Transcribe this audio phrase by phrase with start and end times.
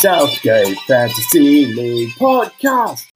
[0.00, 3.06] Southgate Fantasy League Podcast.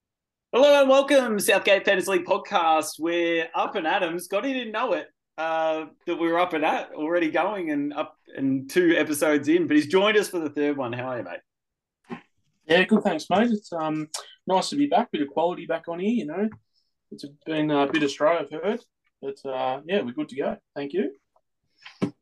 [0.51, 2.92] Hello and welcome, Southgate Fantasy League Podcast.
[2.99, 4.24] We're up and Adams.
[4.24, 8.17] Scotty didn't know it uh, that we were up and at already going and up
[8.35, 10.95] and two episodes in, but he's joined us for the third one.
[10.95, 12.19] How are you, mate?
[12.64, 13.03] Yeah, good.
[13.03, 13.51] Thanks, mate.
[13.51, 14.08] It's um
[14.47, 15.12] nice to be back.
[15.12, 16.15] Bit of quality back on here.
[16.15, 16.48] You know,
[17.10, 18.80] it's been a bit of stray, I've heard,
[19.20, 20.56] but uh, yeah, we're good to go.
[20.74, 21.12] Thank you.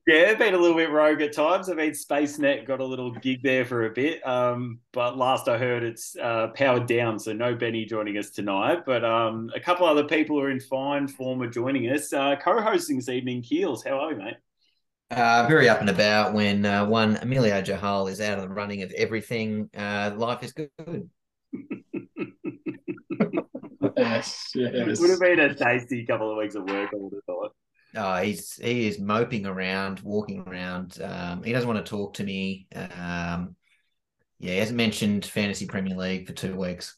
[0.09, 1.69] Yeah, been a little bit rogue at times.
[1.69, 5.59] I mean, SpaceNet got a little gig there for a bit, um, but last I
[5.59, 8.87] heard, it's uh, powered down, so no Benny joining us tonight.
[8.87, 12.11] But um, a couple other people are in fine form of joining us.
[12.11, 13.85] Uh, co-hosting this evening, Keels.
[13.85, 14.37] How are you, mate?
[15.11, 18.83] Uh, very up and about when uh, one Emilio Jahal is out of the running
[18.83, 19.69] of everything.
[19.77, 20.71] Uh, life is good.
[23.95, 24.55] yes, yes.
[24.55, 26.89] It would have been a tasty couple of weeks of work.
[26.95, 27.53] I would have thought.
[27.95, 30.99] Oh, he's he is moping around, walking around.
[31.03, 32.67] Um, he doesn't want to talk to me.
[32.75, 33.57] Um,
[34.39, 36.97] yeah, he hasn't mentioned fantasy Premier League for two weeks.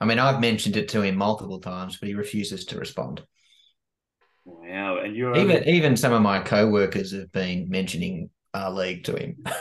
[0.00, 3.22] I mean, I've mentioned it to him multiple times, but he refuses to respond.
[4.44, 9.16] Wow, and you're Even even some of my co-workers have been mentioning our league to
[9.16, 9.44] him,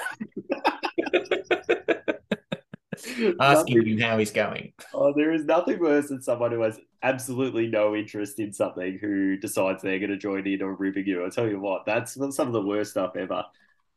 [3.39, 4.73] asking him how he's going.
[4.93, 9.37] Oh, there is nothing worse than someone who has absolutely no interest in something who
[9.37, 11.23] decides they're going to join in or ribbing you.
[11.23, 13.43] I'll tell you what, that's some of the worst stuff ever.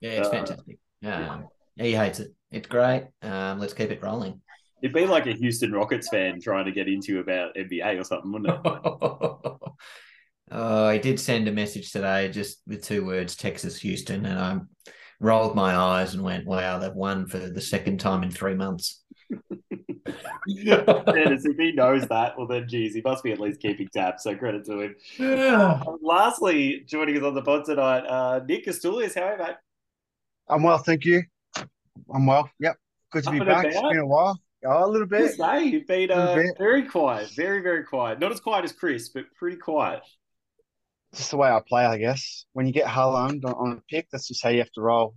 [0.01, 0.79] Yeah, it's Uh, fantastic.
[1.05, 2.33] Um, he hates it.
[2.51, 3.07] It's great.
[3.23, 4.41] Um, let's keep it rolling.
[4.83, 8.33] It'd be like a Houston Rockets fan trying to get into about NBA or something,
[8.33, 8.61] wouldn't it?
[10.51, 14.59] oh, I did send a message today just with two words, Texas, Houston, and I
[15.21, 19.02] rolled my eyes and went, wow, they've won for the second time in three months.
[21.07, 24.23] Dennis, if he knows that, well then, geez, he must be at least keeping tabs.
[24.23, 24.97] So credit to him.
[25.21, 29.15] Uh, lastly, joining us on the pod tonight, uh, Nick Castulius.
[29.15, 29.57] How are you, mate?
[30.49, 31.23] I'm well, thank you.
[32.13, 32.51] I'm well.
[32.61, 32.77] Yep.
[33.13, 33.67] Good to be Up and back.
[33.67, 33.91] It's about?
[33.91, 34.41] been a while.
[34.65, 35.23] Oh, a little bit.
[35.23, 36.57] Yes, hey, you've been uh, bit.
[36.57, 38.21] very quiet, very, very quiet.
[38.21, 40.03] Not as quiet as Chris, but pretty quiet.
[41.15, 42.47] Just the way I play, I guess.
[42.53, 45.15] When you get Haaland on, on a pick, that's just how you have to roll.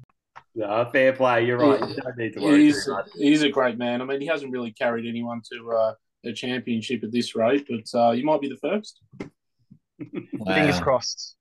[0.55, 1.45] Yeah, fair play.
[1.45, 1.81] You're right.
[1.89, 3.09] You don't need to worry He's too much.
[3.15, 4.01] he's a great man.
[4.01, 5.93] I mean, he hasn't really carried anyone to uh,
[6.23, 9.01] a championship at this rate, but uh, you might be the first.
[10.47, 11.35] Fingers crossed.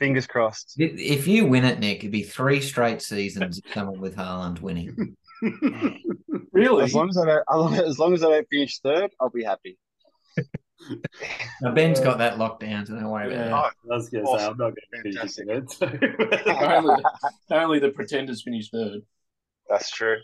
[0.00, 0.74] Fingers crossed.
[0.78, 4.60] If if you win it, Nick, it'd be three straight seasons of someone with Haaland
[4.60, 5.16] winning.
[6.56, 6.84] Really?
[6.84, 9.78] As long as I don't, as long as I don't finish third, I'll be happy.
[11.62, 13.68] Now, Ben's got that locked down, so don't worry about Yeah.
[13.68, 13.92] it.
[13.92, 15.70] I was going to say, I'm not going to finish it.
[15.70, 15.86] So.
[16.66, 17.02] only,
[17.50, 19.00] only the pretenders finish third.
[19.70, 20.18] That's true.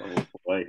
[0.00, 0.64] Oh, boy.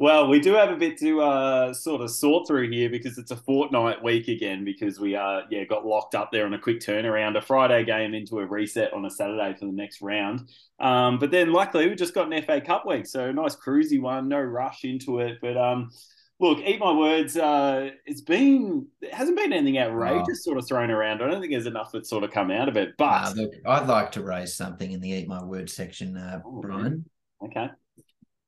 [0.00, 3.32] Well, we do have a bit to uh, sort of sort through here because it's
[3.32, 6.78] a fortnight week again because we uh, yeah got locked up there on a quick
[6.78, 10.48] turnaround, a Friday game into a reset on a Saturday for the next round.
[10.78, 14.00] Um, but then luckily we just got an FA Cup week, so a nice cruisy
[14.00, 15.38] one, no rush into it.
[15.42, 15.90] But um,
[16.40, 17.36] look, eat my words.
[17.36, 21.22] Uh, it's been it hasn't been anything outrageous sort of thrown around.
[21.22, 22.90] I don't think there's enough that's sort of come out of it.
[22.98, 26.60] But look, I'd like to raise something in the Eat My Words section, uh, Oh,
[26.60, 27.04] Brian.
[27.44, 27.68] okay,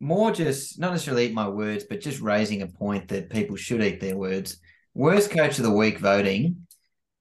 [0.00, 3.82] More just, not necessarily eat my words, but just raising a point that people should
[3.82, 4.58] eat their words.
[4.94, 6.66] Worst coach of the week voting.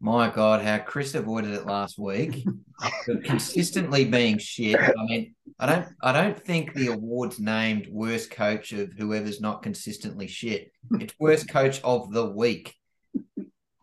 [0.01, 2.45] My God, how Chris avoided it last week.
[3.25, 4.79] consistently being shit.
[4.79, 9.61] I mean, I don't I don't think the award's named worst coach of whoever's not
[9.61, 10.71] consistently shit.
[10.91, 12.75] It's worst coach of the week.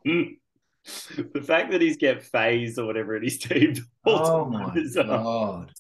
[0.07, 0.39] Mm.
[1.35, 3.75] the fact that he's get phased or whatever in his team.
[4.07, 5.73] Oh my is, uh, god.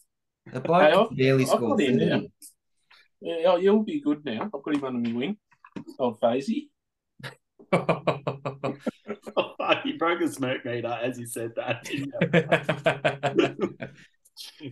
[0.46, 2.20] The Hey, bloke I've- barely I've score got him now.
[3.20, 4.50] Yeah, oh, you'll be good now.
[4.54, 5.36] I've got him under my wing.
[5.98, 6.68] Old Fazy.
[9.82, 11.88] he broke a smoke meter as he said that.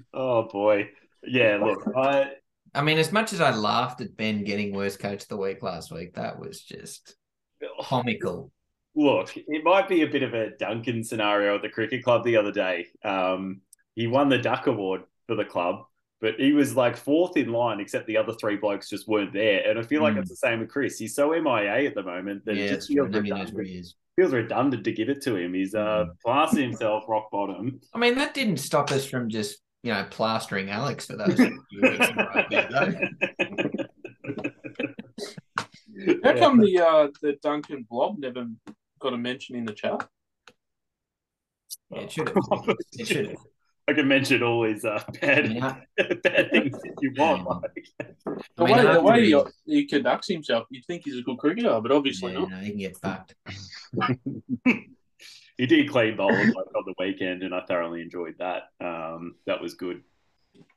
[0.14, 0.90] oh boy.
[1.26, 2.32] Yeah, look, I
[2.74, 5.62] I mean, as much as I laughed at Ben getting worst coach of the week
[5.62, 7.14] last week, that was just
[7.82, 8.50] comical.
[8.96, 12.36] look, it might be a bit of a Duncan scenario at the cricket club the
[12.36, 12.86] other day.
[13.04, 13.60] Um,
[13.94, 15.84] he won the Duck Award for the club,
[16.20, 19.68] but he was like fourth in line, except the other three blokes just weren't there.
[19.68, 20.20] And I feel like Mm.
[20.20, 20.98] it's the same with Chris.
[20.98, 23.94] He's so MIA at the moment that Yeah, it just feels redundant.
[24.16, 25.54] feels redundant to give it to him.
[25.54, 26.16] He's uh, Mm.
[26.24, 27.80] blasted himself rock bottom.
[27.94, 31.60] I mean, that didn't stop us from just, you know, plastering Alex for those few
[31.82, 32.90] weeks in there, though.
[36.24, 36.38] How Yeah.
[36.38, 38.46] come the uh, the Duncan blob never
[38.98, 40.08] got a mention in the chat?
[41.90, 42.36] Yeah, it should have.
[42.98, 43.36] It should have.
[43.86, 45.86] I can mention all his uh, I bad, mean, I-
[46.22, 47.46] bad things that you want.
[47.46, 47.86] Like.
[48.56, 49.30] The I mean, way the way he,
[49.66, 52.50] he- he conducts himself, you'd think he's a good cricketer, but obviously yeah, not.
[52.50, 53.34] no, he can get fucked.
[55.56, 58.64] He did clean bowls like on the weekend, and I thoroughly enjoyed that.
[58.80, 60.02] Um, that was good.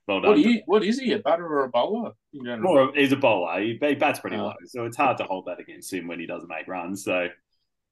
[0.07, 0.31] Well done.
[0.31, 1.07] What, you, what is he?
[1.07, 1.11] What is he?
[1.13, 2.11] A batter or a bowler?
[2.33, 2.61] in?
[2.61, 3.59] More, he's a bowler.
[3.59, 4.45] He, he bats pretty Oh.
[4.45, 7.03] low, so it's hard to hold that against him when he doesn't make runs.
[7.03, 7.27] So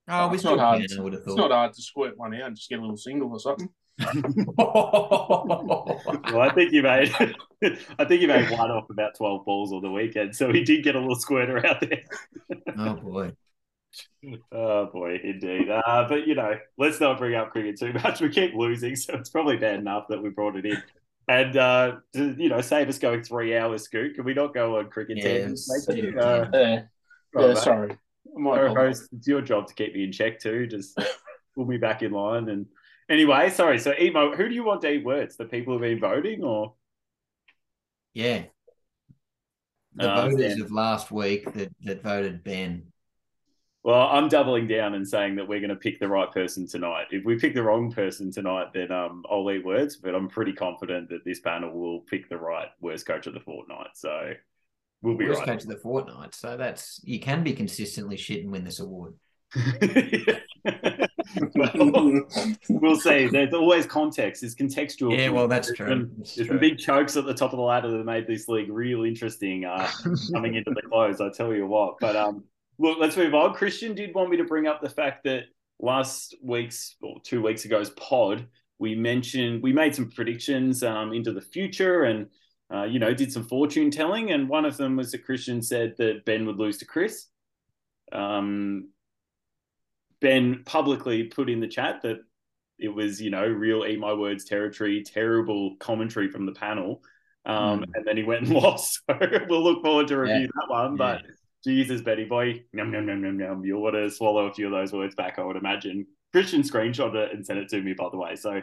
[0.07, 0.87] Oh, It's not hard.
[0.87, 2.81] can, I would have It's not hard to squirt one out and just get a
[2.81, 3.69] little single or something.
[4.57, 7.11] Well, I think you made,
[7.99, 10.83] I think you made one off about twelve balls on the weekend, so he did
[10.83, 12.03] get a little squirter out there.
[12.77, 13.31] oh boy.
[14.51, 15.69] Oh boy, indeed.
[15.69, 18.21] Uh, but you know, let's not bring up cricket too much.
[18.21, 20.81] We keep losing, so it's probably bad enough that we brought it in.
[21.27, 24.15] And uh, to, you know, save us going three hours, Scoot.
[24.15, 25.88] Can we not go on cricket Yeah, tangents?
[25.88, 26.12] maybe?
[26.15, 26.21] yeah.
[26.21, 26.81] Uh, Yeah,
[27.33, 27.57] right, yeah mate.
[27.57, 27.97] sorry.
[28.36, 30.68] My Co-host, it's your job to keep me in check too.
[30.68, 31.00] Just
[31.56, 32.50] pull me back in line.
[32.50, 32.65] And
[33.09, 33.80] anyway, sorry.
[33.80, 35.38] So, Emo, who do you want to eat words?
[35.38, 36.74] The people who've been voting, or
[38.13, 38.44] Yeah.
[39.95, 40.62] The Uh, voters Ben.
[40.62, 42.92] of last week that, that voted Ben.
[43.85, 47.05] Well, I'm doubling down and saying that we're going to pick the right person tonight.
[47.11, 49.95] If we pick the wrong person tonight, then um, I'll eat words.
[49.97, 53.39] But I'm pretty confident that this panel will pick the right worst coach of the
[53.39, 53.89] fortnight.
[53.93, 54.33] So
[55.03, 55.49] we'll be Worst right.
[55.49, 56.33] coach of the fortnight.
[56.33, 59.13] So that's you can be consistently shit and win this award.
[61.53, 61.75] Well,
[62.69, 63.27] we'll see.
[63.27, 64.41] There's always context.
[64.41, 65.15] It's contextual.
[65.15, 65.89] Yeah, well, that's There's true.
[65.89, 66.55] some- That's There's true.
[66.55, 69.63] some big chokes at the top of the ladder that made this league real interesting
[69.65, 69.87] uh,
[70.33, 71.21] coming into the close.
[71.21, 71.97] I tell you what.
[72.01, 72.45] But um,
[72.80, 73.54] look, let's move on.
[73.54, 75.44] Christian did want me to bring up the fact that
[75.80, 78.48] last week's or two weeks ago's pod,
[78.80, 82.27] we mentioned we made some predictions um, into the future and.
[82.74, 85.94] Uh, you know, did some fortune telling, and one of them was that Christian said
[86.00, 87.27] that Ben would lose to Chris.
[88.12, 88.89] Um,
[90.19, 92.18] Ben publicly put in the chat that
[92.80, 97.04] it was, you know, real eat my words territory, terrible commentary from the panel.
[97.45, 97.86] Um, Mm.
[97.94, 99.01] And then he went and lost.
[99.07, 100.48] So we'll look forward to review Yeah.
[100.48, 100.95] that one.
[100.98, 101.21] But
[101.65, 103.65] Jesus, Betty boy, num, num, num, num, num.
[103.65, 106.06] You'll want to swallow a few of those words back, I would imagine.
[106.31, 108.35] Christian screenshot it and sent it to me, by the way.
[108.35, 108.62] So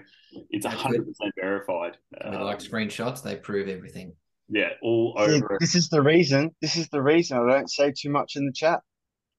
[0.50, 1.04] it's 100%
[1.40, 1.96] verified.
[2.12, 4.14] We Um, like screenshots, they prove everything.
[4.48, 5.60] yeah, all See, over it.
[5.60, 6.54] this is the reason.
[6.60, 8.80] This is the reason I don't say too much in the chat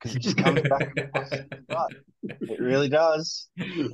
[0.02, 0.92] because it just comes back.
[0.98, 1.94] and bites me in the butt.
[2.24, 3.48] It really does.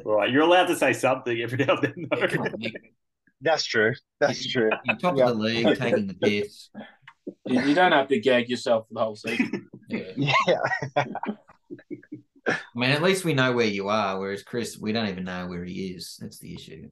[0.05, 2.27] All right, you're allowed to say something every now and then, though.
[2.27, 2.93] Come on, Nick.
[3.41, 3.93] That's true.
[4.19, 4.69] That's true.
[4.85, 5.29] You're top Yeah.
[5.29, 6.69] of the league, taking the piss.
[7.45, 9.67] You, you don't have to gag yourself for the whole season.
[9.91, 10.27] Yeah.
[10.47, 11.03] Yeah.
[12.47, 15.47] I mean, at least we know where you are, whereas Chris, we don't even know
[15.47, 16.15] where he is.
[16.21, 16.89] That's the issue.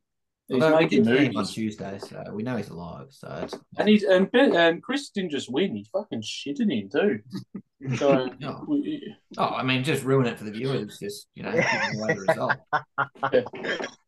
[0.48, 1.45] He's Although we making did see him on.
[1.45, 3.07] Tuesday, so we know he's alive.
[3.10, 6.90] So it's And he's and Ben, and Chris didn't just win; he fucking shitted him
[6.90, 7.19] too.
[7.98, 10.98] So oh, we, oh, I mean, just ruin it for the viewers.
[11.00, 12.54] Just you know, giving away the result.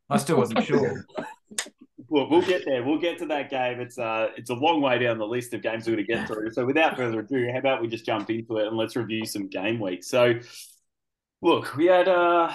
[0.10, 1.06] I still wasn't sure.
[2.10, 2.84] Well, we'll get there.
[2.84, 3.80] We'll get to that game.
[3.80, 6.28] It's uh, it's a long way down the list of games we're going to get
[6.28, 6.52] through.
[6.52, 9.48] So, without further ado, how about we just jump into it and let's review some
[9.48, 10.08] game weeks.
[10.08, 10.34] So,
[11.42, 12.52] look, we had uh,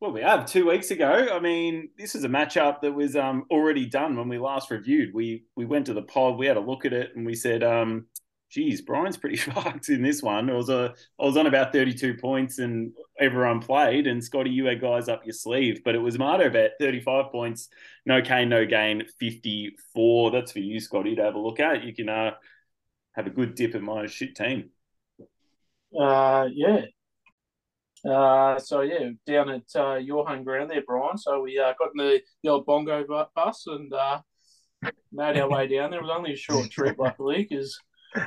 [0.00, 1.28] well, we have two weeks ago.
[1.32, 5.12] I mean, this is a matchup that was um already done when we last reviewed.
[5.12, 7.64] We we went to the pod, we had a look at it, and we said,
[7.64, 8.06] um,
[8.50, 10.50] geez, Brian's pretty fucked in this one.
[10.50, 14.66] I was a I was on about 32 points and everyone played, and Scotty, you
[14.66, 17.68] had guys up your sleeve, but it was Marto bet 35 points,
[18.06, 20.30] no cane, no gain, 54.
[20.30, 21.84] That's for you, Scotty, to have a look at.
[21.84, 22.32] You can uh
[23.14, 24.70] have a good dip at my shit team.
[25.98, 26.82] uh, yeah.
[28.08, 31.18] Uh, so yeah, down at uh, your home ground there, Brian.
[31.18, 34.20] So we uh, got in the, the old bongo bus and uh,
[35.10, 35.98] made our way down there.
[35.98, 37.76] It was only a short trip, luckily, because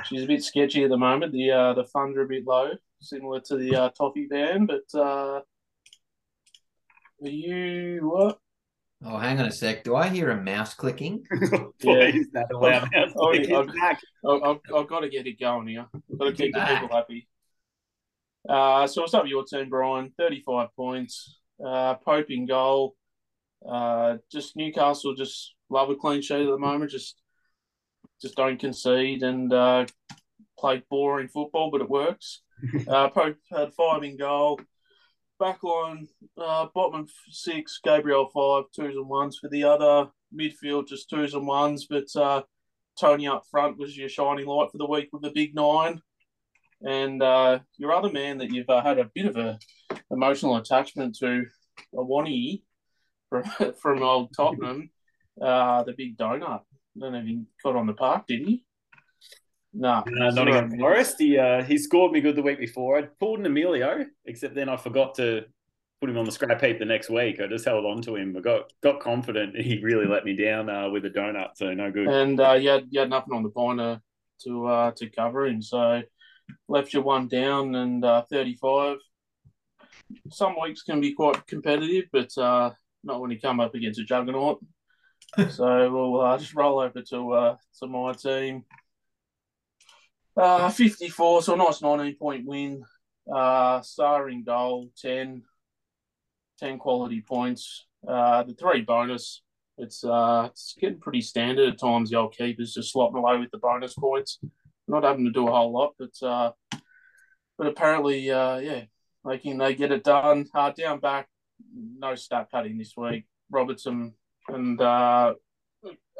[0.04, 1.32] she's a bit sketchy at the moment.
[1.32, 2.70] The uh, the funds are a bit low,
[3.00, 4.66] similar to the uh, toffee van.
[4.66, 5.40] But uh,
[7.22, 8.38] are you what?
[9.04, 9.82] Oh, hang on a sec.
[9.82, 11.24] Do I hear a mouse clicking?
[11.80, 14.00] Please, that allowed Oh, It's yeah, back.
[14.24, 15.86] I- I've, I've got to get it going here.
[15.92, 17.26] I've got to keep the people happy.
[18.48, 20.12] Uh, so it's up your turn, Brian.
[20.18, 21.40] 35 points.
[21.64, 22.94] Uh, Pope in goal.
[23.68, 26.90] Uh, just Newcastle just love a clean sheet at the moment.
[26.92, 27.20] Just
[28.22, 29.86] just don't concede and uh,
[30.58, 32.42] play boring football, but it works.
[32.86, 34.60] Uh, Pope had five in goal.
[35.40, 36.06] Backline,
[36.38, 40.08] uh, Botman six, Gabriel five, twos and ones for the other.
[40.32, 42.42] Midfield just twos and ones, but uh,
[43.00, 46.00] Toney up front was your shining light for the week with the big nine.
[46.82, 49.58] And uh, your other man that you've uh, had a bit of a
[50.12, 51.46] emotional attachment to,
[51.94, 52.62] Awoniyi
[53.28, 53.44] from,
[53.80, 54.90] from old Tottenham,
[55.40, 56.62] uh, the big donut.
[56.98, 58.64] Don't know if he got on the park, did he?
[59.72, 60.02] No.
[60.06, 61.16] not Nottingham Forest.
[61.18, 62.98] He uh, he scored me good the week before.
[62.98, 65.44] I pulled an Emilio, except then I forgot to
[66.00, 67.40] put him on the scrap heap the next week.
[67.40, 68.36] I just held on to him.
[68.36, 69.56] I got got confident.
[69.62, 72.08] He really let me down uh, with a donut, so no good.
[72.08, 74.00] And uh, you, had, you had nothing on the pointer
[74.44, 76.02] to uh, to cover him, so
[76.68, 78.98] left you one down and uh, 35.
[80.30, 82.72] Some weeks can be quite competitive, but uh,
[83.04, 84.58] not when you come up against a juggernaut.
[85.50, 88.64] So we'll uh, just roll over to uh, to my team.
[90.36, 92.82] Uh, 54, so a nice 19 point win.
[93.32, 95.42] Uh, star in goal, 10,
[96.58, 97.86] 10 quality points.
[98.06, 99.42] Uh, the three bonus,
[99.78, 102.10] it's uh, it's getting pretty standard at times.
[102.10, 104.38] The old keepers just slotting away with the bonus points,
[104.88, 106.52] not having to do a whole lot, but uh,
[107.58, 108.82] but apparently, uh, yeah,
[109.24, 110.46] they can they get it done.
[110.52, 111.28] Uh, down back,
[111.74, 113.24] no start cutting this week.
[113.50, 114.14] Robertson
[114.48, 115.34] and uh,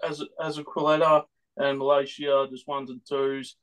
[0.02, 1.25] as as a Quiletta
[1.57, 3.57] and Malaysia just ones and twos.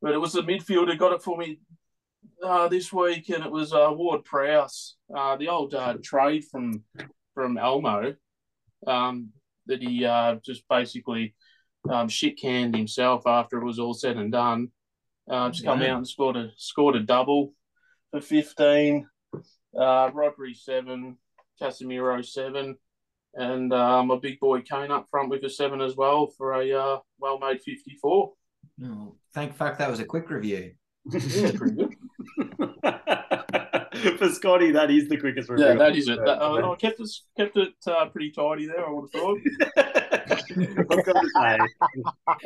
[0.00, 1.60] But it was the midfielder got it for me
[2.42, 6.84] uh, this week, and it was uh, Ward Prowse, uh, the old uh, trade from
[7.34, 8.14] from Elmo,
[8.86, 9.30] um,
[9.66, 11.34] that he uh, just basically
[11.90, 14.68] um, shit canned himself after it was all said and done.
[15.28, 17.52] Uh, just come out and scored a scored a double
[18.10, 19.06] for fifteen.
[19.76, 21.18] Uh, Rodri seven,
[21.60, 22.76] Casemiro seven,
[23.34, 26.72] and um, a big boy Kane up front with a seven as well for a
[26.72, 28.32] uh, well made fifty four.
[28.84, 30.72] Oh, thank fuck that was a quick review.
[31.10, 31.94] Yeah, pretty good.
[34.18, 35.66] For Scotty, that is the quickest review.
[35.66, 36.18] Yeah, that is it.
[36.24, 38.86] That, I I kept it kept it uh, pretty tidy there.
[38.86, 39.38] I would have thought.
[40.30, 41.58] I've got to say,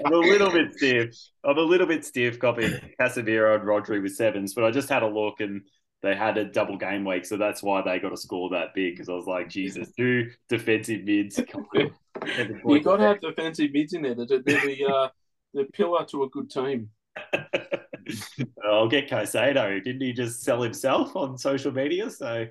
[0.05, 1.15] I'm a little bit stiff.
[1.45, 5.03] I'm a little bit stiff copying Casemiro and Rodri with sevens, but I just had
[5.03, 5.63] a look and
[6.03, 8.95] they had a double game week, so that's why they got a score that big.
[8.95, 11.41] Because I was like, Jesus, two defensive mids.
[11.49, 11.91] Come on.
[12.27, 14.15] Get the You points got to have defensive mids in there.
[14.15, 15.09] They're, they're the uh,
[15.55, 16.91] the pillar to a good team.
[18.65, 19.83] I'll get Caicedo.
[19.83, 22.11] Didn't he just sell himself on social media?
[22.11, 22.47] So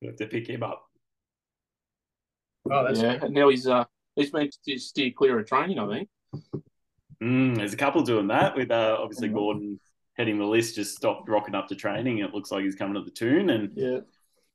[0.00, 0.84] you have to pick him up.
[2.70, 3.84] Oh, that's yeah, and now he's uh
[4.16, 5.78] he's meant to steer clear of training.
[5.78, 6.08] I think.
[7.22, 9.28] Mm, there's a couple doing that with uh, obviously.
[9.28, 9.78] Gordon
[10.18, 12.18] heading the list, just stopped rocking up to training.
[12.18, 13.50] It looks like he's coming to the tune.
[13.50, 14.00] And Yeah.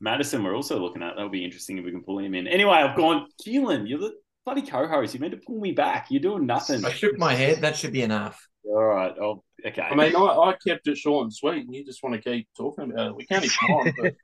[0.01, 1.15] Maddison, we're also looking at.
[1.15, 2.46] That'll be interesting if we can pull him in.
[2.48, 4.13] Anyway, I've gone, Keelan, you're the
[4.46, 5.13] bloody co host.
[5.13, 6.08] You meant to pull me back.
[6.10, 6.84] You're doing nothing.
[6.84, 7.62] I shook my head.
[7.62, 8.46] That should be enough.
[8.65, 9.13] All right.
[9.20, 9.82] Oh, okay.
[9.82, 12.48] I mean, I, I kept it short and sweet, and you just want to keep
[12.58, 13.15] talking about it.
[13.15, 14.15] We can't ignore it,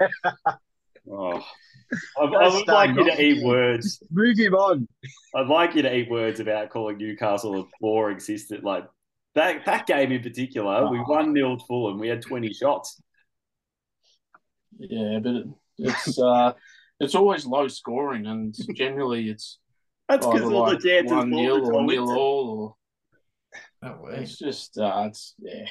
[0.43, 0.59] but
[1.11, 1.45] oh.
[2.19, 3.43] I, I would like you to eat me.
[3.45, 4.03] words.
[4.11, 4.87] Move him on.
[5.35, 8.63] I'd like you to eat words about calling Newcastle a floor existed.
[8.63, 8.85] Like
[9.35, 11.03] that that game in particular, we Oh.
[11.03, 11.99] one nilled Fulham.
[11.99, 13.01] We had 20 shots.
[14.79, 15.45] yeah, but it,
[15.77, 16.53] it's uh
[16.99, 19.59] it's always low scoring, and generally it's
[20.07, 22.77] That's because all like the chances one fall nil or nil all,
[23.83, 24.19] Oh, or wait.
[24.19, 25.63] it's just uh it's yeah,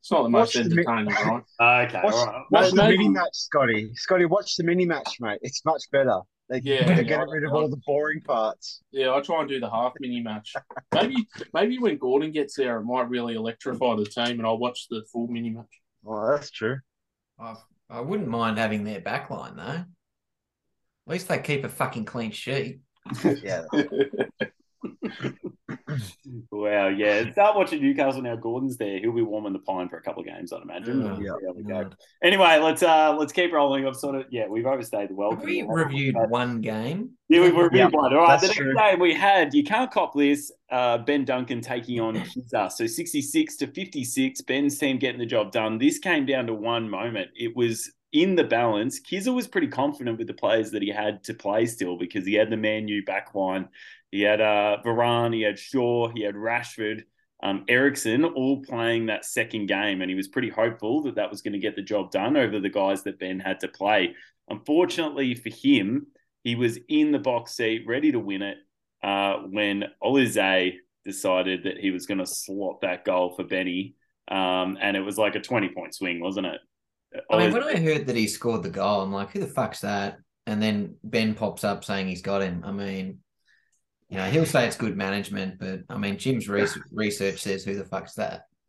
[0.00, 1.14] it's not the most What's the mi- entertaining,
[1.60, 1.86] right?
[1.88, 2.44] Okay, Watch, all right.
[2.50, 3.90] watch the Maybe- mini match, Scotty.
[3.94, 5.38] Scotty, watch the mini match, mate.
[5.42, 6.18] It's much better.
[6.48, 8.82] They, Yeah, they're yeah, getting rid of I- all the boring parts.
[8.90, 10.52] Yeah, I try and do the half mini match.
[10.94, 14.86] Maybe maybe when Gordon gets there, it might really electrify the team, and I'll watch
[14.90, 15.80] the full mini match.
[16.06, 16.78] Oh, that's true.
[17.38, 17.54] I,
[17.88, 19.84] I wouldn't mind having their backline though.
[19.84, 19.86] At
[21.06, 22.80] least they keep a fucking clean sheet.
[23.42, 23.62] Yeah.
[26.50, 27.30] Wow, yeah.
[27.32, 28.36] Start watching Newcastle now.
[28.36, 28.98] Gordon's there.
[28.98, 31.04] He'll be warming the pine for a couple of games, I'd imagine.
[31.04, 31.16] Yeah.
[31.16, 31.80] See how we go.
[31.80, 31.88] Yeah.
[32.22, 33.86] Anyway, let's uh let's keep rolling.
[33.86, 35.40] I've sort of yeah, we've overstayed the welcome.
[35.40, 37.10] Have we reviewed one game?
[37.28, 38.14] Yeah, we've reviewed Yeah, one.
[38.14, 38.74] All right, the next true.
[38.74, 40.52] game we had, you can't cop this.
[40.70, 42.70] Uh, ben Duncan taking on Kizza.
[42.72, 45.78] So 66 to 56, Ben's team getting the job done.
[45.78, 47.30] This came down to one moment.
[47.34, 49.00] It was in the balance.
[49.00, 52.34] Kizza was pretty confident with the players that he had to play still because he
[52.34, 53.68] had the Man U back line.
[54.12, 57.02] He had uh, Varane, he had Shaw, he had Rashford,
[57.42, 60.02] um, Eriksen, all playing that second game.
[60.02, 62.60] And he was pretty hopeful that that was going to get the job done over
[62.60, 64.14] the guys that Ben had to play.
[64.48, 66.06] Unfortunately for him,
[66.44, 68.58] he was in the box seat, ready to win it,
[69.02, 70.74] uh, when Olise
[71.06, 73.94] decided that he was going to slot that goal for Benny.
[74.28, 76.60] Um, and it was like a 20 point swing, wasn't it?
[77.30, 79.80] I mean, when I heard that he scored the goal, I'm like, who the fuck's
[79.80, 80.18] that?
[80.46, 82.62] And then Ben pops up saying he's got him.
[82.64, 83.18] I mean,
[84.12, 87.74] you know, he'll say it's good management, but I mean, Jim's re- research says who
[87.74, 88.46] the fuck's that?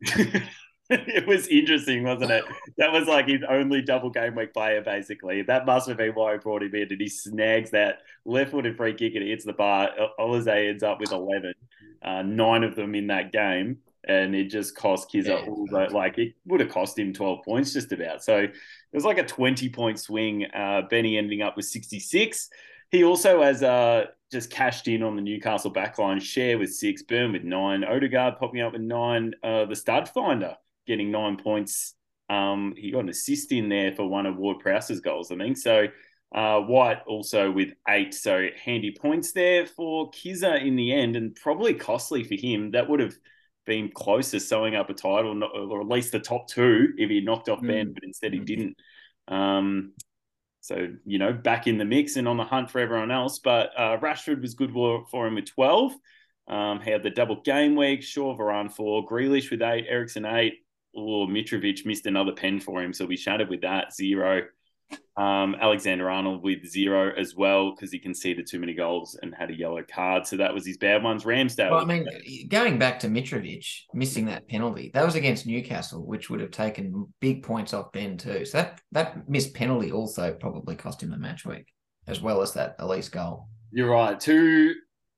[0.88, 2.44] it was interesting, wasn't it?
[2.78, 5.42] That was like his only double game week player, basically.
[5.42, 6.88] That must have been why he brought him in.
[6.90, 9.90] And he snags that left footed free kick and it hits the bar.
[10.18, 11.52] Olise ends up with 11,
[12.02, 13.80] uh, nine of them in that game.
[14.08, 15.46] And it just cost Kizza Yeah.
[15.46, 18.24] all the, like, it would have cost him 12 points just about.
[18.24, 18.54] So it
[18.94, 20.46] was like a 20 point swing.
[20.54, 22.48] Uh, Benny ending up with 66.
[22.94, 26.18] He also has uh, just cashed in on the Newcastle backline.
[26.18, 29.34] Schär with six, Burn with nine, Odegaard popping up with nine.
[29.42, 30.54] Uh, the stud finder
[30.86, 31.96] getting nine points.
[32.30, 35.56] Um, he got an assist in there for one of Ward Prowse's goals, I think.
[35.56, 35.88] So
[36.32, 38.14] uh, White also with eight.
[38.14, 42.70] So handy points there for Kizza in the end, and probably costly for him.
[42.70, 43.14] That would have
[43.66, 47.20] been close to sewing up a title, or at least the top two if he
[47.22, 47.94] knocked off Ben, Mm.
[47.94, 48.76] but instead he didn't.
[49.26, 49.94] Um,
[50.64, 53.38] So, you know, back in the mix and on the hunt for everyone else.
[53.38, 55.92] But uh, Rashford was good for, him with 12.
[56.48, 58.02] Um, he had the double game week.
[58.02, 59.06] Shaw, Varane four.
[59.06, 59.84] Grealish with eight.
[59.86, 60.64] Eriksen eight.
[60.94, 62.94] Or Mitrovic missed another pen for him.
[62.94, 63.94] So we shattered with that.
[63.94, 64.44] Zero.
[65.16, 69.50] Um, Alexander Arnold with zero as well because he conceded too many goals and had
[69.50, 70.26] a yellow card.
[70.26, 71.22] So that was his bad ones.
[71.22, 71.70] Ramsdale.
[71.70, 72.06] Well, I mean,
[72.48, 77.06] going back to Mitrovic missing that penalty, that was against Newcastle, which would have taken
[77.20, 78.44] big points off Ben too.
[78.44, 81.66] So that that missed penalty also probably cost him the match week,
[82.08, 83.48] as well as that Elise goal.
[83.70, 84.18] You're right.
[84.18, 84.74] Two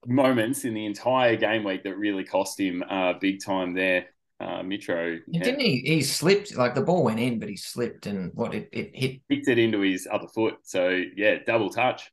[0.06, 4.06] moments in the entire game week that really cost him uh, big time there.
[4.38, 5.42] Uh, Mitro yeah.
[5.42, 5.80] didn't he?
[5.80, 9.20] He slipped like the ball went in, but he slipped and what it, it hit
[9.30, 10.56] kicked it into his other foot.
[10.62, 12.10] So yeah, double touch.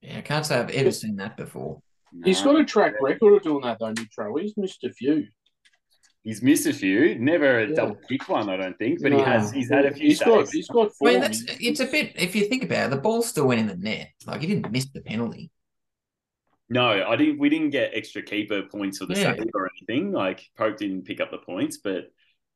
[0.00, 1.80] Yeah, I can't say I've ever seen that before.
[2.12, 2.26] No.
[2.26, 4.40] He's got a track record of doing that though, Mitro.
[4.40, 5.26] He's missed a few.
[6.22, 7.74] He's missed a few, never a yeah.
[7.74, 9.18] double kick one, I don't think, but no.
[9.18, 9.50] he has.
[9.50, 10.06] He's had a few.
[10.08, 10.48] He's got.
[10.48, 10.94] He's got.
[10.94, 11.08] Four.
[11.08, 12.12] I mean, that's it's a bit.
[12.14, 14.10] If you think about it, the ball still went in the net.
[14.26, 15.50] Like he didn't miss the penalty.
[16.70, 17.38] No, I didn't.
[17.38, 19.34] We didn't get extra keeper points or the yeah.
[19.34, 20.12] save or anything.
[20.12, 22.10] Like Pope didn't pick up the points, but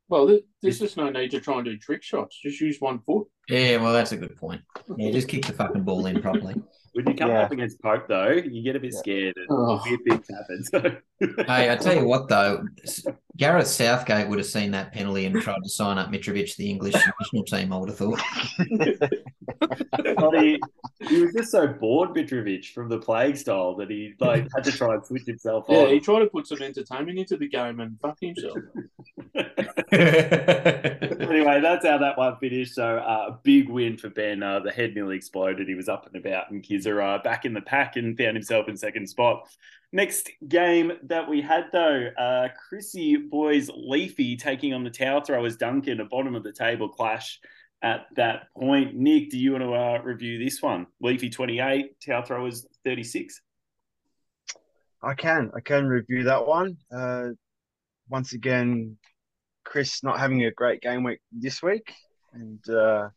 [0.09, 2.39] well, there's just no need to try and do trick shots.
[2.43, 3.27] Just use one foot.
[3.49, 4.63] Yeah, well, that's a good point.
[4.97, 6.55] Yeah, just kick the fucking ball in properly.
[6.95, 7.43] When you come yeah.
[7.43, 9.81] up against Pope, though, you get a bit scared and oh.
[9.85, 10.65] weird things happen.
[10.65, 11.45] So.
[11.47, 12.65] hey, I tell you what, though,
[13.39, 16.95] Gareth Southgate would have seen that penalty and tried to sign up Mitrovic the English
[17.21, 17.73] national team.
[17.73, 18.21] I would have thought.
[20.43, 20.61] he,
[21.09, 24.73] he, was just so bored, Mitrovic, from the playing style that he like had to
[24.73, 25.89] try and switch himself yeah, on.
[25.89, 28.59] he tried to put some entertainment into the game and fuck himself.
[29.93, 32.75] anyway, that's how that one finished.
[32.75, 34.43] So uh, a big win for Ben.
[34.43, 35.69] Uh, the head nearly exploded.
[35.69, 38.69] He was up and about, and Kizza uh, back in the pack and found himself
[38.69, 39.49] in second spot.
[39.93, 45.57] Next game that we had though, uh, Chrissy boys Leafy taking on the towel throwers
[45.57, 47.41] Duncan, a bottom of the table clash
[47.83, 48.95] at that point.
[48.95, 50.87] Nick, do you want to uh, review this one?
[51.01, 53.41] Leafy 28, towel throwers 36.
[55.03, 55.51] I can.
[55.57, 56.77] I can review that one.
[56.93, 57.29] Uh,
[58.11, 58.99] once again,
[59.65, 61.95] Chris not having a great game week this week,
[62.33, 63.09] and uh,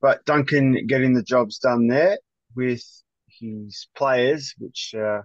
[0.00, 2.18] but Duncan getting the jobs done there
[2.54, 2.84] with
[3.40, 5.22] his players, which uh,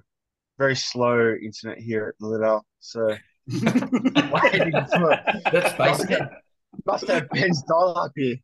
[0.57, 2.65] very slow internet here at the Liddell.
[2.79, 3.15] So
[3.49, 3.69] for
[5.51, 6.17] that's basically
[6.85, 8.37] Must have Ben's dial up here.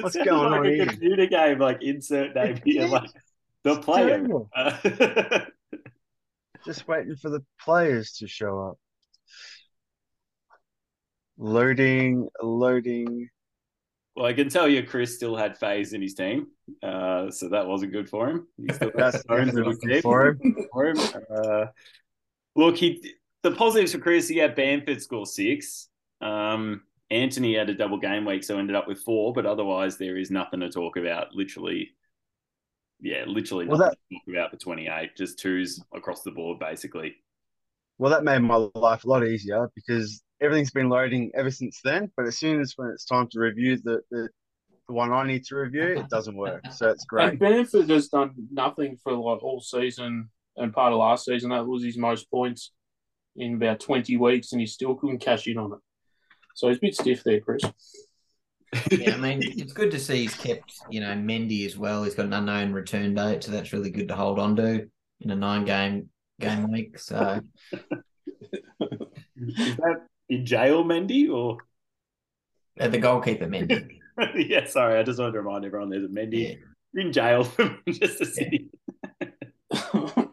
[0.00, 0.86] What's going like on a here?
[0.86, 3.10] Computer game, like insert name here, like
[3.64, 4.26] the player.
[6.64, 8.78] Just waiting for the players to show up.
[11.36, 13.28] Loading, loading.
[14.14, 16.48] Well, I can tell you, Chris still had phase in his team,
[16.82, 18.46] uh, so that wasn't good for him.
[18.58, 19.22] That's
[20.02, 20.56] for him.
[20.72, 20.98] for him.
[21.30, 21.66] Uh,
[22.56, 25.88] look, he the positives for Chris, he had Bamford score six.
[26.20, 29.32] Um, Antony had a double game week, so ended up with four.
[29.32, 31.34] But otherwise, there is nothing to talk about.
[31.34, 31.90] Literally,
[33.00, 35.16] yeah, literally Well, nothing to talk about for twenty eight.
[35.16, 37.16] Just twos across the board, basically.
[37.98, 42.10] Well, that made my life a lot easier because everything's been loading ever since then.
[42.16, 44.28] But as soon as when it's time to review the, the
[44.92, 46.64] one I need to review, it doesn't work.
[46.72, 47.38] So it's And great.
[47.38, 51.50] Bamford has done nothing for like all season and part of last season.
[51.50, 52.72] That was his most points
[53.36, 55.78] in about 20 weeks, and he still couldn't cash in on it.
[56.54, 57.62] So he's a bit stiff there, Chris.
[58.90, 62.04] yeah, I mean, it's good to see he's kept, you know, Mendy as well.
[62.04, 64.88] He's got an unknown return date, so that's really good to hold on to
[65.20, 66.08] in a nine game
[66.40, 66.98] game week.
[66.98, 67.40] So
[67.72, 71.58] Is that in jail, Mendy, or
[72.80, 73.98] uh, the goalkeeper Mendy.
[74.36, 74.64] yeah?
[74.66, 76.58] Sorry, I just wanted to remind everyone there's a Mendy
[76.94, 78.68] in jail for Manchester City.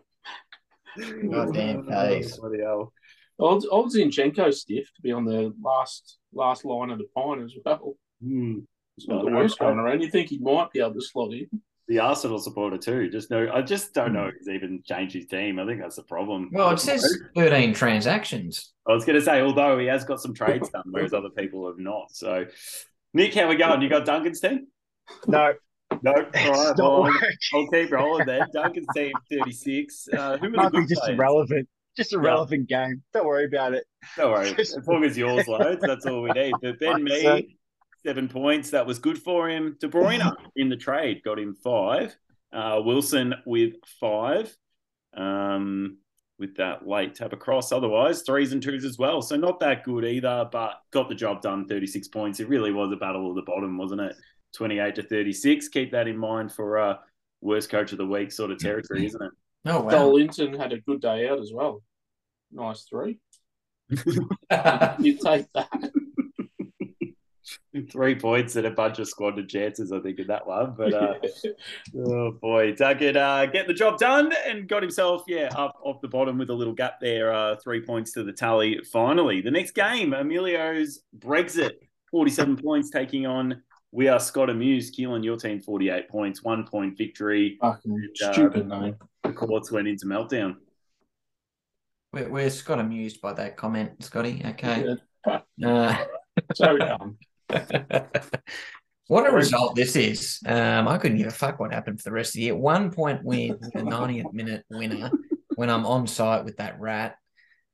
[1.31, 2.37] Goddamn case.
[2.37, 2.93] Bloody hell.
[3.37, 7.53] Old, old Zinchenko stiff to be on the last last line of the pine as
[7.65, 7.95] well.
[8.21, 8.59] Hmm.
[8.97, 10.01] It's not the worst going around.
[10.01, 11.47] You think he might be able to slot in?
[11.87, 13.09] The Arsenal supporter too.
[13.09, 14.13] Just no, I just don't Hmm.
[14.15, 15.57] know if he's even changed his team.
[15.57, 16.49] I think that's the problem.
[16.51, 18.73] Well, it says 13 transactions.
[18.85, 21.65] I was going to say, although he has got some trades done, whereas other people
[21.67, 22.11] have not.
[22.11, 22.45] So,
[23.13, 23.81] Nick, how we going?
[23.81, 24.67] You got Duncan's team?
[25.27, 25.53] No,
[26.03, 26.77] No, all right.
[26.77, 27.11] Well.
[27.53, 28.41] I'll keep rolling then.
[28.53, 30.07] Duncan's team, thirty-six.
[30.11, 31.17] Uh, who are the Might be good just players?
[31.17, 31.67] irrelevant.
[31.97, 33.01] Just a relevant game.
[33.13, 33.83] Don't worry about it.
[34.15, 34.55] Don't worry.
[34.57, 36.53] As long as yours loads, that's all we need.
[36.61, 37.03] But Ben.
[37.03, 37.57] Me,
[38.05, 38.69] seven points.
[38.69, 39.75] That was good for him.
[39.79, 42.15] De Bruyne in the trade got him five.
[42.53, 44.55] Uh, Wilson with five.
[45.17, 45.97] Um,
[46.39, 47.71] with that late tap across.
[47.71, 49.21] Otherwise, threes and twos as well.
[49.21, 51.67] So not that good either, but got the job done.
[51.67, 52.39] 36 points.
[52.39, 54.15] It really was a battle of the bottom, wasn't it?
[54.55, 55.67] 28 to 36.
[55.67, 56.95] Keep that in mind for uh,
[57.41, 59.31] worst coach of the week sort of territory, isn't it?
[59.65, 59.89] Oh, wow.
[59.89, 61.83] Cole Linton had a good day out as well.
[62.51, 63.19] Nice three.
[64.99, 65.91] You take that.
[67.91, 70.73] Three points and a bunch of squandered chances, I think, in that one.
[70.75, 71.13] But uh,
[71.97, 76.07] oh boy, Duggett uh, getting the job done and got himself, yeah, up off the
[76.07, 77.33] bottom with a little gap there.
[77.33, 78.79] Uh, three points to the tally.
[78.91, 81.73] Finally, the next game, Emilio's Brexit,
[82.09, 83.61] forty-seven points, taking on.
[83.91, 84.95] We are Scott Amuse.
[84.95, 87.57] Keelan, your team, forty-eight points, one point victory.
[87.61, 88.95] Fucking uh, stupid name.
[89.23, 90.55] The courts went into meltdown.
[92.13, 94.41] We're, we're Scott amused by that comment, Scotty.
[94.43, 94.95] Okay.
[95.27, 95.39] Yeah.
[95.63, 96.05] Uh,
[96.55, 97.17] So dumb.
[99.07, 100.39] what a result this is.
[100.45, 102.55] Um, I couldn't give a fuck what happened for the rest of the year.
[102.55, 105.11] One point win, the 90th minute winner
[105.55, 107.15] when I'm on site with that rat.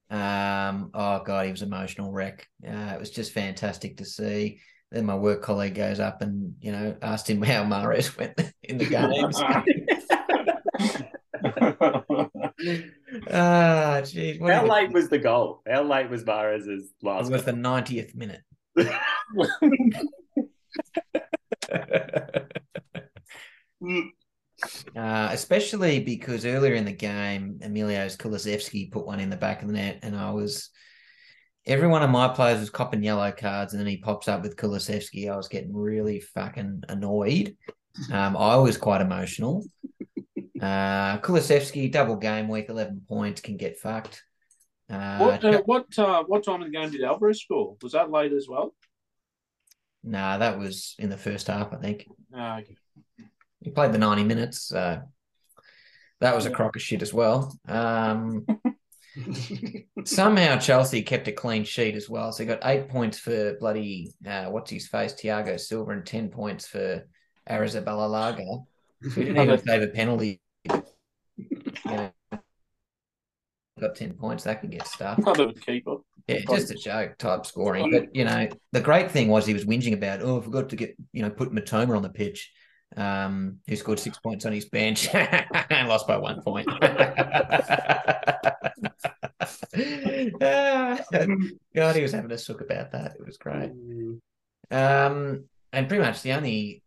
[0.09, 2.47] Um, oh god, he was emotional wreck.
[2.65, 4.59] Uh, it was just fantastic to see.
[4.91, 8.77] Then my work colleague goes up and you know asked him how Mares went in
[8.77, 9.39] the games.
[13.31, 14.39] Ah, jeez.
[14.39, 15.61] what How late was the goal?
[15.69, 18.41] How late was Mares's It last was the 90th minute.
[24.95, 29.67] Uh, especially because earlier in the game, Emilio's Kulusevski put one in the back of
[29.67, 30.69] the net, and I was
[31.65, 34.55] every one of my players was copping yellow cards, and then he pops up with
[34.55, 35.29] Kulusevski.
[35.29, 37.57] I was getting really fucking annoyed.
[38.11, 39.65] Um, I was quite emotional.
[40.61, 44.23] Uh, Kulusevski double game week, eleven points can get fucked.
[44.89, 47.75] Uh, what uh, what uh, what time of the game did Alvarez score?
[47.81, 48.73] Was that late as well?
[50.05, 52.07] nah, that was in the first half, I think.
[52.33, 52.77] Ah, okay.
[53.61, 54.61] He played the 90 minutes.
[54.61, 55.01] So
[56.21, 57.57] that was a crock of shit as well.
[57.67, 58.45] Um,
[60.05, 62.31] somehow Chelsea kept a clean sheet as well.
[62.31, 66.29] So he got eight points for bloody, uh, what's his face, Thiago Silva, and 10
[66.29, 67.07] points for
[67.49, 68.63] Arrizabalaga.
[69.01, 70.41] We didn't even save a penalty.
[70.69, 70.83] You
[71.85, 72.11] know,
[73.79, 74.43] got 10 points.
[74.43, 75.17] That can get stuff.
[75.17, 75.97] Another keeper.
[76.27, 77.91] Yeah, just a joke type scoring.
[77.91, 80.75] But you know, the great thing was he was whinging about, oh, I forgot to
[80.75, 82.51] get you know put Mitoma on the pitch,
[82.97, 86.67] um, who scored six points on his bench and lost by one point.
[91.75, 93.17] God, he was having a sook about that.
[93.19, 93.71] It was great.
[94.71, 96.81] Um, and pretty much the only,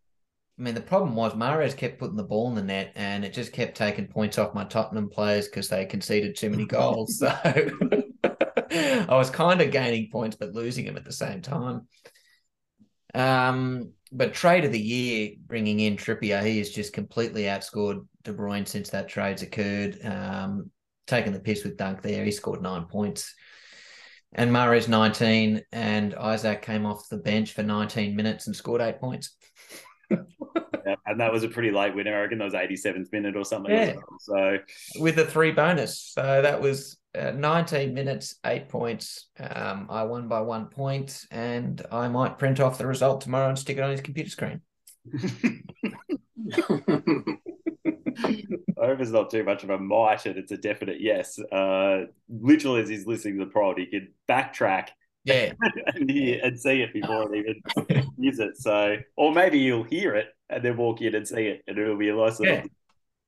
[0.58, 3.32] I mean, the problem was Mares kept putting the ball in the net, and it
[3.32, 7.18] just kept taking points off my Tottenham players because they conceded too many goals.
[7.18, 7.28] So
[8.70, 11.86] I was kind of gaining points but losing them at the same time.
[13.14, 18.32] Um, but trade of the year, bringing in Trippier, he has just completely outscored De
[18.32, 19.98] Bruyne since that trade's occurred.
[20.04, 20.70] Um,
[21.06, 23.32] taking the piss with Dunk there, he scored nine points.
[24.32, 29.00] And Mares 19, and Isak came off the bench for 19 minutes and scored eight
[29.00, 29.36] points.
[30.10, 32.16] Yeah, and that was a pretty late winner.
[32.16, 33.72] I reckon that was 87th minute or something.
[33.72, 33.96] Yeah.
[34.20, 34.58] So
[34.98, 36.12] with a three bonus.
[36.14, 39.28] So that was uh, 19 minutes, eight points.
[39.38, 43.58] Um, I won by one point, and I might print off the result tomorrow and
[43.58, 44.60] stick it on his computer screen.
[48.80, 51.38] I hope it's not too much of a might and it's a definite yes.
[51.38, 54.88] Uh, literally, as he's listening to the prod, he can backtrack
[55.24, 55.52] Yeah,
[55.94, 57.38] and, hear, and see it before it
[57.86, 58.56] even use it.
[58.56, 61.98] So, or maybe you'll hear it and then walk in and see it, and it'll
[61.98, 62.62] be a nice little, Yeah.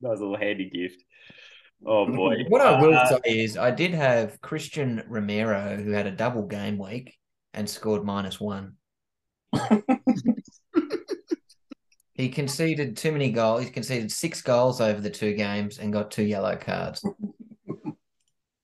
[0.00, 1.02] nice little handy gift.
[1.84, 2.36] Oh boy!
[2.48, 6.46] what I will Uh, say is I did have Cristian Romero who had a double
[6.46, 7.16] game week
[7.54, 8.76] and scored minus one.
[12.14, 13.64] he conceded too many goals.
[13.64, 17.04] He conceded six goals over the two games and got two yellow cards.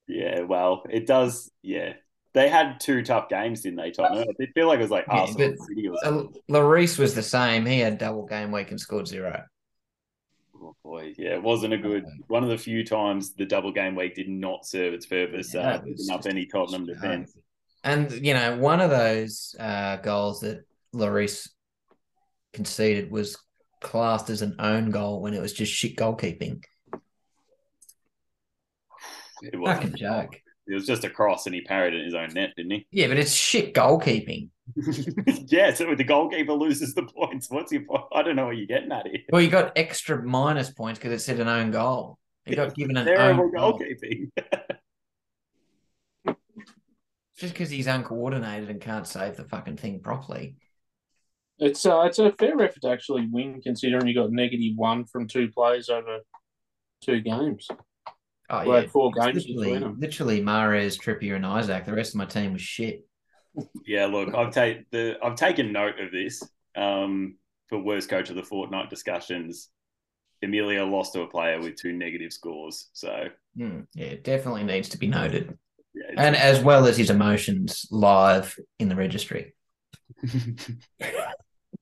[0.07, 1.51] Yeah, well, it does.
[1.62, 1.95] Yeah,
[2.37, 4.27] they had two tough games, didn't they, Tottenham?
[4.40, 6.22] I feel like it was like Yeah, Arsenal but- and City or Uh.
[6.51, 7.64] Lloris was the same.
[7.64, 9.42] He had double game week and scored zero.
[10.55, 13.94] Oh boy, yeah, it wasn't a good one of the few times the double game
[13.96, 17.35] week did not serve its purpose, Yeah, uh, picking up any Tottenham defense.
[17.83, 21.49] And you know, one of those uh, goals that Lloris
[22.53, 23.38] conceded was
[23.81, 26.62] classed as an own goal when it was just shit goalkeeping.
[29.42, 30.40] It was Fucking joke.
[30.66, 32.87] It was just a cross, and he parried it in his own net, didn't he?
[32.90, 34.48] Yeah, but it's shit goalkeeping.
[35.46, 37.48] yeah, so the goalkeeper loses the points.
[37.50, 38.05] What's your point?
[38.12, 39.20] I don't know what you're getting at here.
[39.31, 42.18] Well, you got extra minus points because it said an own goal.
[42.46, 44.31] You got given an Terrible own goal goalkeeping.
[47.38, 50.57] just because he's uncoordinated and can't save the fucking thing properly.
[51.59, 55.26] It's uh, it's a fair effort to actually win, considering you got negative one from
[55.26, 56.18] two plays over
[57.02, 57.68] two games.
[58.48, 61.85] Oh Well, yeah, four games literally, literally Mares, Trippier, and Isak.
[61.85, 63.04] The rest of my team was shit.
[63.87, 66.42] yeah, look, I've taken the I've taken note of this
[66.76, 67.37] um,
[67.68, 69.70] for worst coach of the fortnight discussions.
[70.42, 74.88] Emilia lost to a player with two negative scores, so Hmm, yeah, it definitely needs
[74.90, 75.56] to be noted.
[75.94, 79.54] yeah, and as well as his emotions live in the registry.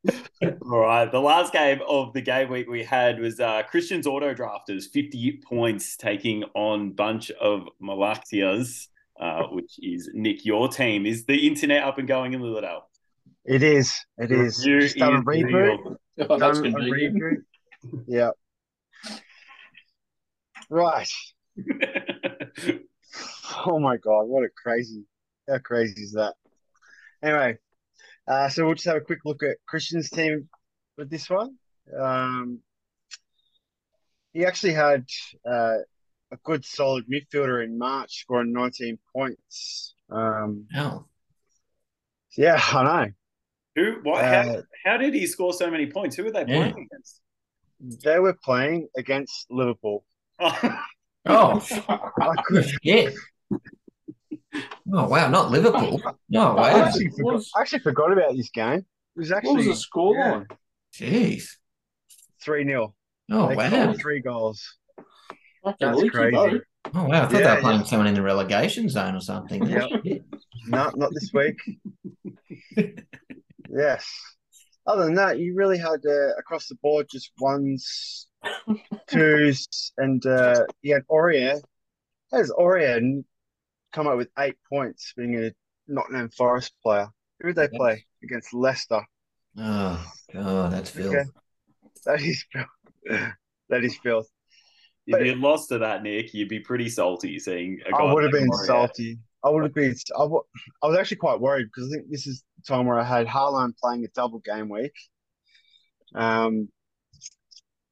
[0.71, 1.11] All right.
[1.11, 5.41] The last game of the game week we had was uh, Christian's Auto Drafters, 50
[5.47, 8.89] points, taking on bunch of Malaxias,
[9.21, 11.07] uh, which is Nick, your team.
[11.07, 12.83] Is the internet up and going in Lillardale?
[13.45, 13.95] It is.
[14.19, 14.59] It is.
[14.59, 15.53] Review Just done a reboot.
[15.53, 15.97] real.
[16.31, 17.43] Oh, Done a reboot.
[18.07, 18.31] Yeah.
[20.71, 21.09] Right.
[23.67, 25.05] Oh my god, what a crazy!
[25.49, 26.35] How crazy is that?
[27.23, 27.59] Anyway,
[28.29, 30.49] uh, so we'll just have a quick look at Christian's team
[30.97, 31.57] with this one.
[31.99, 32.61] Um,
[34.33, 35.05] he actually had
[35.49, 35.79] uh,
[36.33, 39.95] a good, solid midfielder in March, scoring 19 points.
[40.11, 41.07] Um, Oh,
[42.37, 43.13] yeah, I know.
[43.77, 44.01] Who?
[44.03, 44.25] What?
[44.25, 46.17] how, Uh, how did he score so many points?
[46.17, 46.73] Who were they Yeah.
[46.73, 47.21] playing against?
[48.05, 50.05] They were playing against Liverpool.
[50.39, 50.81] Oh,
[51.27, 51.67] oh,
[52.21, 53.11] I could, yeah.
[54.93, 56.01] Oh wow, not Liverpool.
[56.29, 56.85] No I wow.
[56.85, 58.79] actually, forgot, I actually forgot about this game.
[58.79, 58.85] It
[59.17, 60.47] was What actually was the scoreline?
[60.95, 61.45] Jeez.
[62.43, 62.95] 3 0.
[63.31, 63.95] Oh they wow.
[63.95, 64.77] three goals.
[65.65, 66.37] Fucking That's leaky crazy.
[66.37, 66.63] boat.
[66.95, 67.25] Oh wow.
[67.25, 69.67] I thought they were playing someone in the relegation zone or something.
[69.67, 69.91] Yep.
[70.67, 71.59] No, not this week.
[73.71, 74.07] yes.
[74.87, 78.29] Other than that, you really had uh, across the board just ones,
[79.09, 81.61] twos, and uh, you had Aurier.
[82.33, 83.25] Has Aurier n-
[83.95, 85.53] come up with eight points, being a
[85.87, 87.09] Nottingham Forest player?
[87.41, 89.03] Who did they play against Leicester?
[89.57, 91.15] Oh god, that's filth.
[91.15, 91.31] Okay.
[92.05, 93.33] That is filth.
[93.69, 94.29] that is filth.
[95.07, 98.25] if you lost to that, Nick, you'd be pretty salty seeing a guy I would
[98.25, 98.67] have like been Moriah.
[98.67, 99.19] salty.
[99.45, 99.95] I would have been.
[100.19, 103.27] I was actually quite worried because I think this is the time where I had
[103.27, 104.95] Haaland playing a double game week.
[106.15, 106.69] Um,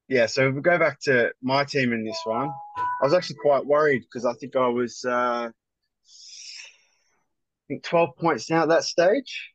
[0.07, 0.25] yeah.
[0.25, 3.65] So if we go back to my team in this one, I was actually quite
[3.65, 5.49] worried because I think I was, uh,
[7.63, 9.51] I think twelve points now at that stage,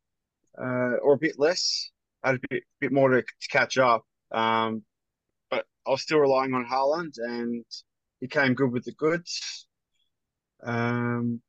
[0.60, 1.90] uh, or a bit less.
[2.22, 4.04] I had a bit bit more to, to catch up.
[4.32, 4.82] Um,
[5.50, 7.64] but I was still relying on Haaland, and
[8.20, 9.66] he came good with the goods.
[10.62, 11.40] Um,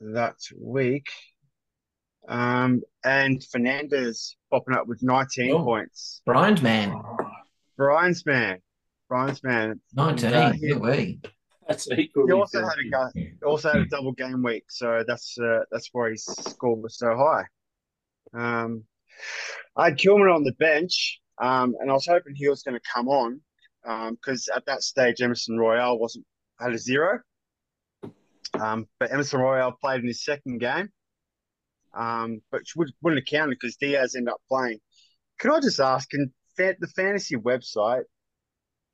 [0.00, 1.06] that week.
[2.28, 5.64] Um, and Fernandez popping up with 19 Oh.
[5.64, 6.20] points.
[6.26, 6.94] Brian's man.
[7.76, 8.58] Brian's man.
[9.08, 9.80] Brian's man.
[9.94, 10.34] Nineteen.
[10.34, 11.20] Uh, yeah, we.
[11.70, 15.60] That's equally He also had a also had a double game week, so that's uh,
[15.70, 17.44] that's why his score was so high.
[18.34, 18.82] Um,
[19.76, 22.90] I had Kilman on the bench, um, and I was hoping he was going to
[22.92, 23.40] come on
[24.10, 26.26] because at that stage Emerson Royal wasn't
[26.58, 27.20] had a zero.
[28.58, 30.88] Um, but Emerson Royal played in his second game,
[31.94, 34.80] um, but would, wouldn't have counted because Diaz ended up playing.
[35.38, 38.02] Can I just ask, can the fantasy website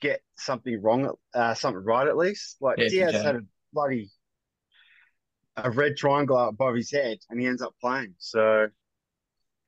[0.00, 2.56] get something wrong, uh, something right at least?
[2.60, 3.40] Like Yeah, Diaz had a
[3.72, 4.10] bloody
[5.56, 8.14] a red triangle above his head, and he ends up playing.
[8.18, 8.68] So,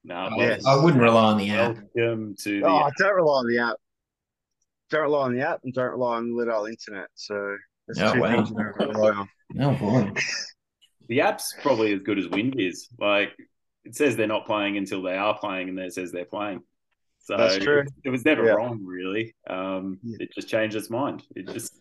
[0.04, 0.64] No, Yes.
[0.66, 1.78] I wouldn't rely on the app.
[1.94, 2.66] Welcome to the.
[2.66, 3.76] oh, don't rely on the app.
[4.90, 7.08] Don't rely on the app, and don't rely on the little internet.
[7.14, 8.36] So, there's Oh, two wow.
[8.36, 9.28] things you rely on.
[9.60, 10.12] Oh boy.
[11.08, 12.88] The app's probably as good as Wind is.
[12.98, 13.30] Like
[13.84, 16.60] it says they're not playing until they are playing, and then it says they're playing.
[17.28, 17.84] So That's true.
[18.04, 18.54] It was never Yeah.
[18.54, 19.34] wrong, really.
[19.50, 20.16] Um, Yeah.
[20.20, 21.26] It just changed its mind.
[21.36, 21.78] It just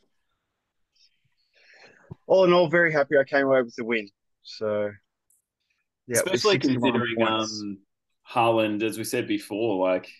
[2.25, 4.09] All in all, very happy I came away with the win.
[4.43, 4.91] So,
[6.07, 7.61] yeah, especially considering points.
[7.61, 7.77] um,
[8.29, 10.11] Haaland, as we said before, like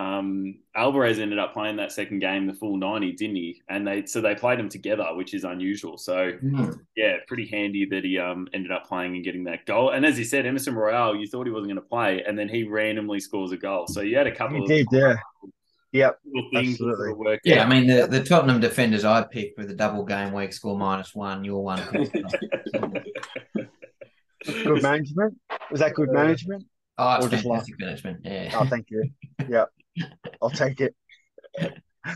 [0.00, 3.62] um, Alvarez ended up playing that second game the full ninety, didn't he?
[3.68, 5.98] And they so they played them together, which is unusual.
[5.98, 6.70] So Hmm.
[6.96, 9.90] yeah, pretty handy that he um, ended up playing and getting that goal.
[9.90, 12.48] And as you said, Emerson Royal, you thought he wasn't going to play, and then
[12.48, 13.86] he randomly scores a goal.
[13.88, 15.16] So you had a couple He of did, yeah.
[15.92, 16.18] Yep.
[16.22, 16.76] things that absolutely.
[16.96, 20.04] sort of worked Yeah, I mean the, the Tottenham defenders I picked with a double
[20.04, 21.42] game week score minus one.
[21.44, 21.82] Your one.
[24.46, 25.36] Good management.
[25.70, 26.64] Was that good management?
[26.96, 28.20] Oh, it's Or just fantastic management.
[28.24, 28.50] Yeah.
[28.54, 29.10] Oh, thank you.
[29.48, 29.64] Yeah,
[30.42, 30.94] I'll take it.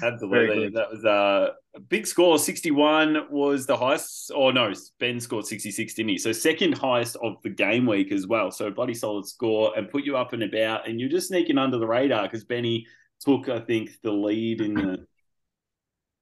[0.02, 0.70] Absolutely.
[0.70, 2.38] That was uh, a big score.
[2.38, 4.30] 61 was the highest.
[4.34, 6.18] Or no, Ben scored 66, didn't he?
[6.18, 8.50] So second highest of the game week as well.
[8.50, 10.88] So bloody solid score and put you up and about.
[10.88, 12.87] And you're just sneaking under the radar because Benny
[13.20, 15.06] took, I think, the lead in the,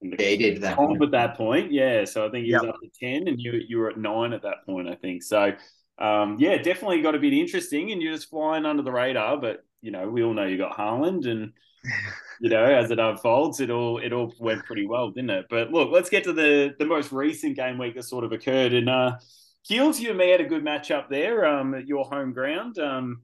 [0.00, 0.76] in the Yeah, he did that.
[0.76, 1.70] comp at that point.
[1.72, 2.04] Yeah.
[2.04, 2.74] So I think he was Yep.
[2.74, 5.22] up to 10 and you, you were at nine at that point, I think.
[5.22, 5.52] So
[5.98, 9.36] um, yeah, definitely got a bit interesting and you're just flying under the radar.
[9.36, 11.52] But, you know, we all know you got Haaland and
[12.40, 15.46] you know, as it unfolds, it all it all went pretty well, didn't it?
[15.50, 18.72] But look, let's get to the the most recent game week that sort of occurred.
[18.72, 19.16] And uh
[19.64, 22.78] Keels, you and me had a good match up there um, at your home ground,
[22.78, 23.22] um,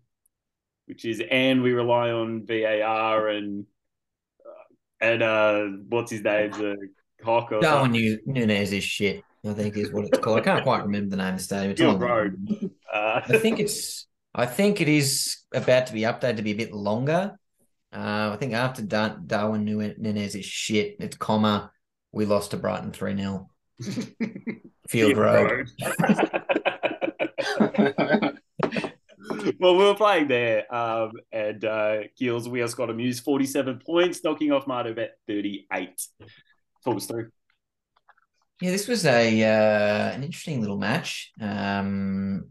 [0.86, 3.66] which is and we rely on VAR and
[4.46, 6.76] uh, and uh, what's his name, the
[7.22, 8.20] cock or Darwin something.
[8.26, 9.24] Nu- Nunez is shit.
[9.48, 10.38] I think is what it's called.
[10.38, 11.72] I can't quite remember the name of the stadium.
[11.72, 12.36] It's Road.
[12.92, 14.06] Uh, I think it's.
[14.38, 17.36] I think it is about to be updated to be a bit longer.
[17.92, 21.72] Uh, I think after Dar- Darwin Nunez is shit, it's comma.
[22.12, 23.50] We lost to Brighton 3 0.
[24.88, 25.68] Field Road.
[29.58, 34.22] well, we were playing there, um, and uh, Gills we also got amused 47 points,
[34.22, 36.00] knocking off Marto bet 38.
[36.84, 37.30] Talk us through.
[38.60, 41.32] Yeah, this was a uh, an interesting little match.
[41.40, 42.44] Um,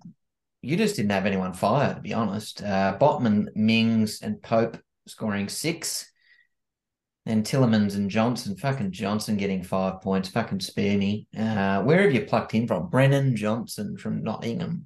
[0.61, 2.61] you just didn't have anyone fire, to be honest.
[2.63, 6.11] Uh, Botman, Mings, and Pope scoring six.
[7.25, 11.27] And Tielemans and Johnson, fucking Johnson getting five points, fucking spare me.
[11.37, 12.89] Uh, where have you plucked him from?
[12.89, 14.85] Brennan Johnson from Nottingham.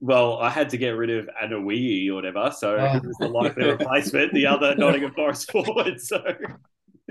[0.00, 2.96] Well, I had to get rid of Awoniyi or whatever, so Oh.
[2.96, 6.00] it was the likely replacement, the other Nottingham Forest forward.
[6.00, 6.22] So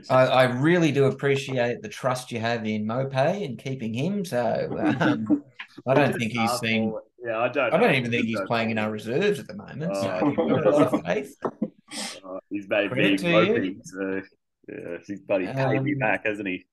[0.10, 4.26] I, I really do appreciate the trust you have in Mope and keeping him.
[4.26, 5.42] So um,
[5.88, 6.94] I don't think he's seen.
[7.26, 7.74] Yeah, I don't.
[7.74, 9.96] I don't even think he's playing in our reserves at the moment.
[9.96, 11.36] So you've got a lot of faith.
[11.44, 13.82] Uh, he's made Credit big to you.
[13.84, 14.22] so
[14.70, 16.66] yeah, he's buddy paid me Um, back, hasn't he?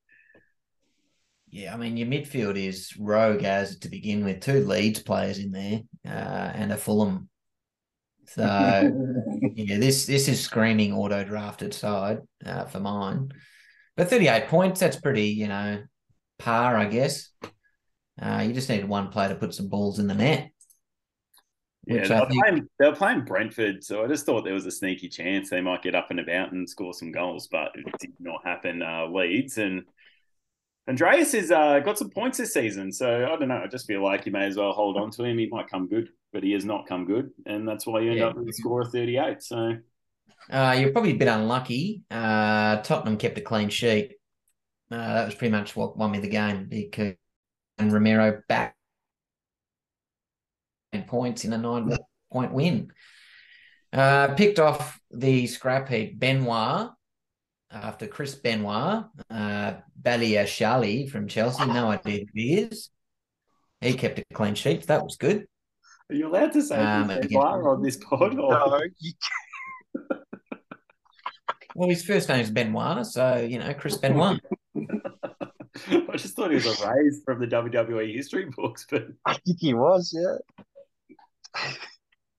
[1.48, 4.40] Yeah, I mean your midfield is rogue as to begin with.
[4.40, 7.28] Two Leeds players in there, uh, and a Fulham.
[8.26, 8.42] So
[9.54, 13.30] yeah, this this is screaming auto drafted side uh, for mine.
[13.96, 15.82] But thirty eight points, that's pretty, you know,
[16.38, 17.30] par, I guess.
[18.20, 20.51] Uh, you just need one player to put some balls in the net.
[21.87, 24.66] Yeah, they were, think- playing, they were playing Brentford, so I just thought there was
[24.66, 27.85] a sneaky chance they might get up and about and score some goals, but it
[27.98, 28.83] did not happen.
[28.83, 29.83] Uh, Leeds and
[30.88, 33.62] Andreas has uh, got some points this season, so I don't know.
[33.64, 35.38] I just feel like you may as well hold on to him.
[35.38, 38.20] He might come good, but he has not come good, and that's why you end
[38.20, 38.27] Yeah.
[38.27, 39.42] up with a score of thirty-eight.
[39.42, 39.77] So
[40.51, 42.03] Uh, you're probably a bit unlucky.
[42.11, 44.12] Uh, Tottenham kept a clean sheet.
[44.90, 47.14] Uh, that was pretty much what won me the game because
[47.78, 48.76] and Romero back
[50.92, 51.96] and points in a nine
[52.30, 52.92] point win.
[53.92, 56.90] Uh, picked off the scrap heap Benoit
[57.70, 61.64] after Chris Benoit, uh, Badiashile from Chelsea.
[61.66, 62.90] No idea who he is.
[63.80, 64.87] He kept a clean sheet.
[64.87, 65.46] That was good.
[66.08, 68.38] are you allowed to say Um, again- on this pod?
[68.38, 68.52] Or...
[68.52, 69.12] No, you
[71.74, 74.40] Well, his first name is Benoit, so you know Chris Benoit.
[75.90, 79.58] I just thought he was a raise from the WWE history books, but I think
[79.58, 80.37] he was, yeah.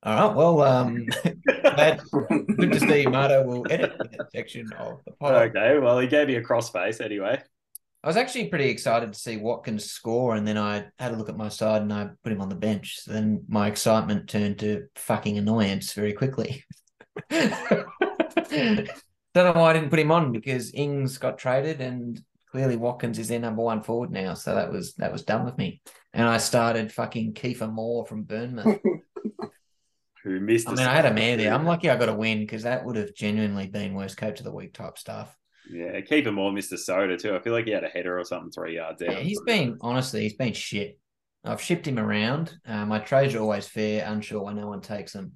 [0.04, 0.36] All right.
[0.36, 1.06] Well, um,
[1.62, 2.02] glad,
[2.58, 5.50] good to see Marto will edit that section of the pod.
[5.50, 5.80] okay.
[5.80, 7.41] Well, he gave me a crossface anyway.
[8.04, 11.30] I was actually pretty excited to see Watkins score, and then I had a look
[11.30, 13.00] at my side and I put him on the bench.
[13.00, 16.65] So then my excitement turned to fucking annoyance very quickly.
[17.30, 17.56] Don't
[19.56, 22.22] know why I didn't put him on because Ings got traded and
[22.54, 24.36] clearly Watkins is their number one forward now.
[24.36, 25.82] So that was that was done with me.
[26.13, 28.80] And I started fucking Kiefer Moore from Bournemouth.
[30.24, 30.70] Who missed?
[30.70, 31.52] I mean, I had a mare there.
[31.52, 34.46] I'm lucky I got a win because that would have genuinely been worst coach of
[34.46, 35.36] the week type stuff.
[35.68, 36.78] Yeah, keep him on Mr.
[36.78, 37.36] Soda too.
[37.36, 39.12] I feel like he had a header or something three yards out.
[39.12, 41.00] Yeah, he's been honestly, he's been shit.
[41.44, 42.56] I've shipped him around.
[42.68, 45.34] Uh, my trades are always fair, unsure why no one takes them.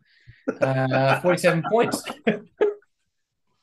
[0.61, 2.03] Uh, 47 points.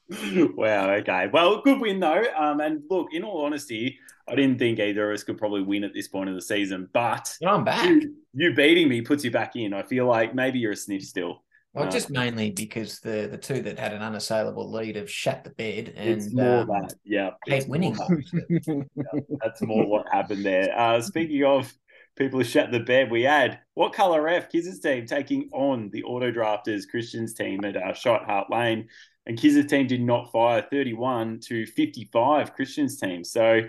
[0.57, 0.91] wow.
[0.91, 1.29] Okay.
[1.33, 2.25] Well, good win though.
[2.37, 5.85] Um, and look, in all honesty, I didn't think either of us could probably win
[5.85, 7.87] at this point of the season, but I'm back.
[7.87, 9.73] you, you beating me puts you back in.
[9.75, 11.43] I feel like maybe you're a sniff still.
[11.75, 15.43] Well, Uh, just mainly because the the two that had an unassailable lead have shat
[15.45, 16.95] the bed and it's more um, that.
[17.05, 17.31] Yeah.
[17.47, 17.95] hate winning.
[17.95, 18.87] that.
[18.95, 20.73] Yeah, that's more what happened there.
[20.79, 21.73] Uh, speaking of
[22.17, 26.05] people who shat the bed, we had what color F Kiz's team taking on the
[26.05, 28.89] auto drafters Christian's team at uh, Shot Hart Lane,
[29.27, 33.25] and Kiz's team did not fire 31 to 55 Christian's team.
[33.25, 33.63] So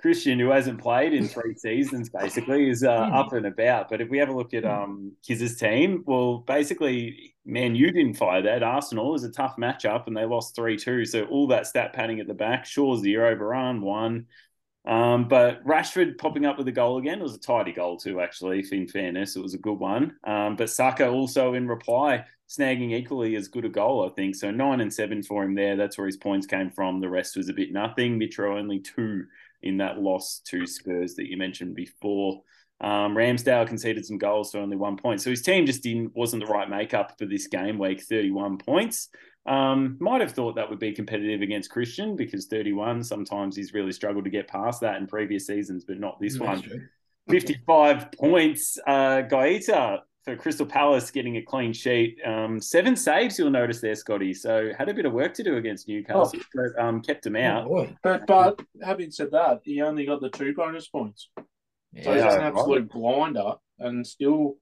[0.00, 3.88] Christian, who hasn't played in three seasons, basically is uh, up and about.
[3.88, 8.14] But if we have a look at um, Kiz's team, well, basically, man, you didn't
[8.14, 8.62] fire that.
[8.62, 11.04] Arsenal is a tough matchup, and they lost three two.
[11.04, 12.64] So all that stat padding at the back.
[12.64, 14.26] Shaw zero, Varane one.
[14.86, 17.20] Um, but Rashford popping up with a goal again.
[17.20, 18.64] It was a tidy goal too, actually.
[18.72, 20.16] In fairness, it was a good one.
[20.24, 24.34] Um, but Saka also in reply, snagging equally as good a goal, I think.
[24.34, 25.76] So nine and seven for him there.
[25.76, 27.00] That's where his points came from.
[27.00, 28.18] The rest was a bit nothing.
[28.18, 29.26] Mitro only two
[29.62, 32.42] in that loss to Spurs that you mentioned before.
[32.80, 36.44] Um, Ramsdale conceded some goals for only one point, so his team just didn't wasn't
[36.44, 38.02] the right makeup for this game week.
[38.02, 39.10] Thirty-one points.
[39.46, 43.02] Um, might have thought that would be competitive against Christian because 31.
[43.04, 46.62] Sometimes he's really struggled to get past that in previous seasons, but not this one.
[47.28, 48.78] 55 points.
[48.86, 52.18] Uh, Guaita for Crystal Palace getting a clean sheet.
[52.24, 54.34] Um, seven saves, you'll notice there, Scotty.
[54.34, 57.40] So had a bit of work to do against Newcastle, but um, kept him Oh,
[57.40, 57.68] out.
[57.68, 57.96] boy.
[58.02, 61.30] But but having said that, he only got the two bonus points.
[61.38, 61.44] So
[61.94, 62.14] Yeah.
[62.14, 64.56] he's Yeah, an absolute blinder and still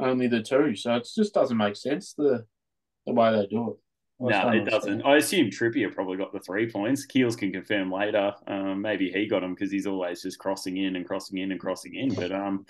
[0.00, 0.74] only the two.
[0.74, 2.44] So it just doesn't make sense the
[3.06, 3.76] the way they do it.
[4.20, 5.02] I No, don't it doesn't.
[5.02, 7.06] I assume Trippier probably got the three points.
[7.06, 8.32] Keels can confirm later.
[8.48, 11.60] Um, maybe he got them because he's always just crossing in and crossing in and
[11.60, 12.12] crossing in.
[12.14, 12.66] But um,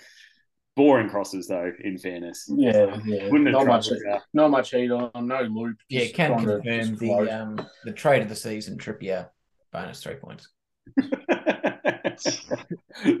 [0.75, 1.71] boring crosses though.
[1.83, 3.27] In fairness, Yeah, yeah.
[3.29, 5.77] wouldn't have Not much, troubled not much heat on, no loop.
[5.89, 7.27] Yeah, just can confirm just float.
[7.27, 8.77] the um the trade of the season.
[8.77, 9.29] Trippier
[9.73, 10.47] bonus three points.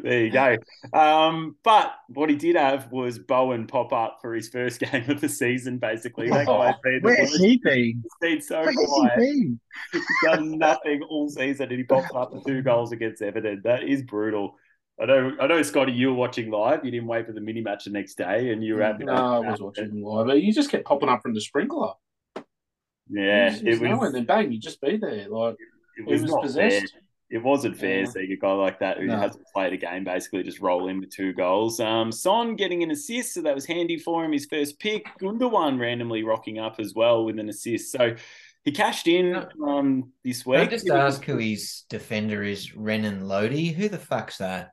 [0.03, 0.57] there you go.
[0.93, 5.21] Um, but what he did have was Bowen pop up for his first game of
[5.21, 5.77] the season.
[5.77, 8.03] Basically, that guy's been, the Where's he been?
[8.03, 9.19] He's been so Where's quiet.
[9.19, 9.59] he been?
[9.93, 13.61] He's done nothing all season, and he pops up for two goals against Everton.
[13.63, 14.55] That is brutal.
[15.01, 15.93] I know, I know, Scotty.
[15.93, 16.83] You were watching live.
[16.83, 19.05] You didn't wait for the mini match the next day, and you were happy.
[19.05, 21.93] No, I was watching live, but you just kept popping up from the sprinkler.
[23.09, 24.05] Yeah, it it was, was.
[24.07, 25.27] and then bang, you just be there.
[25.29, 25.55] Like
[25.97, 26.69] It was, was not fair.
[26.69, 26.93] possessed.
[27.31, 28.05] It wasn't fair Yeah.
[28.05, 29.17] seeing a guy like that who No.
[29.17, 31.79] hasn't played a game basically just roll in with two goals.
[31.79, 34.31] Um, Son getting an assist, so that was handy for him.
[34.31, 35.05] His first pick.
[35.19, 37.91] Gundogan randomly rocking up as well with an assist.
[37.91, 38.15] So
[38.65, 40.69] he cashed in um, this Can I week.
[40.71, 42.75] just ask who his defender is?
[42.75, 43.69] Renan Lodi.
[43.73, 44.71] Who the fuck's that?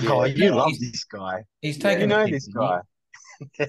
[0.00, 0.34] Oh, Yeah.
[0.46, 1.44] you love this guy.
[1.60, 2.08] He's You taking.
[2.08, 2.80] know this guy.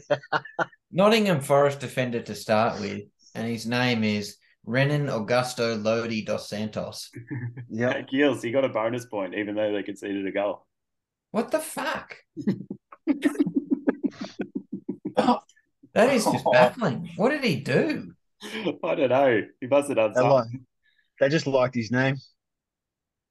[0.91, 3.01] Nottingham Forest defender to start with,
[3.35, 7.09] and his name is Renan Augusto Lodi dos Santos.
[7.69, 10.65] yeah, Gills, he got a bonus point even though they conceded a goal.
[11.31, 12.17] What the fuck?
[15.15, 15.39] Oh,
[15.93, 17.07] that is just baffling.
[17.17, 18.13] What did he do?
[18.83, 19.41] I don't know.
[19.61, 20.31] He must have done They, something.
[20.31, 20.47] like,
[21.19, 22.15] they just liked his name.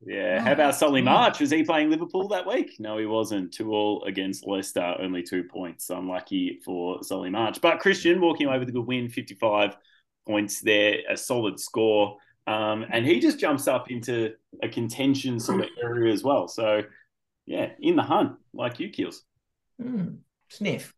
[0.04, 0.38] Yeah.
[0.40, 1.06] Oh, How about Solly hmm.
[1.06, 1.40] March?
[1.40, 2.76] Was he playing Liverpool that week?
[2.78, 3.52] No, he wasn't.
[3.52, 5.90] Two all against Leicester, only two points.
[5.90, 7.60] Unlucky for Solly March.
[7.60, 9.76] But Christian walking away with a good win, 55
[10.26, 12.16] points there, a solid score.
[12.46, 16.48] Um, and he just jumps up into a contention sort of area as well.
[16.48, 16.82] So,
[17.46, 19.22] yeah, in the hunt, like you, Kills.
[19.80, 20.16] Hmm.
[20.48, 20.92] Sniff.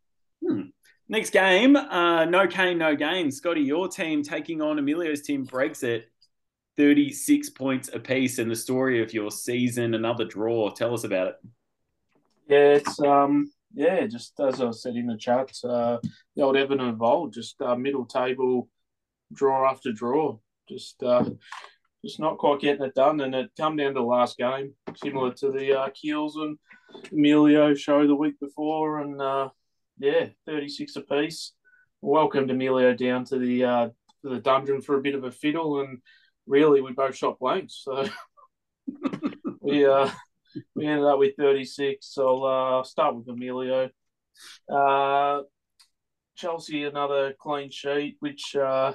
[1.09, 3.31] Next game, uh, no Kane, no gain.
[3.31, 6.05] Scotty, your team taking on Emilio's team Brexit,
[6.77, 8.39] 36 points apiece.
[8.39, 10.71] And the story of your season, another draw.
[10.71, 11.37] Tell us about it.
[12.49, 15.99] Yeah, it's um yeah, just as I said in the chat, uh,
[16.37, 18.69] the old Everton of old, just uh, middle table
[19.33, 21.25] draw after draw, just uh,
[22.05, 25.33] just not quite getting it done, and it come down to the last game, similar
[25.35, 26.57] to the uh, Keels and
[27.13, 29.49] Emilio show the week before, and uh,
[29.99, 31.53] yeah, thirty six apiece.
[32.01, 33.89] Welcomed Emilio down to the uh,
[34.23, 35.99] the dungeon for a bit of a fiddle, and
[36.47, 38.09] really we both shot blanks, so
[39.61, 40.11] we uh
[40.75, 42.07] we ended up with 36.
[42.07, 43.91] So I'll uh, start with Emilio.
[44.71, 45.43] Uh,
[46.37, 48.93] Chelsea, another clean sheet, which uh,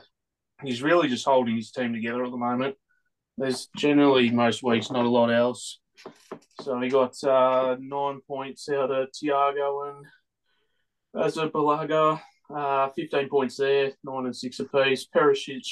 [0.62, 2.76] he's really just holding his team together at the moment.
[3.38, 5.80] There's generally most weeks not a lot else.
[6.62, 10.06] So he got uh, nine points out of Thiago and
[11.16, 12.22] Arrizabalaga,
[12.54, 15.08] uh, 15 points there, nine and six apiece.
[15.14, 15.66] Perisic,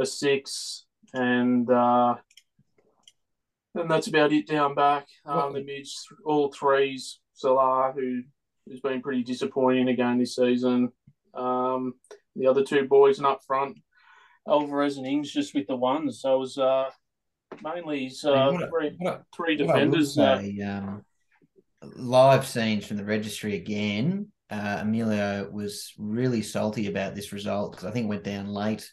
[0.00, 2.16] a six, and uh,
[3.74, 5.06] and that's about it down back.
[5.24, 7.20] Um, the mids, all threes.
[7.34, 8.22] Salah, who
[8.70, 10.90] has been pretty disappointing again this season.
[11.34, 11.94] Um,
[12.36, 13.78] the other two boys and up front,
[14.48, 16.20] Alvarez and Ings just with the ones.
[16.20, 16.90] So it was uh,
[17.62, 20.16] mainly his, uh, What three, what three What defenders.
[20.16, 21.04] Uh, say, um,
[21.96, 24.28] live scenes from the registry again.
[24.50, 28.88] Uh, Emilio was really salty about this result because I think it went down late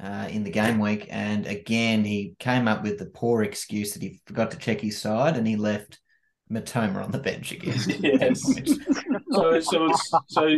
[0.00, 4.02] uh, in the game week, and again he came up with the poor excuse that
[4.02, 6.00] he forgot to check his side and he left
[6.50, 7.78] Mitoma on the bench again.
[8.02, 8.42] Yes.
[9.30, 10.56] so, so it's so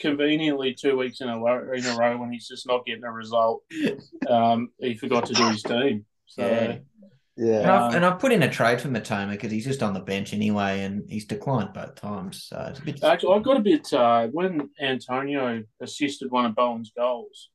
[0.00, 3.12] conveniently two weeks in a row, in a row when he's just not getting a
[3.12, 3.62] result.
[4.28, 6.04] Um, he forgot to do his team.
[6.26, 6.78] So Yeah.
[7.36, 7.60] Yeah.
[7.60, 9.94] And I've, Um, and I've put in a trade for Mitoma because he's just on
[9.94, 12.44] the bench anyway, and he's declined both times.
[12.44, 13.02] So it's a bit.
[13.02, 17.50] Actually, I got a bit uh, when Antonio assisted one of Bowen's goals.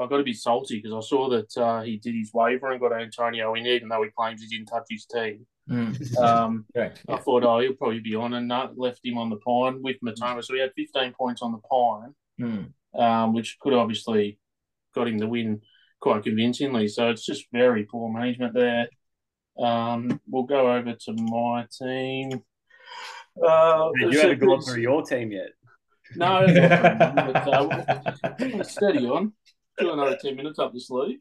[0.00, 2.80] I got a bit salty because I saw that uh, he did his waiver and
[2.80, 5.46] got Antonio in, even though he claims he didn't touch his team.
[5.70, 7.02] Mm, Um, correct.
[7.08, 9.96] I thought, oh, he'll probably be on, and uh, left him on the pine with
[10.04, 10.42] Mitoma.
[10.44, 12.72] So he had 15 points on the pine, Mm.
[13.00, 14.38] um, which could obviously
[14.94, 15.62] got him the win
[16.00, 16.88] quite convincingly.
[16.88, 18.88] So it's just very poor management there.
[19.56, 22.42] Um, we'll go over to my team.
[23.40, 25.50] Uh, You haven't gone through your team yet.
[26.16, 29.32] no, but, uh, steady on.
[29.78, 31.18] Do another 10 minutes up the sleeve.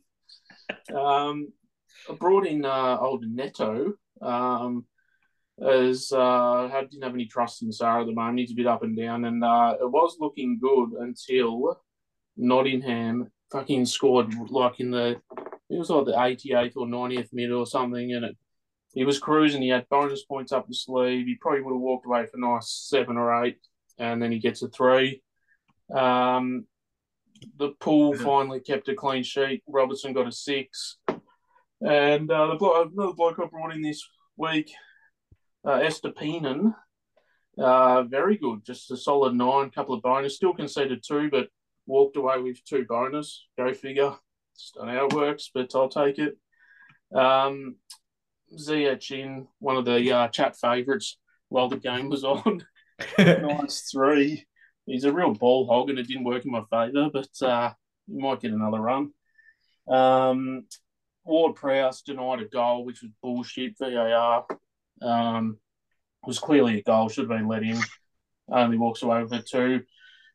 [0.94, 1.48] Um,
[2.10, 3.94] I brought in uh, old Neto.
[4.22, 4.86] Um,
[5.62, 8.40] as uh, I didn't have any trust in Sarah at the moment.
[8.40, 11.80] He's a bit up and down, and uh, it was looking good until
[12.38, 15.22] Nottingham fucking scored like in the
[15.70, 18.38] it was like the 88th or 90th minute or something, and it
[18.94, 19.62] he was cruising.
[19.62, 21.26] He had bonus points up the sleeve.
[21.26, 23.58] He probably would have walked away for nice seven or eight.
[23.98, 25.22] and then he gets a three.
[25.94, 26.66] Um,
[27.58, 29.64] the pool finally kept a clean sheet.
[29.68, 30.98] Robertson got a six,
[31.82, 34.72] and uh, the bloke, another bloke I brought in this week,
[35.66, 36.74] uh, Estupiñán,
[37.58, 40.36] uh, very good, just a solid nine, couple of bonus.
[40.36, 41.50] Still conceded two, but
[41.86, 43.46] walked away with two bonus.
[43.58, 44.16] Go figure.
[44.58, 46.38] Just don't know how it works, but I'll take it.
[47.14, 47.76] Um,
[49.60, 51.18] one of the uh, chat favourites
[51.50, 52.66] while the game was on.
[53.18, 54.46] nice three.
[54.86, 57.74] He's a real ball hog, and it didn't work in my favour, but uh,
[58.08, 59.12] he might get another run.
[59.88, 60.66] Um,
[61.26, 63.78] Ward Prowse denied a goal, which was bullshit.
[63.80, 64.46] VAR
[65.02, 65.58] um,
[66.26, 67.80] was clearly a goal, should have been let in.
[68.50, 69.84] Only walks away with a two.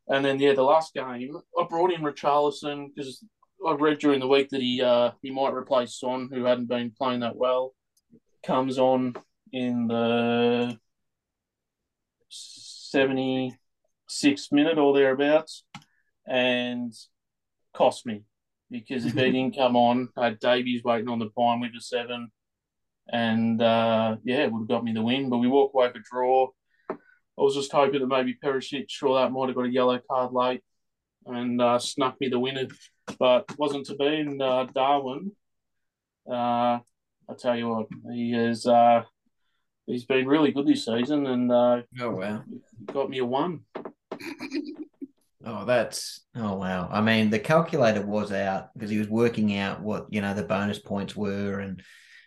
[0.09, 3.23] And then, yeah, the last game, I brought in Richarlison because
[3.67, 6.93] I read during the week that he uh, he might replace Son, who hadn't been
[6.97, 7.75] playing that well.
[8.43, 9.15] Comes on
[9.53, 10.79] in the
[14.09, 15.65] 76th minute or thereabouts
[16.27, 16.93] and
[17.75, 18.23] cost me
[18.71, 21.81] because if he didn't come on, I had Davies waiting on the pine with a
[21.81, 22.31] seven.
[23.11, 26.01] And uh, yeah, it would have got me the win, but we walk away for
[26.01, 26.49] draw.
[26.91, 30.33] I was just hoping that maybe Perisic, sure that might have got a yellow card
[30.33, 30.63] late
[31.25, 32.67] and uh, snuck me the winner,
[33.19, 34.07] but wasn't to be.
[34.07, 35.33] And uh, Darwin,
[36.31, 36.81] uh,
[37.31, 39.05] I tell you what, he is uh,
[39.87, 42.43] he's been really good this season, and uh, Oh wow.
[42.93, 43.61] got me a one.
[45.45, 46.89] Oh, that's oh wow.
[46.91, 50.43] I mean, the calculator was out because he was working out what you know the
[50.43, 51.83] bonus points were and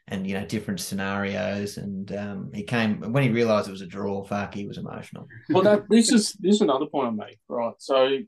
[0.08, 1.78] and you know different scenarios.
[1.78, 4.24] And um, he came when he realised it was a draw.
[4.24, 5.28] Fuck, he was emotional.
[5.50, 7.74] Well, that this is this is another point I make, right?
[7.80, 8.20] So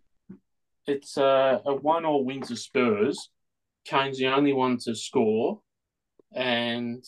[0.86, 3.30] it's uh, a one all win to Spurs.
[3.86, 5.62] Kane's the only one to score,
[6.34, 7.04] and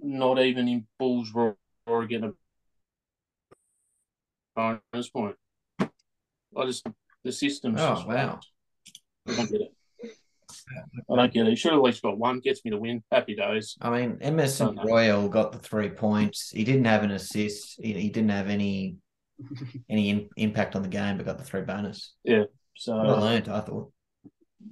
[0.00, 1.30] not even in Bulls
[1.86, 2.32] or get a
[4.54, 5.36] bonus point.
[6.56, 6.86] Oh, I just
[7.24, 7.74] the system.
[7.76, 8.40] Oh just wow.
[9.28, 9.72] I don't get it.
[11.10, 11.50] I don't get it.
[11.50, 12.40] He should have at least got one.
[12.40, 13.02] Gets me to win.
[13.12, 13.76] Happy days.
[13.80, 14.84] I mean, Emerson Oh, no.
[14.84, 16.50] Royal got the three points.
[16.50, 17.80] He didn't have an assist.
[17.82, 18.96] He, he didn't have any
[19.90, 22.14] any in, impact on the game, but got the three bonus.
[22.24, 22.44] Yeah.
[22.76, 23.90] So I learned, I thought.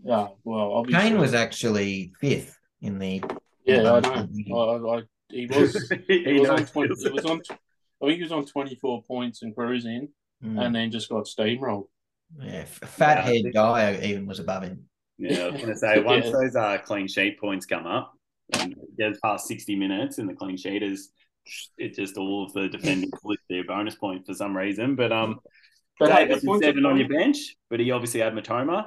[0.05, 3.22] yeah, well, obviously, Kane was actually fifth in the.
[3.64, 4.57] yeah, I bonus know.
[4.57, 5.93] I, I, he was.
[6.07, 6.95] He It was on twenty.
[7.03, 7.41] It was on.
[7.51, 10.09] I think he was on twenty four points and cruising,
[10.43, 11.87] Mm, and then just got steamrolled.
[12.41, 14.89] yeah, F- Fat Yeah, Head think- Dier even was above him.
[15.18, 16.32] Yeah, I was going to say once Yeah.
[16.32, 18.12] those uh, clean sheet points come up,
[18.59, 21.11] and it gets past sixty minutes, and the clean sheet is
[21.78, 24.97] it just all of the defenders lift their bonus point for some reason.
[24.97, 25.41] But um,
[26.01, 27.39] But hey, Davis the is points seven on your bench,
[27.70, 28.87] but he obviously had Mitoma.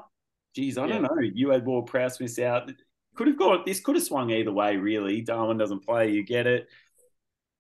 [0.56, 1.16] Geez, I don't know.
[1.22, 2.72] You had Ward Prowse miss out.
[3.16, 3.80] Could have got this.
[3.80, 4.76] Could have swung either way.
[4.76, 6.12] Really, Darwin doesn't play.
[6.12, 6.68] You get it.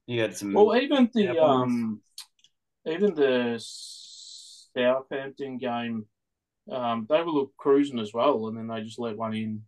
[0.07, 0.53] You had some.
[0.53, 1.41] Well, even the Yeah, points.
[1.73, 2.01] um,
[2.88, 3.55] even the
[4.75, 6.05] Southampton game,
[6.71, 9.61] um, they were look cruising as well, and then they just let one in,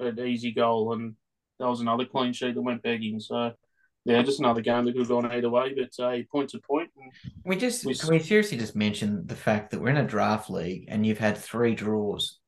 [0.00, 1.14] an easy goal, and
[1.58, 3.20] that was another clean sheet that went begging.
[3.20, 3.52] So.
[4.08, 6.90] Yeah, just another game that could have gone either way, but uh, points a point.
[6.96, 7.10] And
[7.44, 10.48] We just We- can we seriously just mention the fact that we're in a draft
[10.48, 12.38] league and you've had three draws,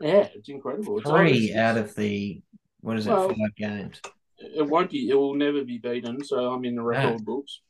[0.00, 0.98] yeah, it's incredible.
[0.98, 2.40] It's three always- out of the
[2.80, 4.00] what is it, five games.
[4.38, 5.08] It won't be.
[5.08, 6.22] It will never be beaten.
[6.22, 7.60] So I'm in the record books.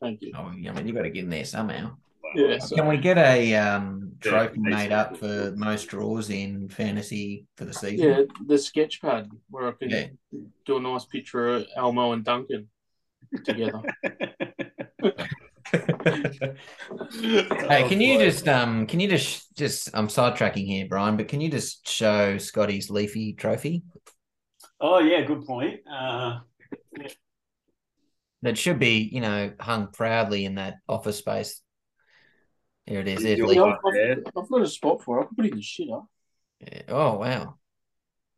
[0.00, 0.32] Thank you.
[0.36, 1.96] Oh, I mean, you've got to get in there somehow.
[2.34, 2.58] Yeah.
[2.58, 7.46] So, Can we get a um, Yeah, trophy made up for most draws in fantasy
[7.56, 8.08] for the season?
[8.08, 10.06] yeah, the sketch pad where I can Yeah.
[10.66, 12.68] do a nice picture of Elmo and Duncan
[13.44, 13.82] together.
[15.70, 21.42] Hey, can you just um can you just just I'm sidetracking here, Brian, but can
[21.42, 23.82] you just show Scotty's leafy trophy?
[24.80, 25.80] oh yeah, good point.
[25.90, 26.38] Uh,
[28.42, 31.60] That should be, you know, hung proudly in that office space.
[32.86, 33.22] There it is.
[33.22, 35.22] There's You're Yeah, I've, I've got a spot for it.
[35.22, 36.06] I can put it in the shitter.
[36.60, 36.82] Yeah.
[36.88, 37.54] Oh wow.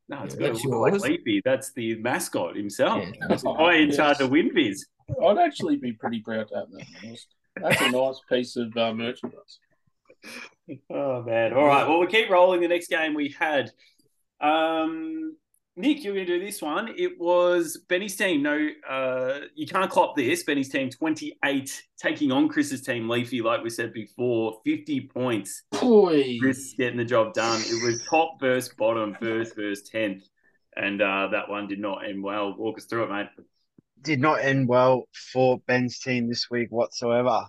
[0.08, 0.54] no, it's Yeah, good.
[0.56, 1.02] that's like yours.
[1.02, 1.42] Leafy.
[1.44, 3.04] That's the mascot himself.
[3.04, 3.26] Yeah.
[3.28, 3.96] That's the guy in Yes.
[3.96, 4.78] charge of WinViz.
[5.24, 6.86] I'd actually be pretty proud to have that.
[7.02, 7.26] That's-
[7.56, 9.58] That's a nice piece of uh, merchandise.
[10.88, 11.52] Oh man!
[11.52, 11.86] All right.
[11.88, 12.60] Well, we keep rolling.
[12.60, 13.70] The next game we had,
[14.40, 15.36] um,
[15.76, 16.92] Nick, you're going to do this one.
[16.96, 18.42] It was Benny's team.
[18.42, 20.42] No, uh, you can't clop this.
[20.42, 23.40] Benny's team, 28, taking on Chris's team, Leafy.
[23.40, 25.62] Like we said before, 50 points.
[25.70, 27.60] Boy, Chris getting the job done.
[27.60, 30.24] It was top versus bottom, first versus tenth,
[30.76, 32.54] and uh, that one did not end well.
[32.58, 33.28] Walk us through it, mate.
[34.02, 37.46] Did not end well for Ben's team this week whatsoever.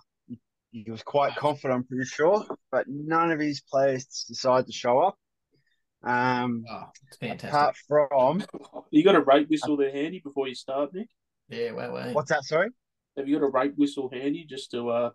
[0.72, 5.00] He was quite confident, I'm pretty sure, but none of his players decided to show
[5.00, 5.18] up.
[6.04, 7.50] Um, Oh, it's fantastic.
[7.50, 8.44] apart from
[8.92, 11.10] you got a rate whistle there handy before you start, Nick?
[11.50, 12.14] yeah, well, well.
[12.14, 12.44] what's that?
[12.44, 12.70] Sorry.
[13.18, 15.10] Have you got a rate whistle handy just to uh,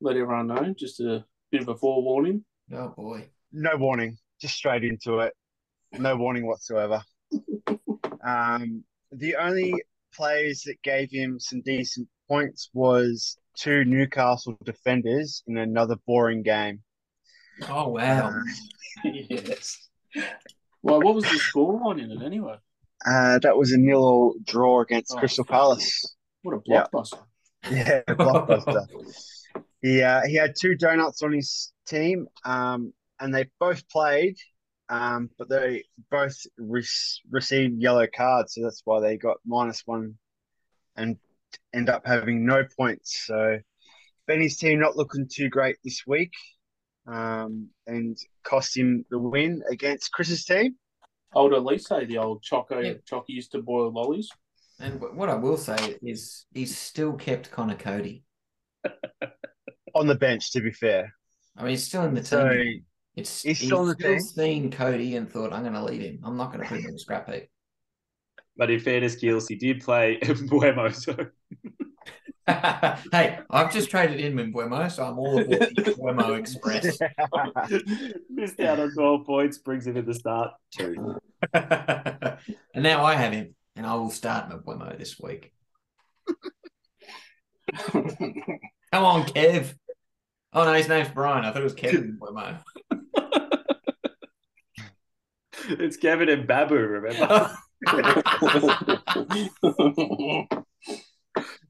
[0.00, 0.74] let everyone know.
[0.76, 2.44] Just a bit of a forewarning.
[2.72, 3.28] Oh boy.
[3.52, 5.34] No warning, just straight into it.
[5.92, 7.02] No warning whatsoever.
[8.26, 9.72] Um, the only
[10.12, 16.82] players that gave him some decent points was two Newcastle defenders in another boring game.
[17.68, 18.34] Oh wow.
[19.04, 19.85] yes.
[20.82, 22.56] Well, what was the scoreline in it anyway?
[23.06, 25.44] Uh, that was a nil all draw against Oh, Crystal.
[25.44, 26.16] Palace.
[26.42, 26.84] What a Yeah.
[26.92, 27.24] blockbuster!
[27.70, 28.86] Yeah, blockbuster.
[29.82, 34.36] he uh, he had two donuts on his team, um, and they both played,
[34.88, 36.84] um, but they both re-
[37.30, 40.14] received yellow cards, so that's why they got minus one,
[40.96, 41.16] and
[41.74, 43.24] end up having no points.
[43.26, 43.58] So
[44.26, 46.32] Benny's team not looking too great this week,
[47.06, 50.76] um, and cost him the win against Chris's team.
[51.34, 52.94] I would at least say the old Choco Yeah.
[53.04, 54.28] Choco used to boil lollies.
[54.78, 58.24] And what I will say is he's still kept Conor Coady.
[59.94, 61.14] On the bench, to be fair.
[61.56, 62.26] I mean, he's still in the team.
[62.28, 62.62] So
[63.16, 64.20] it's he's still in the team?
[64.20, 66.20] seen Coady and thought, I'm going to leave him.
[66.22, 67.48] I'm not going to put him in the scrap heap.
[68.58, 71.14] But in fairness, Gills, he did play Mbeumo, so
[73.12, 76.96] hey, I've just traded in Mbeumo, so I'm all aboard the Mbeumo Express.
[78.30, 80.52] missed out on 12 points, brings him in the start.
[80.70, 81.16] Two.
[81.52, 82.38] and
[82.76, 85.52] now I have him, and I will start Mbeumo this week.
[87.90, 88.60] Come
[88.92, 89.74] on, Kev.
[90.52, 91.44] Oh no, his name's Brian.
[91.44, 92.60] I thought it was Kevin Mbeumo.
[95.68, 97.50] It's Kevin and Babu, remember?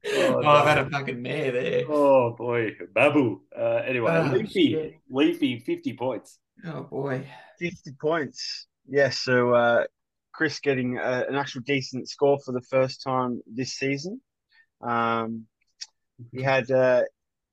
[0.05, 1.83] Oh, I've had a fucking mare there.
[1.89, 3.41] Oh boy, Babu.
[3.57, 4.93] Uh, anyway, Oh, Leafy, shit.
[5.09, 6.39] Leafy, 50 points.
[6.65, 7.25] Oh boy.
[7.59, 8.67] 50 points.
[8.87, 9.83] Yeah, so uh,
[10.33, 14.21] Chris getting uh, an actual decent score for the first time this season.
[14.81, 15.45] Um,
[16.31, 17.03] he had uh,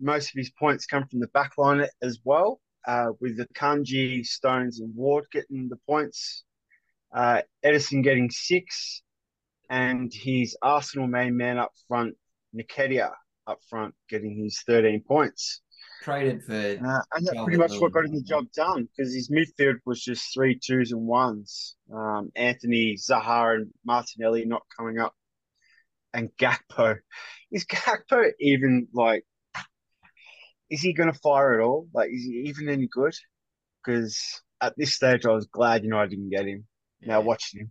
[0.00, 4.24] most of his points come from the back line as well, uh, with the Akanji,
[4.24, 6.44] Stones, and Ward getting the points.
[7.14, 9.02] Uh, Ederson getting six,
[9.70, 12.14] and his Arsenal main man up front,
[12.54, 13.12] Nketiah,
[13.46, 15.60] up front, getting his 13 points.
[16.02, 19.30] Traded for Uh, and that's pretty much what got him the job done because his
[19.30, 21.76] midfield was just three twos and ones.
[21.92, 25.14] Um, Antony, Zaha, and Martinelli not coming up,
[26.12, 26.96] and Gakpo.
[27.50, 29.24] Is Gakpo even like?
[30.68, 31.88] Is he going to fire at all?
[31.94, 33.14] Like, is he even any good?
[33.82, 36.66] Because at this stage, I was glad you know I didn't get him.
[37.00, 37.70] Now watching him,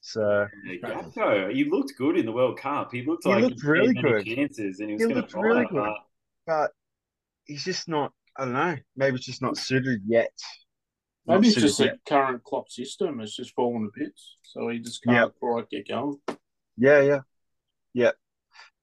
[0.00, 0.46] so
[0.82, 2.90] Gakpo, he looked good in the World Cup.
[2.92, 4.24] He looked He like looked he had really good.
[4.26, 5.74] chances, and he was He going to looked really good.
[5.74, 5.96] but
[6.46, 6.70] but
[7.44, 8.12] he's just not.
[8.36, 8.76] I don't know.
[8.96, 10.30] Maybe it's just not suited yet.
[11.26, 14.68] Not Maybe it's suited just the current Klopp system has just fallen to bits, so
[14.68, 15.34] he just can't Yep.
[15.38, 16.16] quite get going.
[16.78, 17.20] Yeah, yeah,
[17.92, 18.12] yeah.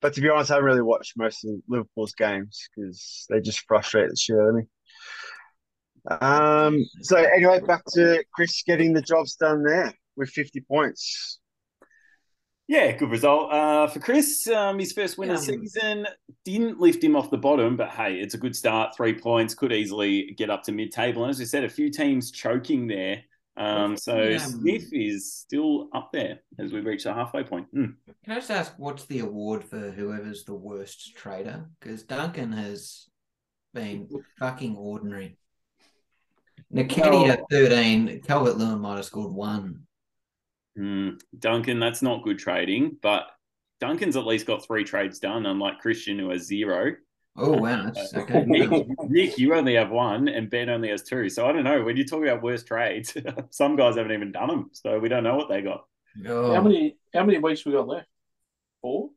[0.01, 3.65] But to be honest, I haven't really watched most of Liverpool's games because they just
[3.67, 4.63] frustrate the shit out of me.
[6.21, 6.85] Um.
[7.01, 11.39] So anyway, back to Chris getting the jobs done there with fifty points.
[12.67, 14.45] Yeah, good result uh, for Chris.
[14.47, 16.05] Um, his first win of the season
[16.43, 18.93] didn't lift him off the bottom, but hey, it's a good start.
[18.93, 22.29] Three points could easily get up to mid-table, and as we said, a few teams
[22.29, 23.23] choking there.
[23.55, 24.37] Um, so Yeah.
[24.37, 27.67] Smith is still up there as we reach the halfway point.
[27.71, 27.85] Hmm.
[28.23, 31.65] Can I just ask what's the award for whoever's the worst trader?
[31.79, 33.07] Because Duncan has
[33.73, 34.09] been
[34.39, 35.37] fucking ordinary.
[36.73, 39.86] Nketiah 13, Calvert Lewin might have scored one.
[40.77, 41.09] Hmm.
[41.39, 43.27] Duncan, that's not good trading, but
[43.79, 46.95] Duncan's at least got three trades done, unlike Christian who has zero.
[47.35, 47.91] Oh, wow.
[47.93, 48.43] That's okay.
[48.45, 51.29] Nick, Nick, you only have one, and Ben only has two.
[51.29, 51.83] So I don't know.
[51.83, 53.15] When you talk about worst trades,
[53.51, 55.85] some guys haven't even done them, so we don't know what they got.
[56.27, 58.07] Oh, How many how many weeks we got left?
[58.81, 59.09] Four?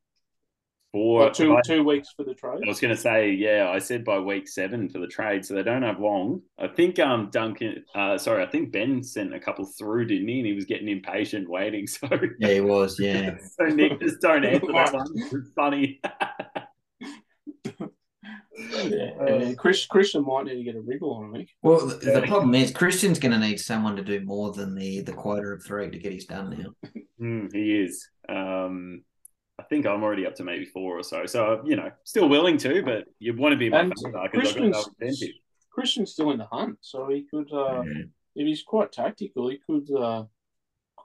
[0.92, 2.62] For Or two I, two weeks for the trade?
[2.64, 5.54] I was going to say, yeah, I said by week seven for the trade, so
[5.54, 6.42] they don't have long.
[6.58, 10.38] I think um Duncan, uh, sorry, I think Ben sent a couple through, didn't he?
[10.38, 11.86] And he was getting impatient waiting.
[12.00, 12.98] So, yeah, he was.
[12.98, 13.36] Yeah.
[13.58, 15.06] so Nick, just don't answer that one.
[15.14, 16.00] It's funny.
[18.74, 19.52] Yeah, yeah.
[19.54, 21.50] Chris Christian might need to get a wriggle on, I think.
[21.62, 25.00] Well, the, the problem is Christian's going to need someone to do more than the
[25.00, 26.90] the quota of three to get his done now.
[27.18, 28.08] Hmm, he is.
[28.28, 29.02] Um,
[29.60, 31.26] I think I'm already up to maybe four or so.
[31.26, 34.54] So you know, still willing to, but you want to be my And favourite because
[34.54, 35.22] I've got no Christian's.
[35.70, 38.02] Christian's still in the hunt, so he could uh Yeah.
[38.36, 40.24] if he's quite tactical, he could uh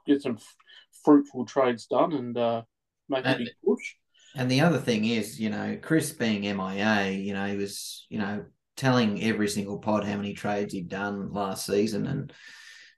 [0.06, 0.56] get some f-
[1.04, 2.62] fruitful trades done and uh
[3.08, 3.94] make a big push.
[4.34, 8.18] And the other thing is, you know, Chris being MIA, you know, he was, you
[8.18, 8.44] know,
[8.76, 12.06] telling every single pod how many trades he'd done last season.
[12.06, 12.32] And,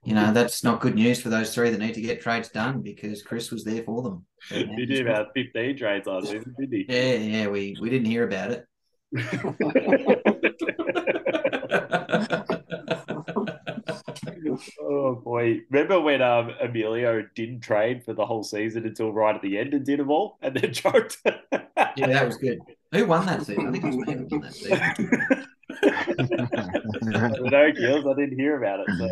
[0.03, 2.81] you know, that's not good news for those three that need to get trades done
[2.81, 4.25] because Chris was there for them.
[4.49, 6.85] He did about 15 trades last season, didn't he?
[6.87, 8.65] Yeah, yeah, we, we didn't hear about it.
[14.81, 15.61] oh boy!
[15.71, 19.73] Remember when um, Emilio didn't trade for the whole season until right at the end
[19.73, 21.17] and did them all, and then choked.
[21.25, 21.35] yeah,
[21.95, 22.59] that was good.
[22.91, 23.67] Who won that season?
[23.67, 25.45] I think it was me who won that season.
[27.01, 28.05] no kills.
[28.05, 28.89] I didn't hear about it.
[28.97, 29.07] So.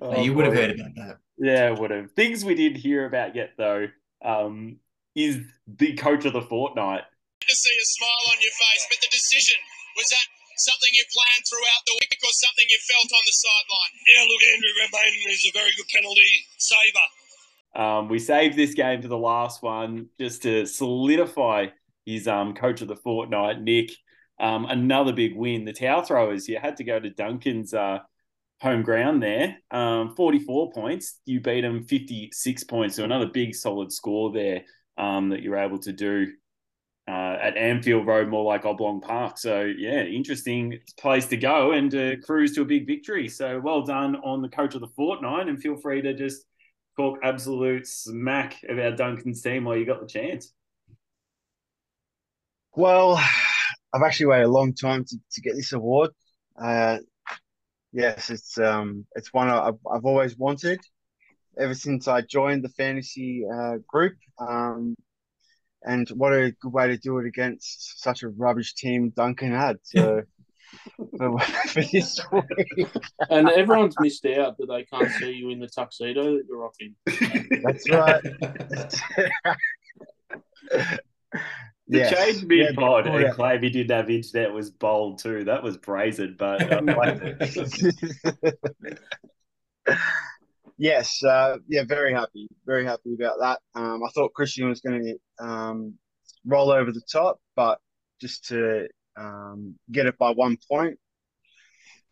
[0.02, 1.18] oh, you would have heard about that.
[1.38, 2.12] Yeah, would have.
[2.12, 3.88] Things we didn't hear about yet, though,
[4.24, 4.76] um,
[5.14, 7.02] is the coach of the fortnight.
[7.40, 9.56] To see a smile on your face, but the decision
[9.96, 10.26] was that
[10.58, 13.92] something you planned throughout the week or something you felt on the sideline?
[14.06, 17.08] Yeah, look, Andrew Redmayne is a very good penalty saver.
[17.74, 21.68] Um, we saved this game to the last one just to solidify
[22.10, 23.90] his um, coach of the fortnight, Nick.
[24.38, 25.64] Um, another big win.
[25.64, 27.98] The towel throwers, you had to go to Duncan's uh,
[28.60, 29.58] home ground there.
[29.70, 31.20] Um, 44 points.
[31.26, 32.96] You beat them 56 points.
[32.96, 34.62] So another big solid score there
[34.96, 36.28] um, that you're able to do
[37.08, 39.38] uh, at Anfield Road, more like Oblong Park.
[39.38, 43.28] So yeah, interesting place to go and uh, cruise to a big victory.
[43.28, 46.44] So well done on the coach of the fortnight, and feel free to just
[46.96, 50.52] talk absolute smack about Duncan's team while you got the chance.
[52.74, 53.16] Well,
[53.92, 56.10] I've actually waited a long time to, to get this award.
[56.60, 56.98] Uh,
[57.92, 60.80] yes, it's um, it's one I've, I've always wanted
[61.58, 64.14] ever since I joined the fantasy uh, group.
[64.38, 64.94] Um,
[65.82, 69.78] and what a good way to do it against such a rubbish team Duncan had.
[69.82, 70.22] So
[71.16, 72.90] for, for this week.
[73.28, 76.94] And everyone's missed out that they can't see you in the tuxedo that you're rocking.
[77.64, 78.22] That's right.
[81.90, 82.14] The Yes.
[82.14, 83.32] change mid Yeah, pod oh, and yeah.
[83.32, 85.44] claim he didn't have internet was bold too.
[85.44, 86.88] That was brazen, but um,
[90.78, 93.58] yes, uh, yeah, very happy, very happy about that.
[93.74, 95.94] Um, I thought Christian was going to um,
[96.46, 97.80] roll over the top, but
[98.20, 98.86] just to
[99.18, 100.98] um, get it by one point,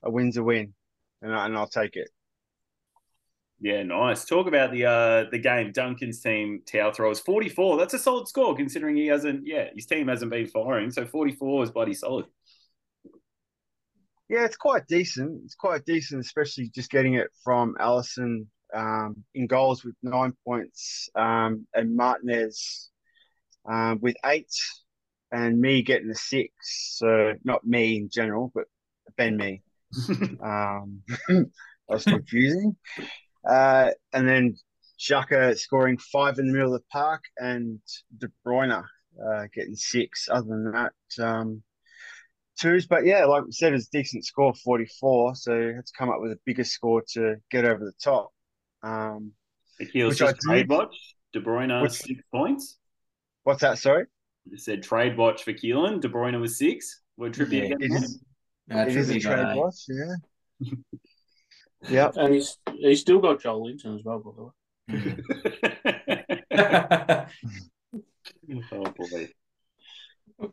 [0.02, 0.74] a win's a win,
[1.22, 2.10] and, I, and I'll take it.
[3.61, 4.24] Yeah, nice.
[4.24, 5.72] Talk about the uh, the game.
[5.72, 7.76] Duncan's team towel throws forty four.
[7.76, 9.46] That's a solid score considering he hasn't.
[9.46, 12.26] Yeah, his team hasn't been firing, so forty four is bloody solid.
[14.28, 15.40] Yeah, it's quite decent.
[15.44, 21.09] It's quite decent, especially just getting it from Alisson um, in goals with nine points,
[21.16, 22.90] um, and Martinez
[23.68, 24.54] um, with eight,
[25.32, 26.52] and me getting the six.
[26.96, 28.66] So not me in general, but
[29.16, 29.62] Ben me.
[30.42, 31.48] Um, that
[31.88, 32.76] was confusing.
[33.49, 34.57] Uh, and then
[34.99, 37.78] Xhaka scoring five in the middle of the park, and
[38.18, 38.72] De Bruyne
[39.24, 40.28] uh, getting six.
[40.30, 40.93] Other than that,
[41.24, 41.62] um,
[42.61, 42.86] twos.
[42.86, 45.34] But yeah, like we said, it's a decent score, 44.
[45.36, 48.30] So you had to come up with a bigger score to get over the top.
[48.82, 49.32] Um,
[49.80, 50.70] Akil's Which I just trade did.
[50.70, 50.97] watch.
[51.32, 52.78] De Bruyne Which- six points.
[53.45, 53.78] what's that?
[53.78, 54.07] Sorry,
[54.51, 56.01] It said trade watch for Keelan.
[56.01, 57.03] De Bruyne was six.
[57.16, 57.68] We're Trippier Yeah.
[57.76, 58.20] getting it is,
[58.70, 59.84] it is a trade watch.
[59.89, 60.14] Yeah.
[61.88, 62.14] yep.
[62.16, 64.50] And he's he's still got Joelinton as well, by the way.
[70.40, 70.52] oh.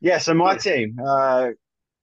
[0.00, 0.18] Yeah.
[0.18, 1.48] So my team, uh,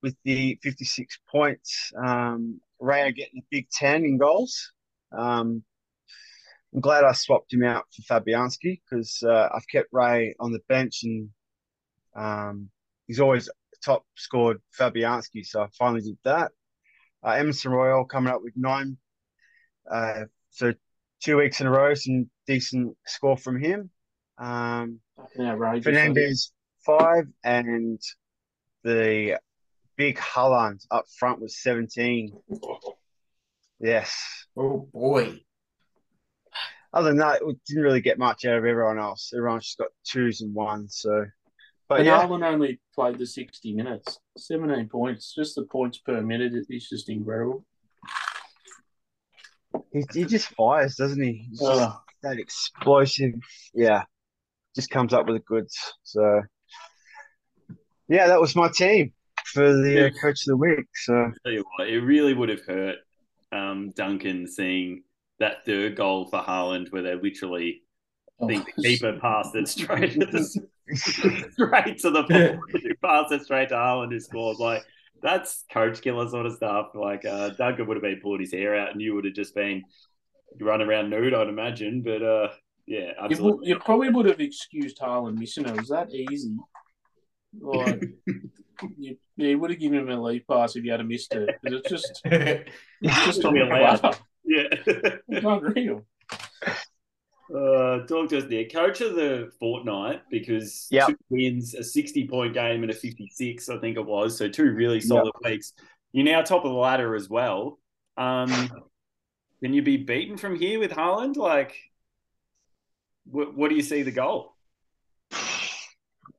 [0.01, 4.73] with the 56 points, um, Raya getting a big 10 in goals.
[5.11, 5.63] Um,
[6.73, 10.61] I'm glad I swapped him out for Fabianski because uh, I've kept Ray on the
[10.69, 11.29] bench and
[12.15, 12.69] um,
[13.07, 13.49] he's always
[13.83, 16.51] top scored Fabianski, so I finally did that.
[17.23, 18.97] Uh, Emerson Royal coming up with nine,
[19.89, 20.73] uh, so
[21.21, 23.89] two weeks in a row, some decent score from him.
[24.37, 24.99] Um.
[25.83, 26.51] Fernandez
[26.85, 28.01] five and
[28.83, 29.39] the
[29.97, 32.33] big Haaland up front was 17.
[33.79, 34.47] Yes.
[34.57, 35.39] oh boy.
[36.93, 39.31] Other than that, we didn't really get much out of everyone else.
[39.35, 40.97] Everyone's just got twos and ones.
[40.99, 41.25] So,
[41.91, 44.17] but And yeah, Haaland only played the 60 minutes.
[44.37, 45.35] 17 points.
[45.35, 47.65] Just the points per minute is just incredible.
[49.91, 51.47] he, he just fires, doesn't he?
[51.49, 51.91] He's just
[52.23, 53.33] that explosive.
[53.73, 54.03] Yeah,
[54.73, 55.77] just comes up with the goods.
[56.03, 56.43] So,
[58.07, 59.11] yeah, that was my team
[59.47, 60.85] for the uh, coach of the week.
[60.95, 62.99] So, Tell you what, it really would have hurt
[63.51, 65.03] um, Duncan seeing
[65.39, 67.81] that third goal for Haaland, where they literally
[68.41, 70.67] I think the keeper passed it straight to the,
[71.51, 72.81] straight to the ball.
[73.03, 74.59] passed it straight to Haaland, who scores.
[74.59, 74.83] Like
[75.21, 76.89] that's coach killer sort of stuff.
[76.95, 79.55] Like uh, Duncan would have been pulling his hair out, and you would have just
[79.55, 79.83] been
[80.59, 82.01] running around nude, I'd imagine.
[82.01, 82.47] But uh,
[82.87, 83.51] yeah, You, absolutely.
[83.59, 85.71] would- you probably would have excused Haaland missing it.
[85.71, 86.55] It was that easy.
[87.59, 88.01] Like,
[88.97, 91.49] you, you would have given him a lead pass if you had missed it.
[91.63, 94.17] 'Cause it's just, it's just on the Really allowed.
[94.43, 94.67] Yeah.
[95.27, 96.05] It's unreal.
[97.53, 98.71] Uh, talk to us, Nick.
[98.71, 101.07] Coach of the fortnight because Yep.
[101.07, 104.37] two wins, a 60 point game, and a 56, I think it was.
[104.37, 105.73] So, two really solid weeks.
[106.13, 107.79] You're now top of the ladder as well.
[108.17, 108.49] Um,
[109.61, 111.35] can you be beaten from here with Haaland?
[111.35, 111.75] Like,
[113.25, 114.55] what, what do you see the goal?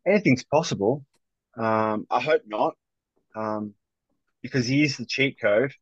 [0.07, 1.05] Anything's possible.
[1.57, 2.75] Um, I hope not,
[3.37, 3.75] um,
[4.43, 5.73] because he is the cheat code.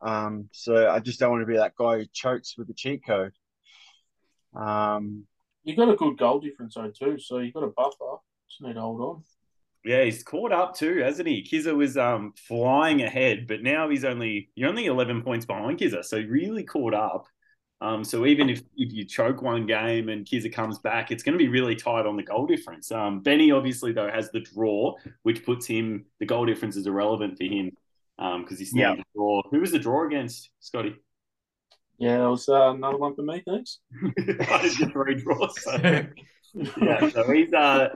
[0.00, 3.04] Um, so I just don't want to be that guy who chokes with the cheat
[3.06, 3.32] code.
[4.58, 5.24] Um,
[5.64, 8.16] You got a good goal difference though too, so you got a buffer.
[8.50, 9.22] Just need to hold on.
[9.84, 11.42] Yeah, he's caught up too, hasn't he?
[11.42, 16.04] Kizza was um flying ahead, but now he's only you're only eleven points behind Kizza,
[16.04, 17.26] so really caught up.
[17.80, 21.34] Um, so even if, if you choke one game and Kizza comes back, it's going
[21.34, 22.90] to be really tight on the goal difference.
[22.90, 27.38] Um, Benny obviously though has the draw, which puts him the goal difference is irrelevant
[27.38, 27.70] for him
[28.40, 28.90] because he's Yeah.
[28.90, 28.96] yeah.
[28.96, 29.42] the draw.
[29.52, 30.96] Who was the draw against, Scotty?
[31.98, 33.42] Yeah, that was uh, another one for me.
[33.46, 33.80] Thanks.
[34.04, 35.60] I did the three draws.
[35.62, 35.72] So.
[36.80, 37.88] yeah, so he's uh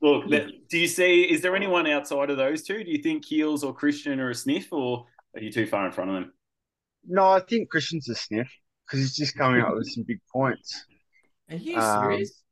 [0.00, 0.26] look.
[0.68, 1.22] Do you see?
[1.30, 2.82] Is there anyone outside of those two?
[2.82, 5.92] Do you think Keels or Christian are a sniff, or are you too far in
[5.92, 6.32] front of them?
[7.06, 8.48] no, I think Christian's a sniff
[8.86, 10.84] because he's just coming up with some big points.
[11.50, 12.42] Are you Um, serious?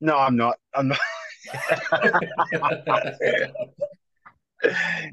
[0.00, 0.56] No, I'm not.
[0.74, 0.98] I'm not.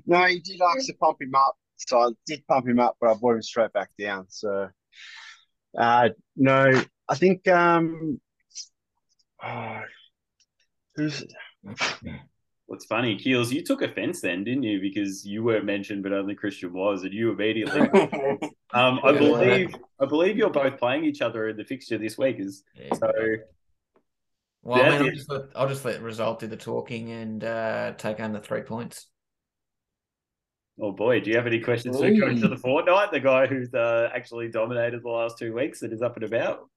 [0.06, 3.10] No, he did ask to pump him up, so I did pump him up, but
[3.10, 4.26] I brought him straight back down.
[4.30, 4.70] So,
[5.78, 8.20] uh, no, I think um,
[9.44, 9.82] oh,
[10.96, 11.26] who's
[12.68, 14.82] What's funny, Keels, you took offense then, didn't you?
[14.82, 17.90] Because you weren't mentioned, but only Christian was, and you immediately.
[18.74, 22.36] Um, I believe I believe you're both playing each other in the fixture this week.
[22.38, 22.94] Is Yeah.
[22.96, 23.12] so.
[24.62, 25.14] Well, I Yeah, mean, I'll yeah.
[25.14, 28.62] just, let, I'll just let result do the talking and uh, take home the three
[28.62, 29.08] points.
[30.80, 33.74] Oh boy, do you have any questions for Coach of the Fortnight, the guy who's
[33.74, 36.70] uh, actually dominated the last two weeks and is up and about?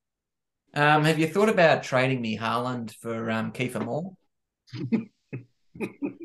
[0.73, 4.13] Um, have you thought about trading me Haaland for um, Kiefer Moore?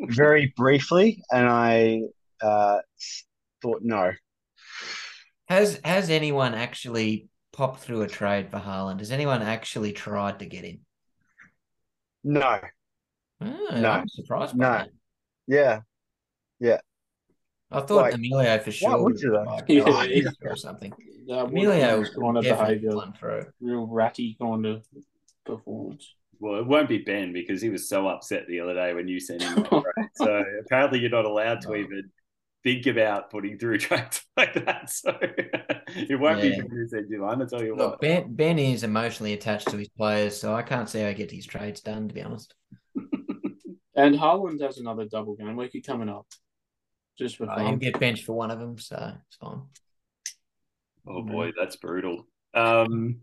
[0.10, 2.02] very briefly, and I
[2.42, 2.80] uh,
[3.62, 4.12] thought no.
[5.48, 9.00] Has Has anyone actually popped through a trade for Haaland?
[9.00, 10.80] Has anyone actually tried to get him?
[12.24, 12.60] No,
[13.42, 13.90] Oh, No.
[13.90, 14.78] I'm surprised by No.
[14.78, 14.90] that.
[15.48, 15.80] yeah,
[17.76, 19.04] I thought Like, Emilio for sure.
[19.04, 19.44] would you though?
[19.44, 20.94] like, Yeah, oh, he- or something.
[21.30, 23.14] Uh, Emilio was kind of definitely behaviour, one
[23.62, 24.86] real ratty kind of
[25.46, 26.14] performance.
[26.40, 29.20] Well, it won't be Ben because he was so upset the other day when you
[29.20, 29.56] sent him.
[29.56, 30.10] that trade.
[30.16, 31.76] so apparently, you're not allowed to Oh.
[31.76, 32.12] even
[32.64, 34.90] think about putting through trades like that.
[34.90, 36.62] So it won't be Yeah.
[36.62, 37.42] Ben who sends you one.
[37.42, 38.02] I tell you Look, what.
[38.02, 41.34] Ben Ben is emotionally attached to his players, so I can't see how he gets
[41.34, 42.08] his trades done.
[42.08, 42.54] To be honest,
[43.96, 46.28] And Haaland has another double game week coming up,
[47.18, 49.62] just for uh, he'll get benched for one of them, so it's fine.
[51.08, 52.28] Oh boy, that's brutal.
[52.54, 53.22] Um,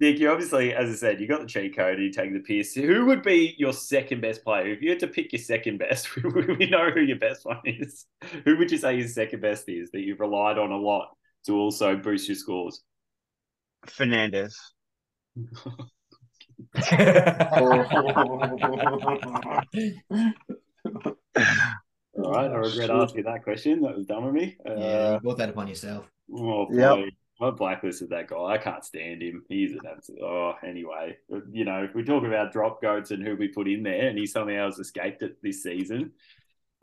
[0.00, 2.38] Nick, you obviously, as I said, you got the cheat code and you take the
[2.38, 2.72] piss.
[2.74, 4.68] Who would be your second best player?
[4.68, 8.06] If you had to pick your second best, we know who your best one is.
[8.44, 11.16] Who would you say your second best is that you've relied on a lot
[11.46, 12.82] to also boost your scores?
[13.86, 14.56] Fernandez.
[22.18, 22.90] All right, I Oh, regret shit.
[22.90, 23.80] asking that question.
[23.82, 24.56] That was dumb of me.
[24.64, 26.10] yeah, Uh, you brought that upon yourself.
[26.32, 27.08] Oh boy, Yep.
[27.40, 28.36] I blacklisted that guy.
[28.36, 29.44] I can't stand him.
[29.48, 30.20] He's an absolute.
[30.22, 31.16] Oh, anyway,
[31.52, 34.18] you know, if we talk about drop goats and who we put in there, and
[34.18, 36.12] he somehow has escaped it this season.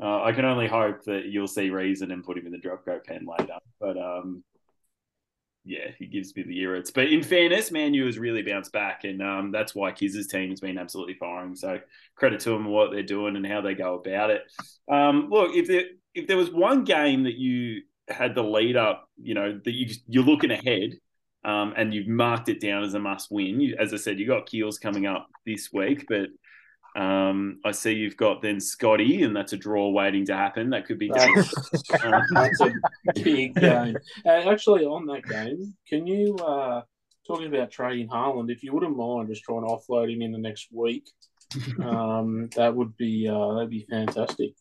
[0.02, 2.86] Uh, I can only hope that you'll see reason and put him in the drop
[2.86, 3.58] goat pen later.
[3.80, 4.44] But um,
[5.66, 6.92] yeah, he gives me the irrits.
[6.92, 10.52] But in fairness, Man U has really bounced back, and um, that's why Kiz's team
[10.52, 11.56] has been absolutely firing.
[11.56, 11.80] So
[12.16, 14.44] credit to them what they're doing and how they go about it.
[14.90, 19.10] Um, look, if there if there was one game that you had the lead up,
[19.22, 20.92] you know, that you you're looking ahead,
[21.44, 23.60] um, and you've marked it down as a must win.
[23.60, 26.30] You, as I said, you got Keels coming up this week, but
[26.96, 30.70] um, I see you've got then Scotty, and that's a draw waiting to happen.
[30.70, 31.46] That could be Um,
[32.32, 32.72] that's a
[33.16, 33.98] big game.
[34.26, 36.84] Uh, actually, on that game, can you uh,
[37.28, 38.50] talking about trading Haaland?
[38.50, 41.04] If you wouldn't mind just trying to offload him in the next week,
[41.84, 44.54] um, that would be uh, that'd be fantastic.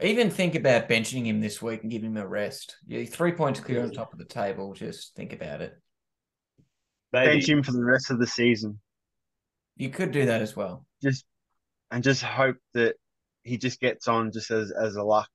[0.00, 2.76] Even think about benching him this week and give him a rest.
[2.86, 4.72] Yeah, three points clear on top of the table.
[4.72, 5.76] Just think about it.
[7.12, 7.32] maybe.
[7.32, 8.78] Bench him for the rest of the season.
[9.76, 10.86] You could do that as well.
[11.02, 11.24] Just
[11.92, 12.96] and just hope that
[13.44, 15.30] he just gets on just as as a luck.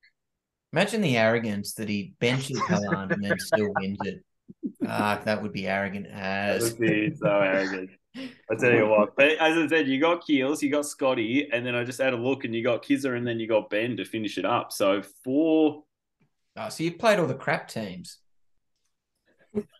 [0.74, 4.26] Imagine the arrogance that he benches Haaland and then still wins it.
[4.86, 6.74] Ah, that would be arrogant as.
[6.74, 7.91] That would be so arrogant.
[8.16, 11.66] I tell you what, but as I said, you got Keels, you got Scotty, and
[11.66, 13.95] then I just had a look, and you got Kizza, and then you got Ben
[13.97, 14.72] to finish it up.
[14.74, 15.84] So four.
[16.58, 18.18] Oh, so you played all the crap teams.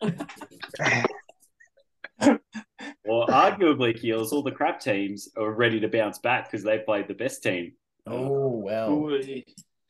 [2.20, 7.08] Or arguably, Keels, all the crap teams are ready to bounce back because they played
[7.08, 7.72] the best team.
[8.06, 9.10] Oh well.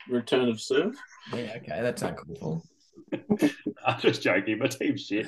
[0.09, 0.95] Return of serve.
[1.33, 2.61] Yeah, okay, that's uncalled for.
[3.85, 4.59] I'm just joking.
[4.59, 5.27] My team's shit.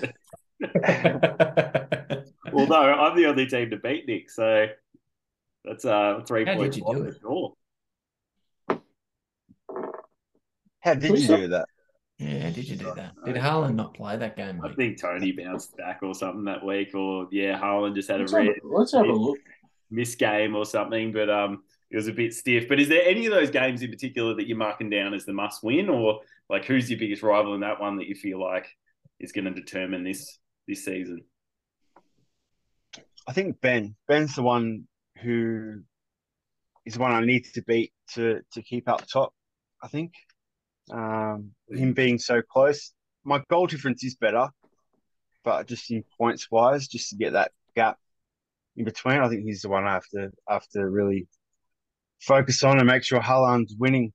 [2.53, 4.67] Although I'm the only team to beat Nick, so
[5.63, 6.77] that's uh three How did points.
[6.77, 7.17] you do it?
[7.21, 7.53] Sure.
[10.79, 11.65] How did you do that?
[12.21, 13.13] Yeah, did you do that?
[13.25, 16.93] Did Haaland not play that game I think Toney bounced back or something that week,
[16.93, 19.39] or yeah, Haaland just had a Let's have, red let's have a look.
[19.89, 22.67] miss game or something, but um, it was a bit stiff.
[22.69, 25.33] But is there any of those games in particular that you're marking down as the
[25.33, 28.67] must win, or like who's your biggest rival in that one that you feel like
[29.19, 31.23] is going to determine this this season?
[33.27, 33.95] I think Ben.
[34.07, 34.87] Ben's the one
[35.23, 35.81] who
[36.85, 39.33] is the one I need to beat to to keep up top.
[39.81, 40.13] I think
[40.89, 44.49] um, him being so close, my goal difference is better,
[45.43, 47.97] but just in points wise, just to get that gap
[48.75, 51.27] in between, I think he's the one I have to I have to really
[52.19, 54.13] focus on and make sure Haaland's winning.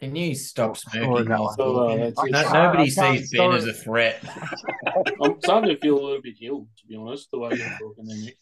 [0.00, 1.28] Can you stop smoking?
[1.28, 1.54] that while.
[1.58, 2.30] Oh, talking?
[2.32, 4.22] that's No- nobody I sees Ben stop as a threat.
[5.22, 8.06] I'm starting to feel a little bit ill, to be honest, the way you're talking
[8.08, 8.34] to me.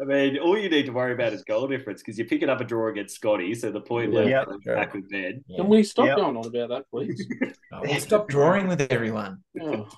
[0.00, 2.60] I mean, all you need to worry about is goal difference because you're picking up
[2.60, 4.18] a draw against Scotty, so the point Yeah.
[4.18, 4.48] level Yep.
[4.50, 5.42] is back with Ben.
[5.48, 5.56] Yeah.
[5.56, 6.16] Can we stop Yep.
[6.18, 7.26] going on about that, please?
[7.72, 9.44] Oh, well, stop drawing with everyone.
[9.62, 9.88] Oh,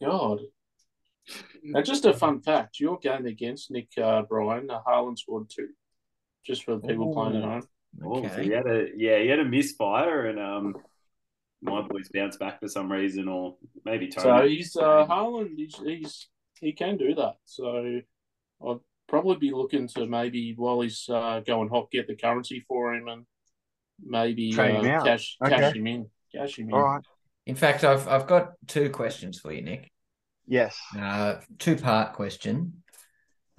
[0.00, 0.38] God.
[1.64, 5.70] Now, just a fun fact: your game against Nick uh, Bryan, uh, Haaland scored two.
[6.44, 7.68] Just for the people playing at home.
[8.04, 10.76] Oh, so he had a yeah, he had a misfire, and um,
[11.62, 14.24] my boys bounced back for some reason, or maybe Toney.
[14.24, 15.56] So he's uh, Haaland.
[15.56, 16.28] He's, he's
[16.60, 17.36] he can do that.
[17.44, 18.00] So
[18.66, 18.78] I'd
[19.08, 23.08] probably be looking to maybe while he's uh, going hot, get the currency for him
[23.08, 23.26] and
[24.04, 25.06] maybe Trade him uh, out.
[25.06, 25.56] cash Okay.
[25.56, 26.06] cash him in.
[26.34, 26.74] Cash him in.
[26.74, 27.04] All right.
[27.46, 29.90] In fact, I've I've got two questions for you, Nick.
[30.46, 30.78] Yes.
[30.96, 32.82] Uh, two part question.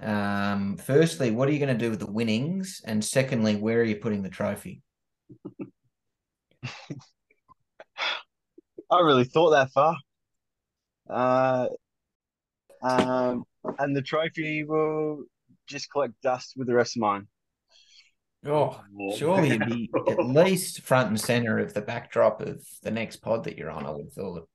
[0.00, 2.80] Um, firstly, what are you going to do with the winnings?
[2.84, 4.82] And secondly, where are you putting the trophy?
[8.90, 9.96] I really thought that far.
[11.10, 11.68] Uh,
[12.82, 13.44] um,
[13.78, 15.24] and the trophy will
[15.66, 17.26] just collect dust with the rest of mine.
[18.46, 18.80] Oh,
[19.16, 23.44] surely you'd be at least front and center of the backdrop of the next pod
[23.44, 23.84] that you're on.
[23.84, 24.48] I would have thought.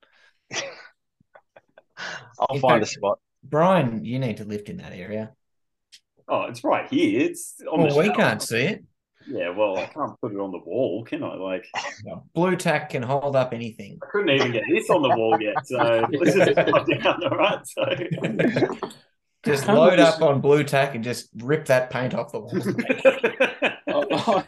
[2.40, 3.20] I'll In find a spot.
[3.44, 5.32] Brian, you need to lift in that area.
[6.28, 7.22] Oh, it's right here.
[7.22, 8.18] It's on Well, the we shelf.
[8.18, 8.84] can't see it.
[9.28, 11.36] Yeah, well, I can't put it on the wall, can I?
[11.36, 11.66] Like,
[12.34, 13.98] Blue tack can hold up anything.
[14.02, 15.66] I couldn't even get this on the wall yet.
[15.66, 15.78] So
[16.12, 17.66] let's just put it down, all right?
[17.66, 18.90] So.
[19.46, 22.50] Just load just- up on blue tack and just rip that paint off the wall.
[23.88, 24.46] I,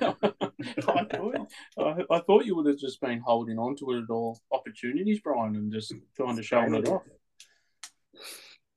[0.88, 4.10] I, thought, I, I thought you would have just been holding on to it at
[4.10, 7.02] all opportunities, Brian, and just trying to show it off.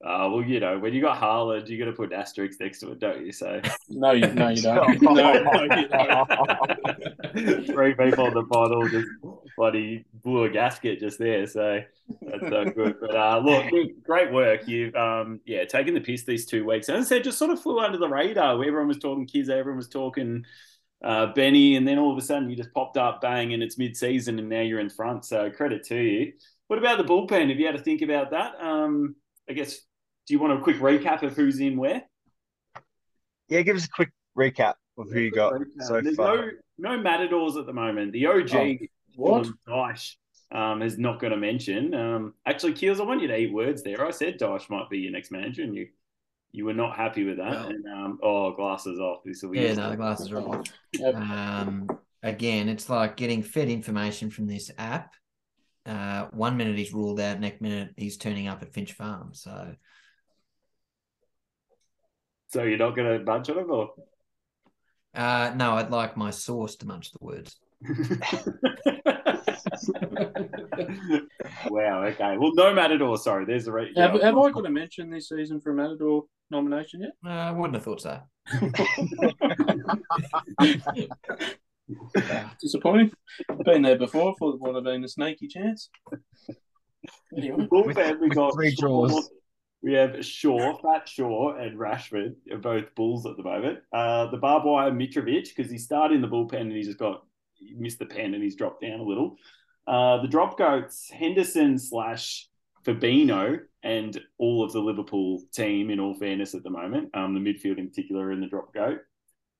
[0.05, 2.79] Uh, well, you know, when you got Haaland, you got to put an asterisk next
[2.81, 3.33] to it, don't you?
[3.33, 5.03] So No, you, no, you don't.
[5.03, 7.67] no, no, you don't.
[7.67, 9.09] three people in the final just
[9.57, 11.47] bloody blew a gasket just there.
[11.49, 11.81] So
[12.23, 13.01] that's so good.
[13.01, 13.67] But uh, look,
[14.05, 14.69] great work.
[14.69, 16.89] You've um, yeah taken the piss these two weeks.
[16.89, 18.53] As I said, just sort of flew under the radar.
[18.53, 20.45] Everyone was talking Kizza, everyone was talking
[21.03, 23.79] uh, Benny, and then all of a sudden you just popped up, bang, and it's
[23.79, 25.25] mid-season, and now you're in front.
[25.25, 26.33] So credit to you.
[26.69, 27.49] What about the bullpen?
[27.49, 28.61] Have you had to think about that?
[28.61, 29.17] Um,
[29.49, 29.81] I guess.
[30.29, 32.03] Do you want a quick recap of who's in where?
[33.49, 36.37] Yeah, give us a quick recap of who you got so There's far.
[36.37, 38.13] no no matadors at the moment.
[38.13, 38.77] The OG Oh,
[39.17, 39.47] what?
[39.47, 40.15] Dylan Dyche
[40.53, 41.95] um, is not going to mention.
[41.95, 44.07] Um, actually, Keels, I want you to eat words there.
[44.07, 45.89] I said Dyche might be your next manager, and you
[46.53, 47.51] you were not happy with that.
[47.51, 49.23] Well- and um, oh, glasses off.
[49.25, 50.67] This will be Yeah, no, the glasses are off.
[50.93, 51.15] Yep.
[51.15, 51.89] Um,
[52.23, 55.15] again, it's like getting fed information from this app.
[55.87, 59.31] Uh, one minute he's ruled out, next minute he's turning up at Finch Farm.
[59.33, 59.75] So
[62.49, 63.91] So you're not going to bunch on him, or?
[65.15, 67.57] uh, no, I'd like my source to munch the words.
[71.69, 72.05] wow.
[72.05, 72.37] Okay.
[72.39, 73.17] Well, no matador.
[73.19, 73.45] Sorry.
[73.45, 74.25] There's the re- Have, yeah.
[74.25, 77.13] have I got a mention this season for a Matador nomination yet?
[77.25, 78.19] Uh, I wouldn't have thought so.
[82.61, 83.13] Disappointing.
[83.65, 84.35] Been there before.
[84.39, 85.91] Thought it would have been a snaky chance.
[87.37, 89.31] Anyway, Bullpen, we with got three draws.
[89.83, 93.79] We have Shaw, Fat Shaw, and Rashford are both Bulls at the moment.
[93.93, 97.23] Uh, the barbed wire Mitrovic because he started in the bullpen and he just got
[97.55, 99.37] he missed the pen and he's dropped down a little.
[99.87, 102.49] Uh, the drop goats Henderson slash
[102.85, 105.91] Fabinho and all of the Liverpool team.
[105.91, 108.99] In all fairness, at the moment, um, the midfield in particular in the drop goat.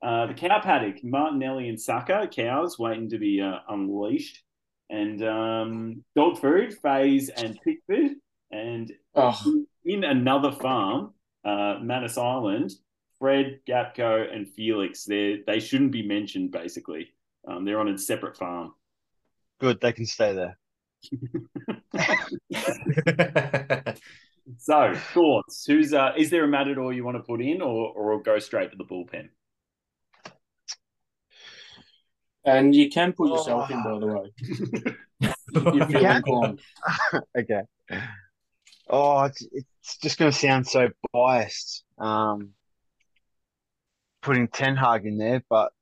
[0.03, 4.43] Uh, the cow paddock Martinelli and Saka cows waiting to be uh, unleashed.
[4.91, 8.17] And um, dog food, Faze and Pickford.
[8.51, 11.13] And Oh, in another farm,
[11.45, 12.73] uh, Manus Island,
[13.19, 16.53] Fred, Gakpo, and Felix, they they shouldn't be mentioned.
[16.53, 17.09] Basically,
[17.47, 18.73] um, they're on a separate farm.
[19.61, 20.59] Good, they can stay there.
[24.57, 25.67] So thoughts?
[25.67, 28.71] Who's uh, is there a matador you want to put in, or or go straight
[28.71, 29.29] to the bullpen?
[32.45, 34.33] and you can put yourself in, by the way.
[35.75, 36.23] You can?
[37.37, 37.63] okay.
[38.89, 41.85] Oh, it's, it's just going to sound so biased.
[41.99, 42.51] Um,
[44.23, 45.73] putting Ten Hag in there, but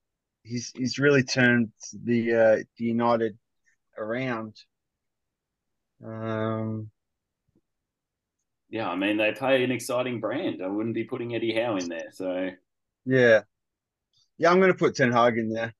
[0.43, 3.39] he's he's really turned the uh, the United
[3.99, 4.57] around.
[6.05, 6.91] Um,
[8.69, 10.63] Yeah, I mean they play an exciting brand.
[10.63, 12.11] I wouldn't be putting Eddie Howe in there.
[12.13, 12.51] So
[13.05, 13.43] yeah,
[14.39, 15.75] yeah, I'm going to put Ten Hag in there,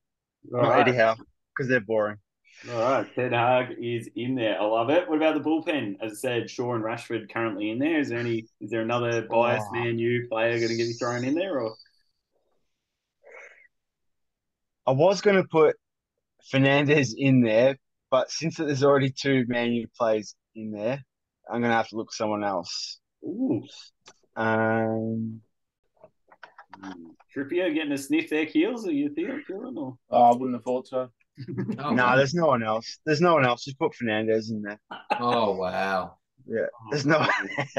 [0.53, 1.17] all not right, Eddie Howe,
[1.55, 2.17] because they're boring.
[2.71, 3.15] All right.
[3.15, 4.59] Ten Hag is in there.
[4.59, 5.07] I love it.
[5.07, 5.97] What about the bullpen?
[6.01, 7.99] As I said, Shaw and Rashford currently in there.
[7.99, 8.45] Is there any?
[8.59, 9.73] Is there another biased Oh.
[9.73, 11.59] man you player going to get thrown in there?
[11.61, 11.75] Or
[14.87, 15.75] I was going to put
[16.49, 17.77] Fernandez in there,
[18.09, 21.03] but since there's already two Man U players in there,
[21.49, 22.99] I'm going to have to look someone else.
[23.23, 23.63] ooh,
[24.35, 25.41] Um,
[27.35, 28.87] Trippier getting a sniff there, Keels?
[28.87, 29.97] Are you feeling feeling or?
[30.09, 31.09] Oh, I wouldn't have thought so.
[31.79, 32.15] Oh, no, wow.
[32.15, 32.99] there's no one else.
[33.05, 33.63] There's no one else.
[33.63, 34.79] Just put Fernandez in there.
[35.19, 36.17] oh wow.
[36.47, 37.25] Yeah, there's no.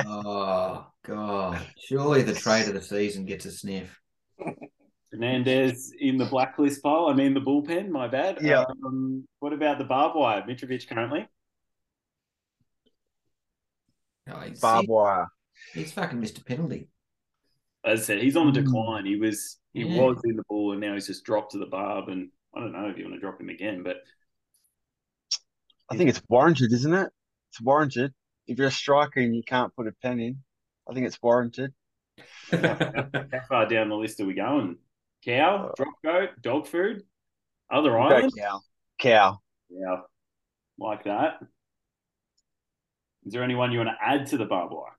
[0.07, 1.61] Oh god.
[1.79, 3.99] Surely the trade of the season gets a sniff.
[5.11, 7.07] Fernandez in the blacklist pile.
[7.09, 7.89] I mean the bullpen.
[7.89, 8.39] My bad.
[8.43, 8.65] Yeah.
[8.87, 10.43] Um, what about the barbed wire?
[10.43, 11.27] Mitrovic currently.
[14.31, 15.29] Oh, he's, Barbed wire.
[15.73, 16.89] he's fucking missed a penalty.
[17.85, 18.65] As I said, he's on the Mm.
[18.65, 19.07] decline.
[19.07, 20.03] He was he Yeah.
[20.03, 22.09] was in the ball, and now he's just dropped to the barb.
[22.09, 23.97] And I don't know if you want to drop him again, but
[25.91, 27.11] I think it's warranted, isn't it?
[27.51, 28.13] It's warranted.
[28.47, 30.39] If you're a striker and you can't put a pen in,
[30.89, 31.73] I think it's warranted.
[32.51, 34.77] how far down the list are we going?
[35.25, 37.03] Cow, Uh, drop goat, dog food,
[37.71, 38.33] other We'll island.
[38.37, 38.61] cow.
[38.99, 39.41] Cow.
[39.71, 40.01] Yeah,
[40.79, 41.41] like that.
[43.25, 44.97] Is there anyone you want to add to the barbed wire?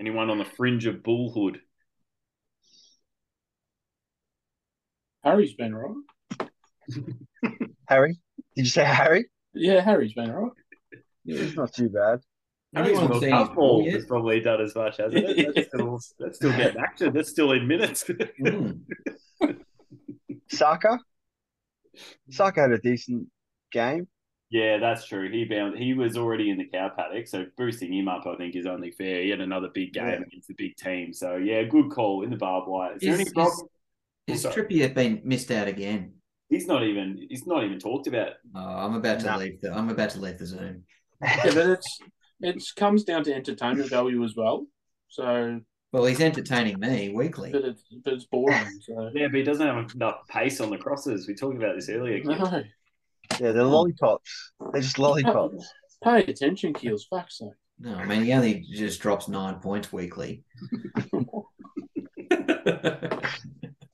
[0.00, 1.60] Anyone on the fringe of bullhood?
[5.22, 5.94] Harry's been right.
[7.88, 8.18] Harry.
[8.56, 9.26] Did you say Harry?
[9.54, 10.52] Yeah, Harry's been right.
[11.24, 12.20] Yeah, it's not too bad.
[12.74, 15.54] Harry's Anyone World seen Cup his ball ball has probably done as much, hasn't it?
[15.54, 17.12] That's still, that's still getting action.
[17.12, 18.04] That's still in minutes.
[18.04, 18.80] Mm.
[20.50, 20.98] Saka.
[22.30, 23.26] Saka had a decent
[23.72, 24.06] game.
[24.50, 25.30] yeah, that's true.
[25.30, 25.78] He bound.
[25.78, 28.90] He was already in the cow paddock, so boosting him up, I think, is only
[28.92, 29.22] fair.
[29.22, 30.20] He had another big game Yeah.
[30.26, 32.94] against the big team, so yeah, good call in the barbed wire.
[32.94, 33.68] Is there Is- any problem?
[34.26, 36.14] is- Is Trippier been missed out again?
[36.50, 37.26] He's not even.
[37.30, 38.32] He's not even talked about.
[38.54, 39.38] Oh, I'm about to No.
[39.38, 40.84] leave the I'm about to leave the Zoom.
[41.22, 41.98] Yeah, but it's
[42.40, 44.66] it comes down to entertainment value as well.
[45.08, 45.60] So,
[45.92, 47.52] Well, he's entertaining me weekly.
[47.52, 48.66] but it's but it's boring.
[48.82, 51.28] So Yeah, but he doesn't have enough pace on the crosses.
[51.28, 52.22] We talked about this earlier.
[52.24, 52.34] No,
[53.38, 54.52] Yeah, they're lollipops.
[54.72, 55.72] They're just lollipops.
[56.04, 57.04] pay attention, Keels.
[57.08, 57.50] Fuck's sake.
[57.78, 60.42] No, I mean he only just drops nine points weekly.
[62.30, 63.20] A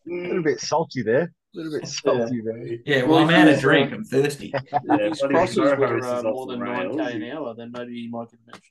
[0.07, 1.33] little bit salty there.
[1.57, 2.67] A little bit salty there.
[2.85, 3.93] yeah, well, I'm out of drink.
[3.93, 4.53] I'm thirsty.
[4.73, 8.09] Yeah, If his crosses were uh, more than nine k an hour, then maybe he
[8.09, 8.63] might get mentioned.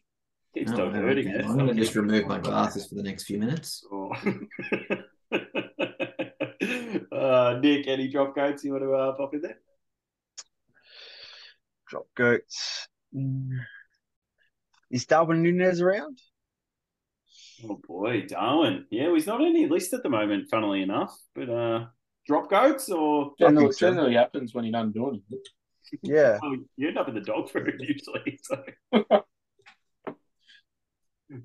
[0.53, 1.39] Keeps No, diverting okay.
[1.39, 1.45] it.
[1.45, 3.85] I'm going to just remove my glasses for the next few minutes.
[3.91, 4.11] Oh.
[7.11, 9.57] uh, Nick, any drop goats you want to uh, pop in there?
[11.87, 12.87] Drop goats.
[14.91, 16.19] Is Darwin Nunez around?
[17.63, 18.85] Oh boy, Darwin.
[18.91, 21.15] Yeah, well, he's not on any list at the moment, funnily enough.
[21.33, 21.85] But uh,
[22.25, 23.79] drop goats or Generally, so.
[23.87, 25.39] generally happens when he doesn't do anything.
[26.01, 26.39] Yeah.
[26.43, 28.39] oh, you end up in the dog food usually.
[28.43, 28.63] So.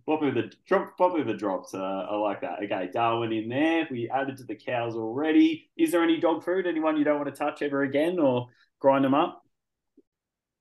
[0.07, 1.73] Pop with the drop, pop with the drops.
[1.73, 1.79] Uh,
[2.11, 2.59] I like that.
[2.63, 3.89] Okay, Darwin in there.
[3.91, 5.71] We added to the cows already.
[5.77, 6.67] Is there any dog food?
[6.67, 8.49] Anyone you don't want to touch ever again, or
[8.79, 9.43] grind them up?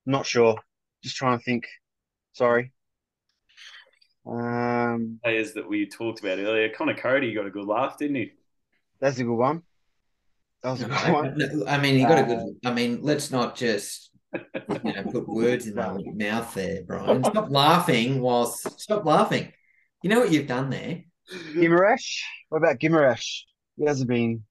[0.06, 0.56] Not sure.
[1.04, 1.68] Just trying to think.
[2.32, 2.72] Sorry.
[4.26, 6.70] Um, Players that we talked about earlier.
[6.70, 8.32] Conor Coady got a good laugh, didn't he?
[9.02, 9.64] that's a good one.
[10.64, 11.38] That was a good one.
[11.38, 12.40] No, I mean, you got a good.
[12.40, 17.24] Um, I mean, let's not just you know put words in my mouth there, Brian.
[17.24, 19.54] Stop laughing whilst stop laughing.
[20.04, 21.04] You know what you've done there?
[21.54, 22.20] Guimarães.
[22.50, 23.44] What about Guimarães?
[23.78, 24.44] He hasn't been.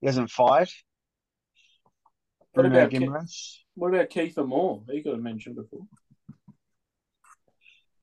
[0.00, 0.68] He hasn't fired.
[2.52, 3.56] What Bruno about Ke- Guimarães?
[3.74, 4.82] What about Kieffer Moore?
[4.90, 5.80] He got mentioned before.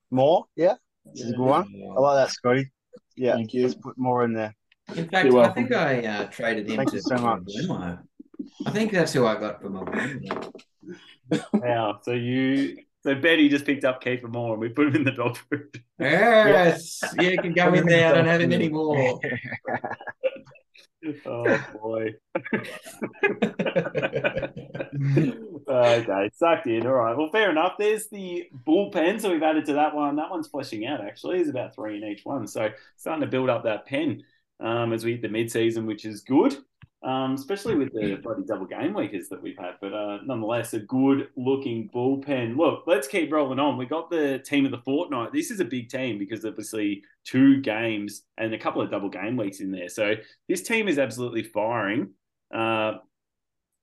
[0.10, 0.46] More?
[0.56, 0.76] Yeah,
[1.06, 1.74] this is a good one.
[1.96, 2.72] I like that, Scotty.
[3.16, 3.64] Yeah, Thank you.
[3.64, 4.56] let's put more in there.
[4.96, 5.64] In fact, You're I welcome.
[5.68, 7.42] think I uh, traded him Thank to you so much.
[7.44, 8.00] Glenmo.
[8.66, 10.52] I think that's who I got for my Glenmo.
[11.54, 12.00] Wow.
[12.04, 15.12] So you So Betty just picked up Kieffer Moore and we put him in the
[15.12, 15.82] dog food.
[16.00, 18.12] Yes, yeah, you can go in there.
[18.12, 19.20] I don't have him anymore.
[21.26, 22.14] Oh boy.
[25.68, 26.86] okay, sucked in.
[26.86, 27.18] All right.
[27.18, 27.74] Well, fair enough.
[27.80, 30.16] There's the bullpen, so we've added to that one.
[30.18, 31.38] That one's fleshing out actually.
[31.38, 34.22] There's about three in each one, so starting to build up that pen
[34.62, 36.58] um, as we hit the mid-season, which is good.
[37.04, 40.80] Um, especially with the bloody double game weekers that we've had, but uh, nonetheless, a
[40.80, 42.56] good looking bullpen.
[42.56, 43.76] Look, let's keep rolling on.
[43.76, 45.34] We got the team of the fortnight.
[45.34, 49.36] This is a big team because obviously two games and a couple of double game
[49.36, 49.90] weeks in there.
[49.90, 50.14] So
[50.48, 52.12] this team is absolutely firing.
[52.54, 52.98] Uh,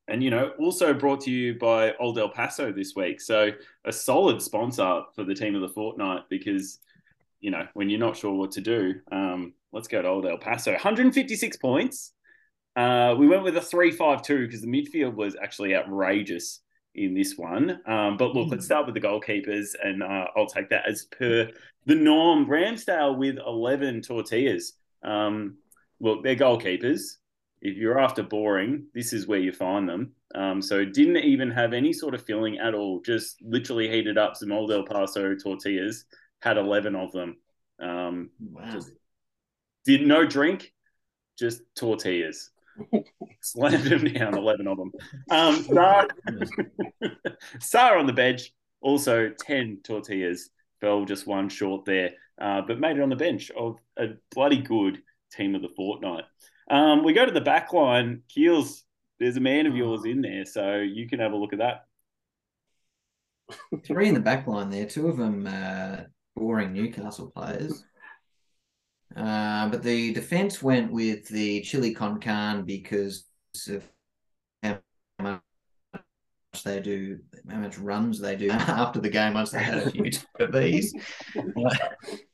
[0.08, 3.20] and you know, also brought to you by Old El Paso this week.
[3.20, 3.50] So
[3.84, 6.78] a solid sponsor for the team of the fortnight because
[7.40, 10.38] you know when you're not sure what to do, um, let's go to Old El
[10.38, 10.72] Paso.
[10.72, 12.12] 156 points.
[12.76, 16.60] Uh, we went with a three-five-two because the midfield was actually outrageous
[16.94, 17.80] in this one.
[17.86, 21.50] Um, but look, let's start with the goalkeepers, and uh, I'll take that as per
[21.86, 22.46] the norm.
[22.46, 24.74] Ramsdale with 11 tortillas.
[25.02, 25.56] Um,
[26.00, 27.16] look, they're goalkeepers.
[27.60, 30.12] If you're after boring, this is where you find them.
[30.34, 33.00] Um, so didn't even have any sort of filling at all.
[33.00, 36.04] Just literally heated up some old El Paso tortillas.
[36.40, 37.36] Had 11 of them.
[37.80, 38.70] Um, Wow.
[38.72, 38.92] just
[39.88, 40.74] did no drink,
[41.38, 42.50] just tortillas.
[43.40, 44.92] Slammed them down, 11 of them.
[45.30, 46.08] Um, Sar,
[47.58, 48.52] Sar on the bench,
[48.82, 50.50] also 10 tortillas.
[50.82, 54.60] Fell just one short there, uh, but made it on the bench of a bloody
[54.60, 54.98] good
[55.32, 56.24] team of the fortnight.
[56.70, 58.20] Um, we go to the back line.
[58.28, 58.84] Keels,
[59.18, 61.86] there's a man of yours in there, so you can have a look at that.
[63.86, 66.02] Three in the back line there, two of them uh,
[66.36, 67.82] boring Newcastle players.
[69.16, 73.24] Uh, but the defense went with the Chili Con Carne because
[73.68, 73.82] of
[74.62, 74.78] how
[75.20, 75.40] much
[76.64, 77.18] they do,
[77.48, 80.10] how much runs they do after the game once they had a few
[80.40, 80.94] of these.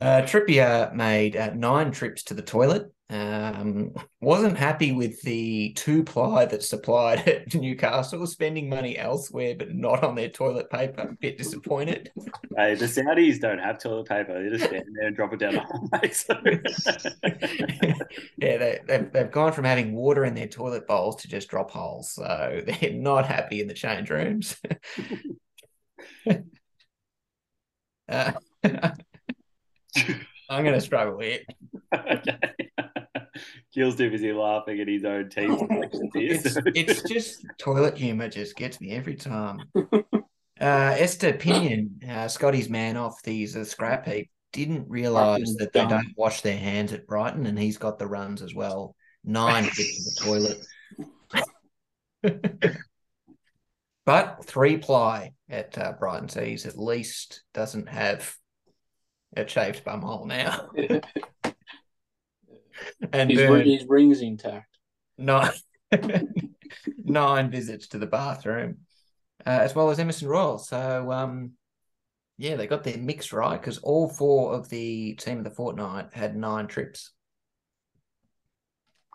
[0.00, 2.92] Uh, Trippier made uh, nine trips to the toilet.
[3.08, 9.72] Um, wasn't happy with the two ply that supplied at Newcastle, spending money elsewhere but
[9.72, 11.02] not on their toilet paper.
[11.02, 12.10] A bit disappointed.
[12.56, 14.42] Hey, the Saudis don't have toilet paper.
[14.42, 15.88] They just stand there and drop it down the hole.
[15.92, 16.14] mate.
[16.16, 16.34] So-
[18.38, 21.70] yeah, they, they've, they've gone from having water in their toilet bowls to just drop
[21.70, 22.10] holes.
[22.12, 24.56] So they're not happy in the change rooms.
[28.08, 28.32] uh,
[30.50, 31.40] I'm going to struggle here.
[31.92, 32.38] okay.
[33.74, 36.32] Gil's too busy laughing at his own team selections here.
[36.32, 39.60] It's, so- it's just toilet humor just gets me every time.
[40.58, 46.14] Uh, Estupiñán, uh, Scotty's man off the uh, scrap heap, didn't realise that they don't
[46.16, 48.96] wash their hands at Brighton, and he's got the runs as well.
[49.22, 50.56] Nine trips to the
[52.22, 52.76] toilet.
[54.06, 58.34] but three ply at uh, Brighton, so he's at least doesn't have
[59.36, 60.70] a shaved bum hole now.
[63.12, 64.78] and his, Byrne- his ring's intact.
[65.18, 65.52] nine
[67.04, 68.78] nine visits to the bathroom,
[69.46, 70.58] uh, as well as Emerson Royal.
[70.58, 71.52] So, um,
[72.38, 76.12] yeah, they got their mix right because all four of the team of the fortnight
[76.12, 77.12] had nine trips,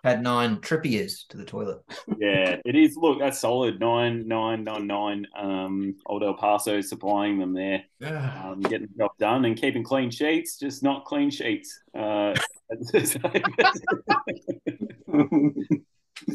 [0.04, 1.82] had nine trippiers to the toilet.
[2.18, 2.96] yeah, it is.
[2.98, 3.80] Look, that's solid.
[3.80, 5.28] Nine, nine, nine, nine.
[5.38, 10.10] Um, Old El Paso supplying them there, um, getting the job done and keeping clean
[10.10, 11.80] sheets, just not clean sheets.
[11.94, 12.34] Uh,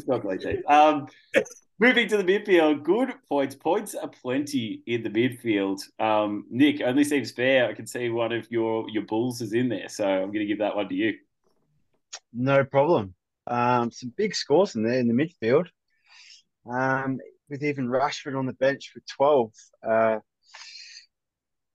[0.07, 0.63] not clean sheets.
[0.67, 1.07] Um,
[1.79, 3.55] moving to the midfield, good points.
[3.55, 5.81] Points are plenty in the midfield.
[5.99, 7.67] Um, Nick, only seems fair.
[7.67, 10.45] I can see one of your your Bulls is in there, so I'm going to
[10.45, 11.15] give that one to you.
[12.33, 13.13] No problem.
[13.47, 15.67] Um, some big scores in there in the midfield.
[16.69, 17.19] Um,
[17.49, 19.51] with even Rashford on the bench for 12.
[19.87, 20.19] Uh,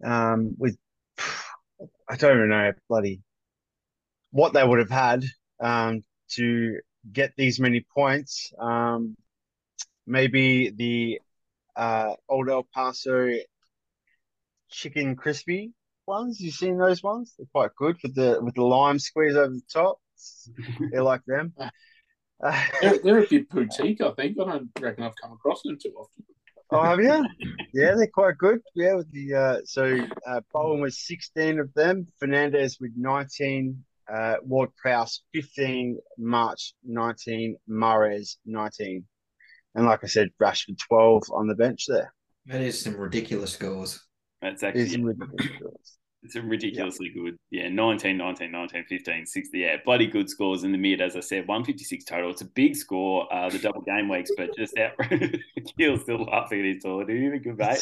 [0.05, 0.77] um, with,
[2.09, 3.23] I don't even know, bloody,
[4.31, 5.25] what they would have had
[5.61, 6.79] um, to
[7.11, 8.53] get these many points.
[8.59, 9.17] Um,
[10.07, 11.21] maybe the
[11.77, 13.31] uh, Old El Paso
[14.71, 15.73] chicken crispy
[16.07, 16.41] ones.
[16.41, 17.35] You seen those ones?
[17.37, 19.99] They're quite good with the with the lime squeeze over the top.
[20.93, 21.53] They like them.
[21.59, 21.71] Uh,
[22.81, 24.37] They're, they're a bit boutique, I think.
[24.41, 26.25] I don't reckon I've come across them too often.
[26.73, 27.25] oh, have you?
[27.73, 28.61] Yeah, they're quite good.
[28.75, 32.09] Yeah, with the uh, so uh, Bowen was sixteen of them.
[32.19, 33.85] Fernandez with nineteen.
[34.13, 35.99] Uh, Ward Prowse fifteen.
[36.19, 37.57] March nineteen.
[37.71, 39.05] Mahrez nineteen.
[39.77, 42.13] And like I said, Rashford twelve on the bench there.
[42.47, 44.01] That is some ridiculous scores.
[44.41, 45.99] That's Is actually ridiculous.
[46.25, 47.37] It's a ridiculously good.
[47.51, 49.59] Yeah, 19, 19, 19, 15, 60.
[49.59, 52.31] Yeah, bloody good scores in the mid, as I said, 156 total.
[52.31, 54.93] It's a big score, uh, the double game weeks, but just out.
[55.79, 57.09] Keel's still laughing at his toilet.
[57.09, 57.81] Do you think, mate?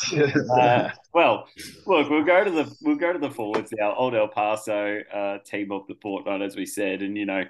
[0.58, 1.48] Uh, well,
[1.86, 3.94] look, we'll go to the we'll go to the forwards now.
[3.94, 7.44] Old El Paso uh, team of the fortnight, as we said, and you know,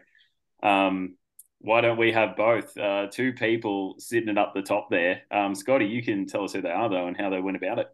[0.63, 1.15] um,
[1.61, 2.77] why don't we have both?
[2.77, 5.23] Uh, two people sitting up the top there.
[5.31, 7.79] Um, Scotty, you can tell us who they are though and how they went about
[7.79, 7.89] it.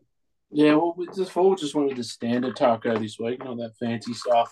[0.51, 3.77] Yeah, well, we just forward just went with the standard taco this week, not that
[3.79, 4.51] fancy stuff.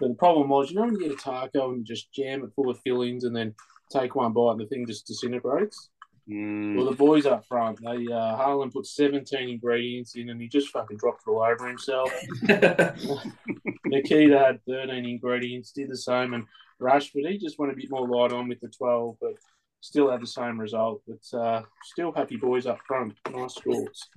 [0.00, 2.50] But the problem was, you know, when you get a taco and just jam it
[2.56, 3.54] full of fillings and then
[3.90, 5.90] take one bite and the thing just disintegrates.
[6.28, 10.48] Mm, Well, the boys up front, they uh, Haaland put 17 ingredients in and he
[10.48, 12.10] just fucking dropped it all over himself.
[13.86, 16.44] Nketiah had 13 ingredients, did the same, and
[16.80, 19.34] Rashford, he just went a bit more light on with the 12, but
[19.80, 21.02] still had the same result.
[21.06, 23.14] But uh, still happy boys up front.
[23.30, 24.08] Nice scores.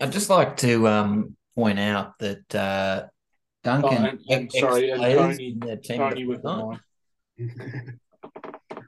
[0.00, 3.04] I'd just like to um, point out that uh,
[3.62, 5.36] Duncan, Oh, and- and sorry, and Toney-
[5.82, 6.80] team Toney with the the night.
[7.38, 7.98] nine.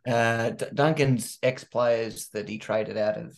[0.07, 3.37] Uh, D- Duncan's ex players that he traded out of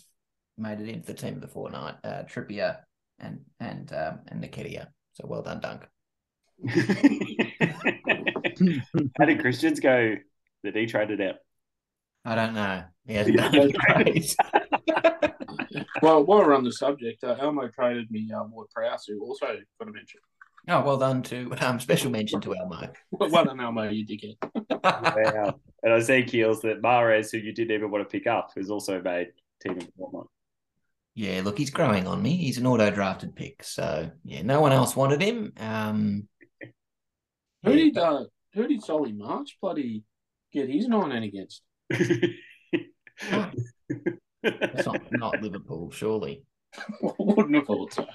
[0.59, 1.95] made it into the team of the fortnight.
[2.05, 2.79] Uh, Trippier
[3.19, 4.89] and and um, and Nketiah.
[5.15, 5.89] So well done, Duncan.
[9.19, 10.17] how did Christians go
[10.65, 11.37] that he traded out?
[12.25, 12.83] I don't know.
[13.07, 14.37] He hasn't done it great.
[16.03, 19.47] Well, while we're on the subject, uh, Elmo traded me uh, Ward Prowse, who also
[19.47, 20.21] got a mention.
[20.69, 22.89] Oh, well done to um, special mention to Elmo.
[23.11, 24.37] Well done, Elmo, you dickhead.
[24.83, 25.59] Wow.
[25.83, 28.71] And I see Keels that Mahrez, who you didn't even want to pick up, has
[28.71, 29.29] also made
[29.61, 30.27] team of the fortnight.
[31.15, 32.37] Yeah, look, he's growing on me.
[32.37, 35.53] He's an auto drafted pick, so yeah, no one else wanted him.
[35.59, 36.29] Um,
[37.65, 37.77] Who Yeah.
[37.77, 38.25] did uh,
[38.55, 40.05] who did Solly March bloody
[40.53, 41.63] get his nine in against?
[44.43, 46.45] That's not, not Liverpool, surely.
[47.01, 48.07] Wouldn't have thought so.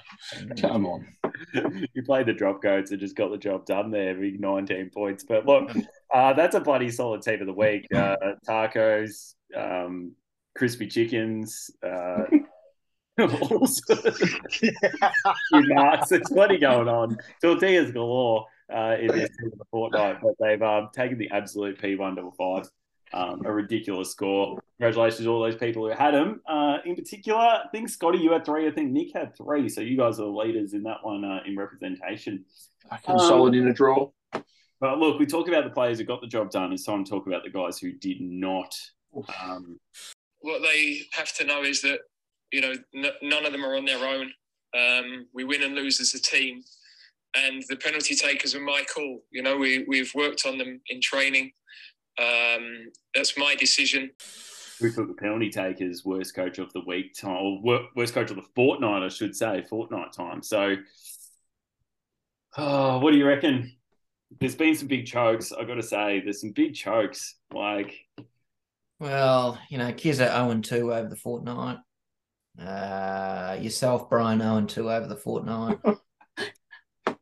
[0.60, 1.06] Come on.
[1.92, 5.24] you played the drop codes and just got the job done there, big 19 points.
[5.24, 5.70] But look,
[6.14, 7.86] uh, that's a bloody solid team of the week.
[7.92, 8.16] Uh,
[8.48, 10.12] tacos, um,
[10.56, 12.24] crispy chickens, uh,
[13.20, 14.30] all sorts of
[15.52, 16.10] nuts.
[16.10, 17.18] There's plenty going on.
[17.42, 21.80] Tortillas galore uh, in this team of the fortnight, but they've um, taken the absolute
[21.80, 22.68] P1 double five.
[23.16, 24.58] Um, a ridiculous score.
[24.80, 26.40] Congratulations to all those people who had them.
[26.48, 28.66] Uh, in particular, I think Scotty, you had three.
[28.66, 29.68] I think Nick had three.
[29.68, 32.44] So you guys are the leaders in that one uh, in representation.
[32.90, 34.10] Fucking Um, solid in a draw.
[34.80, 36.72] But look, we talk about the players who got the job done.
[36.72, 38.74] It's time to talk about the guys who did not.
[39.40, 39.78] Um,
[40.40, 42.00] What they have to know is that
[42.50, 44.32] you know n- none of them are on their own.
[44.76, 46.64] Um, we win and lose as a team,
[47.36, 49.22] and the penalty takers are my call.
[49.30, 51.52] You know, we we've worked on them in training.
[52.18, 54.10] Um, that's my decision.
[54.80, 58.36] we put the penalty takers worst coach of the week time, or worst coach of
[58.36, 60.42] the fortnight, I should say, fortnight time.
[60.42, 60.76] So,
[62.56, 63.72] oh, what do you reckon?
[64.40, 65.52] There's been some big chokes.
[65.52, 67.36] I got to say, there's some big chokes.
[67.52, 67.94] Like,
[68.98, 71.78] Well, you know, Kizza 0 2 over the fortnight.
[72.60, 75.78] Uh, yourself, Brian, 0 2 over the fortnight.
[77.06, 77.14] uh,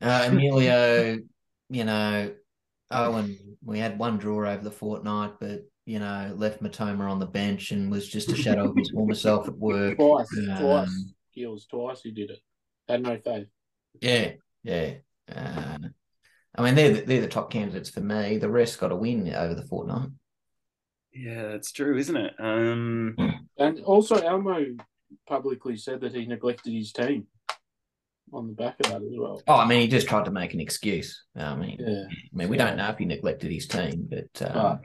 [0.00, 1.18] Emilio,
[1.70, 2.32] you know,
[2.90, 7.26] Owen, we had one draw over the fortnight, but, you know, left Mitoma on the
[7.26, 9.96] bench and was just a shadow of his former self at work.
[9.96, 11.14] Twice, Um, twice.
[11.34, 12.38] Gills, twice he did it.
[12.88, 13.48] Had no faith.
[14.00, 14.32] Yeah,
[14.62, 14.94] yeah.
[15.34, 15.78] Uh,
[16.56, 18.36] I mean, they're the, they're the top candidates for me.
[18.38, 20.10] The rest got a win over the fortnight.
[21.12, 22.34] yeah, that's true, isn't it?
[22.38, 23.16] Um,
[23.58, 24.64] And also, Elmo
[25.26, 27.26] publicly said that he neglected his team
[28.34, 29.40] on the back of that as well.
[29.46, 31.24] Oh, I mean, he just tried to make an excuse.
[31.36, 32.04] I mean, Yeah.
[32.08, 34.80] I mean, we don't know if he neglected his team, but um,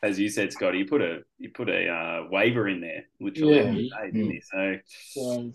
[0.00, 3.04] But as you said, Scotty, you put a you put a uh, waiver in there,
[3.20, 3.72] literally, Yeah.
[3.72, 4.42] today, didn't?
[4.44, 4.76] So.
[5.10, 5.52] so,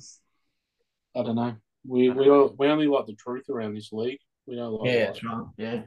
[1.16, 1.56] I don't know.
[1.86, 4.20] We we all, we only like the truth around this league.
[4.46, 5.44] We don't like yeah, that's right.
[5.58, 5.82] Yeah,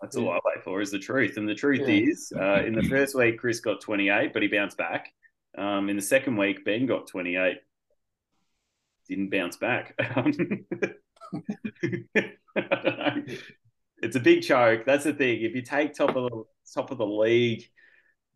[0.00, 1.36] That's all I wait for is the truth.
[1.38, 2.08] And the truth Yeah.
[2.10, 5.10] is, uh, in the first week, Chris got 28, but he bounced back.
[5.56, 7.56] Um, in the second week, Ben got 28.
[9.08, 9.94] Didn't bounce back.
[9.98, 10.38] I don't
[12.16, 13.24] know.
[14.04, 14.84] It's a big choke.
[14.84, 15.42] That's the thing.
[15.42, 16.44] If you take top of the
[16.74, 17.64] top of the league,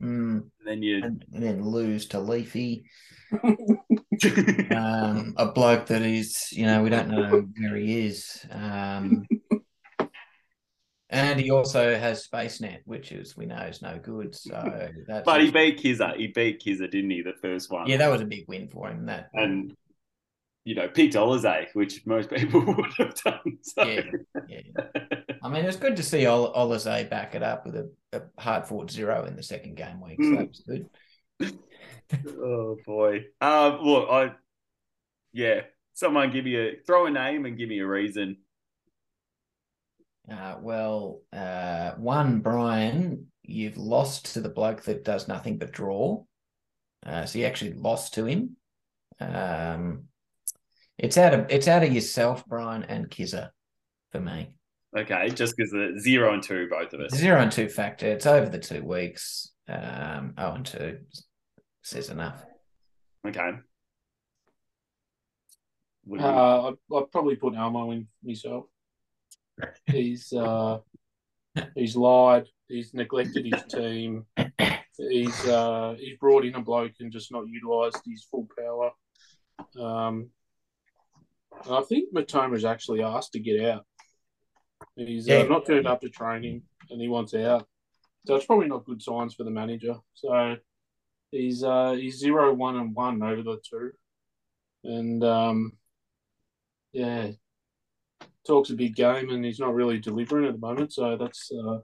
[0.02, 2.86] mm, then you and, and then lose to Leafy,
[3.42, 8.46] um, a bloke that is, you know, we don't know where he is.
[8.50, 9.26] Um,
[11.10, 14.34] and he also has SpaceNet, which is we know is no good.
[14.34, 16.16] So that's But he beat Kizza.
[16.16, 17.22] He beat Kizza, didn't he?
[17.22, 17.86] The first one.
[17.86, 19.06] yeah, that was a big win for him.
[19.06, 19.76] That and
[20.68, 23.58] you know picked Olise, which most people would have done.
[23.62, 23.84] So.
[23.84, 24.02] yeah,
[24.46, 24.60] yeah.
[25.42, 28.20] I mean, it was good to see Ol- Olise back it up with a, a
[28.38, 30.18] hard fought zero in the second game week.
[30.22, 30.62] So that was
[31.40, 31.58] good.
[32.38, 33.24] oh boy.
[33.40, 34.32] Um, look, I
[35.32, 35.62] yeah.
[35.94, 38.36] Someone give me a throw a name and give me a reason.
[40.30, 46.22] Uh, well, uh, one, Brian, you've lost to the bloke that does nothing but draw.
[47.06, 48.56] Uh, so you actually lost to him.
[49.18, 50.08] Um,
[50.98, 53.50] it's out of it's out of yourself, Brian and Kizza,
[54.12, 54.52] for me.
[54.96, 57.14] Okay, just because the zero and two, both of us.
[57.14, 58.06] Zero and two factor.
[58.06, 59.52] It's over the two weeks.
[59.68, 60.98] Um, oh and two
[61.82, 62.42] says enough.
[63.26, 63.50] Okay.
[66.06, 68.64] You- Uh, I'd, I'd probably put Elmo in myself.
[69.86, 70.78] He's uh,
[71.74, 72.46] he's lied.
[72.68, 74.24] He's neglected his team.
[74.96, 78.90] He's uh, he's brought in a bloke and just not utilised his full power.
[79.78, 80.30] Um, and
[81.70, 83.84] I think Mitoma's actually asked to get out.
[84.96, 87.66] He's uh, not turned up to training and he wants out.
[88.26, 89.96] So it's probably not good signs for the manager.
[90.14, 90.56] So
[91.30, 93.92] he's uh, he's zero one and one over the two,
[94.84, 95.72] and um,
[96.92, 97.28] yeah,
[98.46, 100.92] talks a big game and he's not really delivering at the moment.
[100.92, 101.78] So that's uh,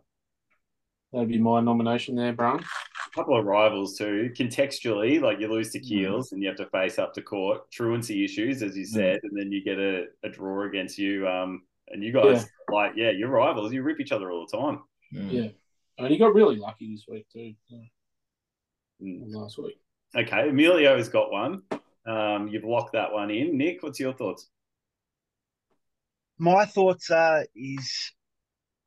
[1.14, 2.58] that'd be my nomination there, Brian.
[2.60, 4.30] A couple of rivals too.
[4.36, 5.88] Contextually, like you lose to Mm.
[5.88, 7.70] Keels and you have to face up to court.
[7.70, 11.26] Truancy issues, as you said, and then you get a, a draw against you.
[11.28, 13.72] Um, and you guys like, yeah, you're rivals.
[13.72, 14.80] You rip each other all the time.
[15.14, 15.32] Mm.
[15.32, 15.48] Yeah.
[15.98, 17.54] And he got really lucky this week too.
[17.68, 17.76] so,
[19.02, 19.22] Mm.
[19.34, 19.78] Last week.
[20.16, 21.62] Okay, Emilio's got one.
[22.06, 23.58] Um, you've locked that one in.
[23.58, 24.48] Nick, what's your thoughts?
[26.38, 28.12] My thoughts are is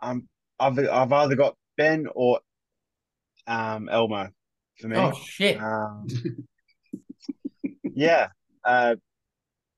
[0.02, 0.28] um
[0.60, 2.40] I've I've either got Ben or
[3.46, 4.30] um Elmo
[4.80, 4.98] for me.
[4.98, 5.62] Oh shit!
[5.62, 6.08] Um,
[7.84, 8.28] yeah.
[8.64, 8.96] Uh,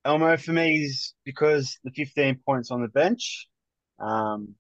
[0.06, 3.48] Elmo for me is because the 15 points on the bench.
[4.00, 4.56] Um,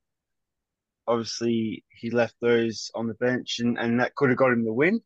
[1.07, 4.73] obviously, he left those on the bench, and, and that could have got him the
[4.73, 5.01] win.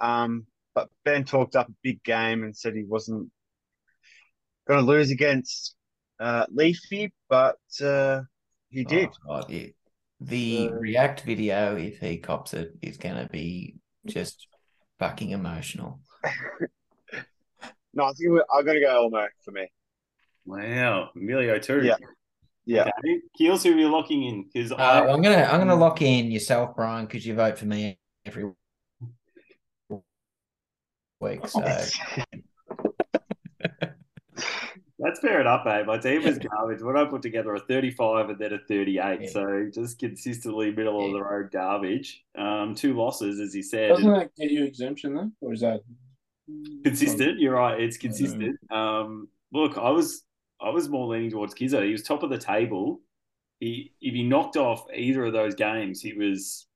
[0.00, 3.30] Um, but Ben talked up a big game and said he wasn't
[4.66, 5.74] going to lose against
[6.18, 8.22] uh, Leafy, but uh,
[8.70, 9.08] he did.
[9.28, 9.66] Oh, God, yeah.
[10.24, 13.76] The Uh, React video, if he cops it, is going to be
[14.06, 14.46] just
[14.98, 16.00] fucking emotional.
[17.94, 19.70] No, I think we're- I'm going to go Elmo for me.
[20.46, 21.84] Wow, Emilio too.
[21.84, 21.96] Yeah.
[22.64, 22.88] Yeah.
[23.04, 23.20] Okay.
[23.36, 24.48] Keels, who are you locking in?
[24.50, 27.66] Because Uh, I I'm gonna I'm gonna lock in yourself, Brian, because you vote for
[27.66, 28.44] me every
[31.20, 31.46] week.
[31.48, 31.60] So
[35.04, 35.84] That's fair enough, mate.
[35.86, 36.80] My team was garbage.
[36.82, 39.28] When I put together a 35 and then a 38, Yeah.
[39.28, 42.22] so just consistently middle-of-the-road garbage.
[42.38, 43.88] Um, two losses, as he said.
[43.88, 45.30] Doesn't that get you exemption though?
[45.40, 45.80] Or is that
[46.84, 47.40] consistent.
[47.40, 47.80] You're right.
[47.80, 48.58] It's consistent.
[48.70, 50.22] Um, look, I was
[50.60, 51.84] I was more leaning towards Kizzo.
[51.84, 53.00] He was top of the table.
[53.58, 56.66] He if he knocked off either of those games, he was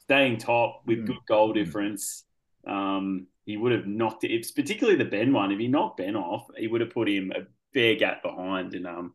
[0.00, 1.06] staying top with Mm.
[1.06, 1.54] good goal Mm.
[1.54, 2.24] difference.
[2.66, 4.32] Um, he would have knocked it.
[4.32, 5.52] It's particularly the Ben one.
[5.52, 8.86] If he knocked Ben off, he would have put him a fair gap behind, and
[8.86, 9.14] um,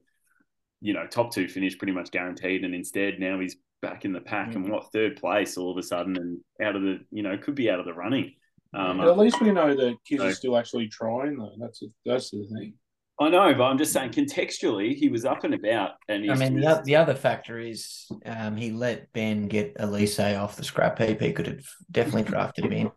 [0.79, 2.63] you know, top two finish pretty much guaranteed.
[2.63, 5.83] And instead, now he's back in the pack and what third place all of a
[5.83, 8.33] sudden, and out of the you know could be out of the running.
[8.73, 10.27] Um, But at least we know that kids No.
[10.27, 11.51] are still actually trying though.
[11.59, 12.73] That's that's the thing.
[13.19, 16.55] I know, but I'm just saying contextually, he was up and about, and I mean,
[16.55, 20.63] the, just- oth- the other factor is um, he let Ben get Elise off the
[20.63, 21.19] scrap heap.
[21.21, 22.91] He could have definitely drafted him in.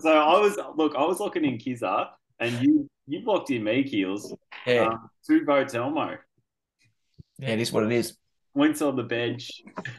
[0.00, 2.08] So I was look, I was looking in Kizza,
[2.40, 4.34] and you you blocked in me, Keels.
[4.66, 5.10] Yeah, Um,
[5.46, 6.16] votes, Elmo.
[7.38, 8.16] yeah, it is what it is.
[8.54, 9.62] Points on the bench.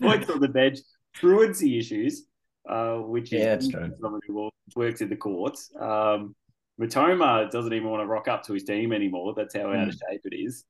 [0.00, 0.78] Points on the bench.
[1.14, 2.26] Truancy issues,
[2.68, 3.92] uh, which is Yeah, that's true.
[4.00, 5.70] someone who works in the courts.
[5.78, 6.34] Um,
[6.80, 9.34] Mitoma doesn't even want to rock up to his team anymore.
[9.34, 10.12] That's how out of Hmm.
[10.12, 10.64] shape it is.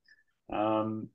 [0.53, 1.09] Um,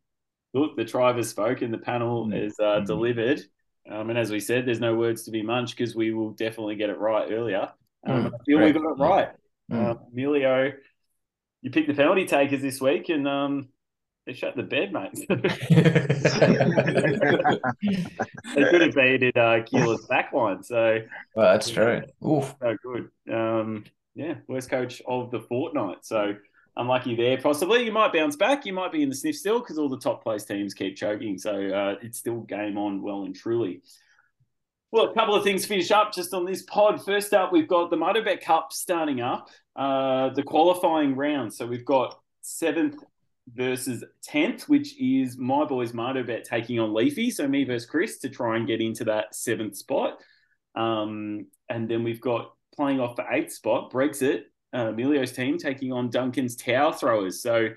[0.53, 1.71] look, the tribe has spoken.
[1.71, 2.45] The panel Mm.
[2.45, 2.85] is uh, Mm.
[2.87, 3.41] delivered.
[3.89, 6.75] Um, and as we said, there's no words to be munched because we will definitely
[6.75, 7.71] get it right earlier.
[8.05, 9.29] Um, Mm, I feel we got it right.
[9.71, 9.91] Mm.
[9.91, 10.73] Um, Emilio,
[11.61, 13.69] you picked the penalty takers this week, and um,
[14.25, 15.13] they shut the bed, mate.
[18.55, 20.63] they could have beaten uh, Keeler's back line.
[20.63, 20.99] So,
[21.35, 22.01] well, that's true.
[22.25, 22.53] Oof.
[22.61, 23.09] so good.
[23.33, 23.85] Um,
[24.15, 26.03] yeah, worst coach of the fortnight.
[26.03, 26.35] So,
[26.77, 27.37] unlucky there.
[27.37, 28.65] Possibly you might bounce back.
[28.65, 31.37] You might be in the sniff still because all the top place teams keep choking.
[31.37, 33.81] So, uh, it's still game on well and truly.
[34.91, 37.03] Well, a couple of things finish up just on this pod.
[37.03, 41.53] First up, we've got the Motorbet Cup starting up, uh, the qualifying round.
[41.53, 43.03] So we've got seventh
[43.53, 47.31] versus tenth, which is my boys Motobet taking on Leafy.
[47.31, 50.19] So me versus Chris to try and get into that seventh spot.
[50.73, 54.43] Um, and then we've got playing off for eighth spot, Brexit,
[54.73, 57.41] uh, Emilio's team taking on Duncan's Tower Throwers.
[57.41, 57.69] So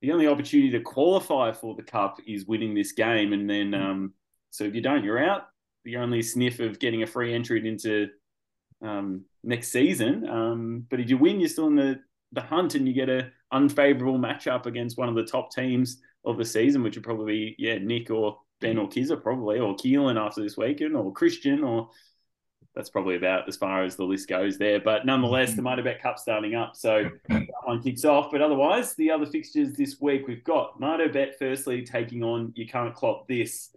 [0.00, 3.32] the only opportunity to qualify for the cup is winning this game.
[3.32, 4.14] And then, um,
[4.50, 5.42] so if you don't, you're out.
[5.84, 8.08] the only sniff of getting a free entry into
[8.82, 10.28] um, next season.
[10.28, 12.00] Um, but if you win, you're still in the,
[12.32, 16.36] the hunt and you get a unfavorable matchup against one of the top teams of
[16.36, 20.20] the season, which would probably be, yeah, Nick or Ben or Kizza probably, or Keelan
[20.20, 21.90] after this weekend, or Christian, or
[22.74, 24.80] that's probably about as far as the list goes there.
[24.80, 28.30] But nonetheless, the Motorbet Cup starting up, so that one kicks off.
[28.30, 32.94] But otherwise, the other fixtures this week we've got Motorbet firstly taking on You Can't
[32.94, 33.70] Clop This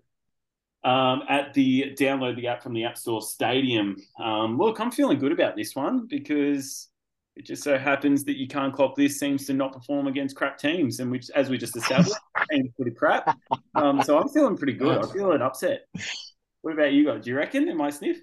[0.84, 3.98] um, at the download the app from the App Store Stadium.
[4.20, 6.90] Um, look, I'm feeling good about this one because
[7.36, 10.58] it just so happens that you can't clock this seems to not perform against crap
[10.58, 12.14] teams, and which, as we just established,
[12.52, 13.38] teams pretty crap.
[13.76, 15.04] Um, so I'm feeling pretty good.
[15.04, 15.88] I feel an upset.
[16.62, 17.24] What about you guys?
[17.24, 17.70] Do you reckon?
[17.70, 18.18] Am I sniff?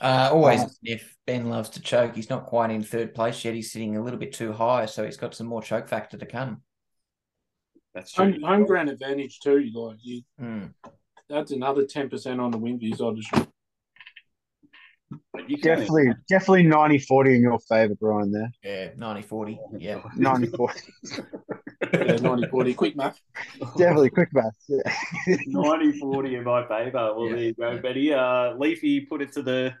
[0.00, 1.16] Uh, always a sniff.
[1.26, 2.14] Ben loves to choke.
[2.16, 3.54] He's not quite in third place yet.
[3.54, 6.26] He's sitting a little bit too high, so he's got some more choke factor to
[6.26, 6.62] come.
[7.94, 8.32] That's true.
[8.32, 9.68] Home, home ground advantage too.
[9.74, 10.72] Like you, Mm.
[11.28, 13.00] that's another ten percent on the win views.
[13.00, 13.30] I just
[15.32, 18.50] But you can- Definitely, definitely 90 40 in your favour, Brian, there.
[18.62, 19.58] Yeah, 90 40.
[19.76, 20.02] Yeah.
[20.16, 20.80] 90 40.
[21.92, 22.74] yeah, 90 40.
[22.74, 23.20] Quick math.
[23.76, 24.54] definitely, quick math.
[24.68, 25.36] Yeah.
[25.46, 27.12] 90 40 in my favour.
[27.14, 27.34] Well, Yeah.
[27.34, 28.14] there you go, Betty.
[28.14, 29.74] Uh, Leafy put it to the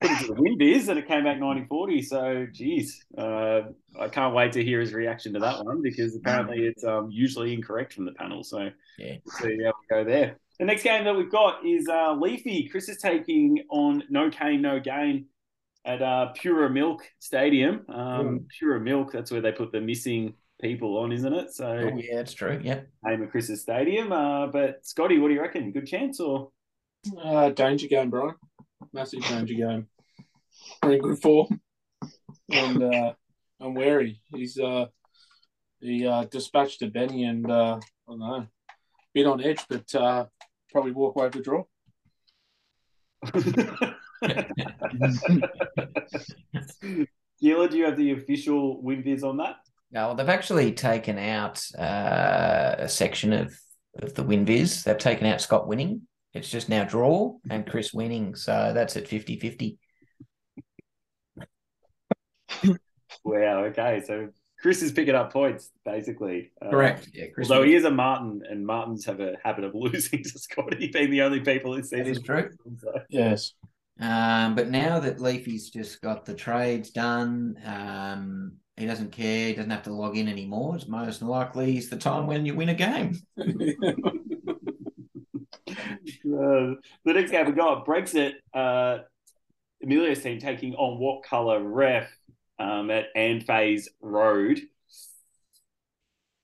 [0.00, 2.02] put it to the win biz and it came back 1940.
[2.02, 3.62] So, geez, uh,
[3.98, 7.52] I can't wait to hear his reaction to that one because apparently it's um, usually
[7.54, 8.42] incorrect from the panel.
[8.44, 9.16] So, Yeah.
[9.24, 10.38] we'll see how we go there.
[10.58, 12.68] The next game that we've got is uh, Leafy.
[12.68, 15.26] Chris is taking on No Cane, No Gain
[15.84, 17.84] at uh, Pura Milk Stadium.
[17.88, 21.52] Um, Pura Milk, that's where they put the missing people on, isn't it?
[21.52, 22.60] So, Oh, yeah, that's true.
[22.62, 22.88] Yep.
[23.04, 24.12] name of Chris's stadium.
[24.12, 25.72] Uh, but Scotty, what do you reckon?
[25.72, 26.50] Good chance or?
[27.22, 28.34] Uh, danger game, Brian.
[28.92, 29.88] Massive danger game.
[30.84, 31.60] Very good form.
[32.50, 33.12] And uh,
[33.60, 34.20] I'm wary.
[34.34, 34.86] He's uh,
[35.80, 38.46] he uh, dispatched to Benny and uh, I don't know,
[39.14, 40.26] bit on edge, but uh,
[40.70, 41.64] probably walk away with the draw.
[47.40, 49.56] Gila, do you have the official win viz on that?
[49.90, 53.54] No, well, they've actually taken out uh, a section of,
[54.02, 54.82] of the win viz.
[54.84, 56.02] They've taken out Scott winning.
[56.34, 58.34] It's just now draw and Chris winning.
[58.34, 59.78] So that's at 50 50.
[63.24, 63.64] Wow.
[63.66, 64.28] Okay, so
[64.60, 66.52] Chris is picking up points basically.
[66.60, 67.08] Uh, Correct.
[67.14, 67.50] Yeah, Chris.
[67.50, 71.10] Although he is a Martin, and Martins have a habit of losing to Scotty, being
[71.10, 72.18] the only people who see That this.
[72.18, 72.50] is true.
[72.80, 73.52] So, Yes.
[74.00, 79.48] Um, but now that Leafy's just got the trades done, um, he doesn't care.
[79.48, 80.74] He doesn't have to log in anymore.
[80.74, 83.16] It's most likely it's the time when you win a game.
[86.24, 88.34] the next game we got Brexit.
[88.52, 88.98] Uh,
[89.82, 92.08] Emilio's team taking on what color ref
[92.58, 94.60] um, at Anfays Road.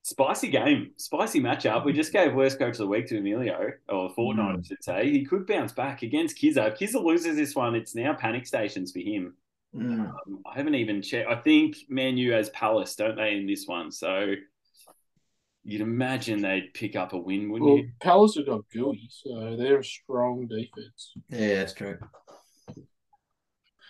[0.03, 1.85] Spicy game, spicy matchup.
[1.85, 5.11] We just gave worst coach of the week to Emilio, or fortnight, I should say.
[5.11, 6.73] He could bounce back against Kizza.
[6.73, 9.35] If Kizza loses this one, it's now panic stations for him.
[9.75, 10.11] Mm.
[10.11, 11.31] Um, I haven't even checked.
[11.31, 13.93] I think Manu has Palace, don't they, in this one?
[13.93, 14.35] So
[15.65, 17.91] you'd imagine they'd pick up a win, wouldn't Well, you?
[18.01, 21.13] Palace have got Gooey, so they're a strong defense.
[21.29, 21.99] Yeah, that's true.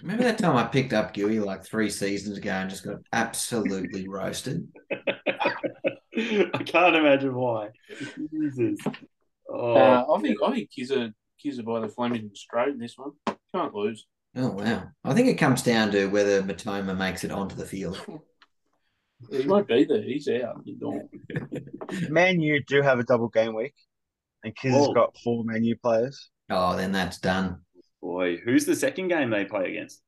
[0.02, 4.09] Remember that time I picked up Gooey like three seasons ago and just got absolutely
[4.09, 4.66] roasted?
[6.16, 7.68] I can't imagine why.
[8.32, 8.78] Jesus.
[9.48, 11.12] Oh, Uh, I think I think Kizza
[11.44, 13.12] Kizza by the Flemington straight in this one.
[13.55, 14.06] Can't lose.
[14.36, 14.84] Oh wow!
[15.05, 18.01] I think it comes down to whether Mitoma makes it onto the field.
[19.30, 20.02] He won't be there.
[20.02, 20.62] He's out.
[20.64, 21.09] He's gone.
[22.09, 23.74] Man U do have a double game week,
[24.44, 24.94] and Kiz has Oh.
[24.94, 26.30] got four Man U players.
[26.51, 27.60] Oh, then that's done.
[28.02, 28.38] boy.
[28.38, 30.01] Who's the second game they play against?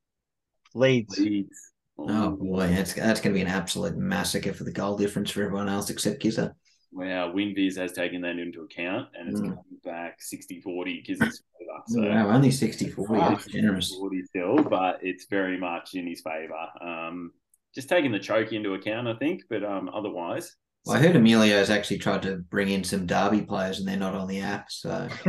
[0.73, 1.17] Leeds.
[1.19, 1.71] Leeds.
[1.99, 5.43] Oh boy, that's that's going to be an absolute massacre for the goal difference for
[5.43, 6.53] everyone else except Kizza.
[6.91, 9.49] Wow, WinViz has taken that into account and it's Mm.
[9.49, 11.41] coming back 60 40 because it's
[11.87, 13.07] so wow, only 64.
[13.07, 13.29] Wow.
[13.29, 13.93] That's generous.
[13.95, 16.67] 40 still, but it's very much in his favour.
[16.81, 17.31] Um,
[17.73, 20.55] just taking the choke into account, I think, but um, otherwise.
[20.85, 24.15] Well, I heard Emilio's actually tried to bring in some Derby players and they're not
[24.15, 24.69] on the app.
[24.69, 25.07] So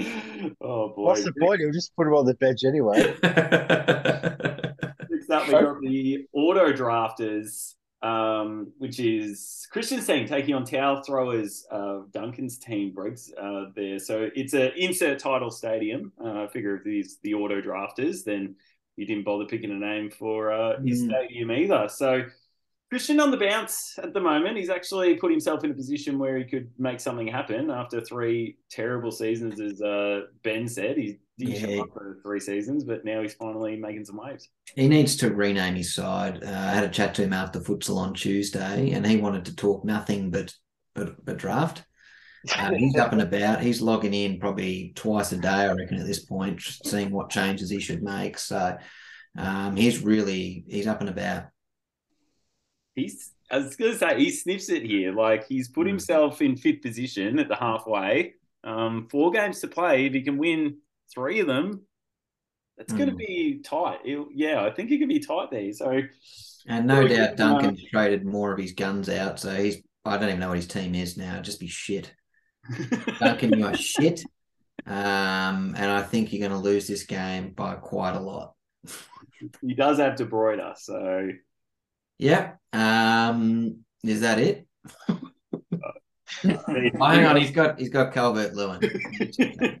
[0.60, 1.04] oh boy.
[1.04, 1.60] What's the point?
[1.60, 2.98] He'll just put him on the bench anyway.
[5.10, 11.02] Next up, we got the auto drafters, um, which is Christian's team taking on Towel
[11.02, 13.98] Throwers, uh, Duncan's team, Bregs, uh, there.
[13.98, 16.12] So it's an insert title stadium.
[16.22, 18.56] Uh, I figure if these the auto drafters, then
[19.00, 21.08] you didn't bother picking a name for uh, his Mm.
[21.08, 21.88] stadium either.
[21.88, 22.22] So
[22.90, 24.56] Christian on the bounce at the moment.
[24.56, 28.58] He's actually put himself in a position where he could make something happen after three
[28.70, 30.96] terrible seasons, as uh, Ben said.
[30.98, 31.82] He didn't Yeah.
[31.82, 34.48] up for three seasons, but now he's finally making some waves.
[34.76, 36.44] he needs to rename his side.
[36.44, 39.56] Uh, I had a chat to him after futsal on Tuesday and he wanted to
[39.56, 40.54] talk nothing but
[40.94, 41.84] but, but draft.
[42.56, 43.60] Uh, he's up and about.
[43.60, 47.70] He's logging in probably twice a day, I reckon, at this point, seeing what changes
[47.70, 48.38] he should make.
[48.38, 48.76] So
[49.36, 51.44] um, he's really he's up and about.
[52.94, 55.12] He's I was gonna say he sniffs it here.
[55.12, 55.90] Like he's put Mm.
[55.90, 58.34] himself in fifth position at the halfway.
[58.62, 60.06] Um, four games to play.
[60.06, 60.78] If he can win
[61.12, 61.82] three of them,
[62.78, 63.16] it's Mm.
[63.16, 64.00] be tight.
[64.04, 65.72] It- yeah, I think it could be tight there.
[65.72, 66.00] So
[66.66, 70.28] And no doubt uh, Duncan's traded more of his guns out, so he's I don't
[70.28, 71.34] even know what his team is now.
[71.34, 72.14] It'd just be shit.
[73.18, 74.22] Duncan, you are shit.
[74.86, 78.54] Um, and I think you're going to lose this game by quite a lot.
[79.60, 81.28] he does have De Bruyne, so
[82.18, 82.52] Yeah.
[82.72, 84.66] Um, is that it?
[86.44, 88.80] Oh, hang on, he's got he's got Calvert Lewin.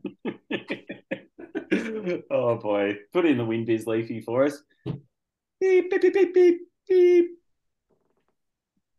[2.30, 4.62] oh boy, put in the win biz leafy for us.
[4.84, 7.30] Beep, beep, beep, beep, beep, beep.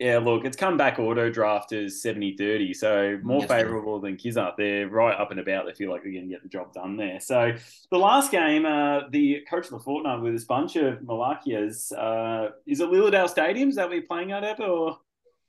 [0.02, 3.58] Yeah, look, it's come back auto draft as 70 30, so more Yes, sir.
[3.60, 4.54] favourable than Kizart.
[4.58, 5.68] They're right up and about.
[5.68, 7.20] They feel like they're going to get the job done there.
[7.20, 7.54] So,
[7.92, 12.50] the last game, uh, the coach of the fortnight with this bunch of Malakias, uh,
[12.66, 13.70] is it Lilydale Stadium?
[13.70, 14.60] Is that what you're playing at, Eb?
[14.62, 14.98] Or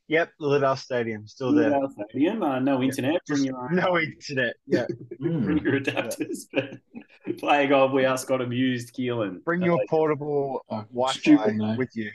[0.08, 1.70] Yep, the Stadium still there.
[1.70, 2.42] Lilydale Stadium?
[2.42, 3.22] Uh, no internet.
[3.26, 4.56] Bring your own No internet.
[4.66, 4.84] Yeah,
[5.18, 5.44] Hmm.
[5.46, 6.46] bring your adapters.
[7.24, 9.42] But playing on, we are Scott amused, Keelan.
[9.44, 11.76] bring Uh, your portable Oh, Wi-Fi stupid name.
[11.78, 12.10] with you.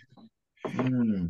[0.68, 1.26] Hmm.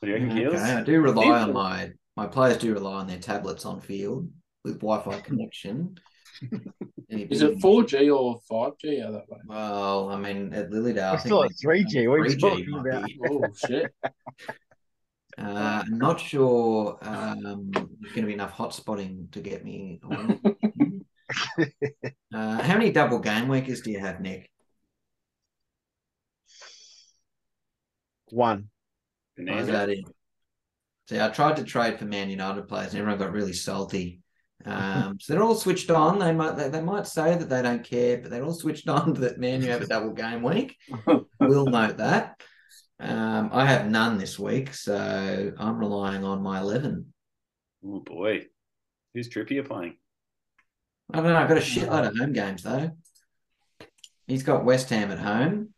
[0.00, 3.06] What do you reckon, Okay, I do rely on my my players do rely on
[3.06, 4.28] their tablets on field
[4.64, 5.96] with Wi-Fi connection.
[7.08, 9.38] Is it 4G or 5G out that way?
[9.46, 12.08] Well, I mean, at Lilydale, I We're still at 3G.
[12.08, 13.10] What are you talking about?
[13.28, 13.94] Oh, shit.
[15.38, 20.00] Uh, I'm not sure um, there's going to be enough hot spotting to get me
[20.02, 20.40] on.
[22.34, 24.50] uh, how many double game weekers do you have, Nick?
[28.30, 28.70] One.
[29.46, 29.72] Or is Bonanza.
[29.72, 30.12] that?
[31.08, 34.20] See, I tried to trade for Man United players, and everyone got really salty.
[34.64, 36.18] Um, so they're all switched on.
[36.18, 39.14] They might they, they might say that they don't care, but they're all switched on
[39.14, 40.76] to that Man you have a double game week.
[41.40, 42.40] We'll note that.
[43.00, 47.12] Um, I have none this week, so I'm relying on my eleven.
[47.86, 48.46] Oh boy,
[49.14, 49.96] who's Trippier playing?
[51.12, 51.36] I don't know.
[51.36, 52.90] I've got a shitload of home games though.
[54.26, 55.72] He's got West Ham at home,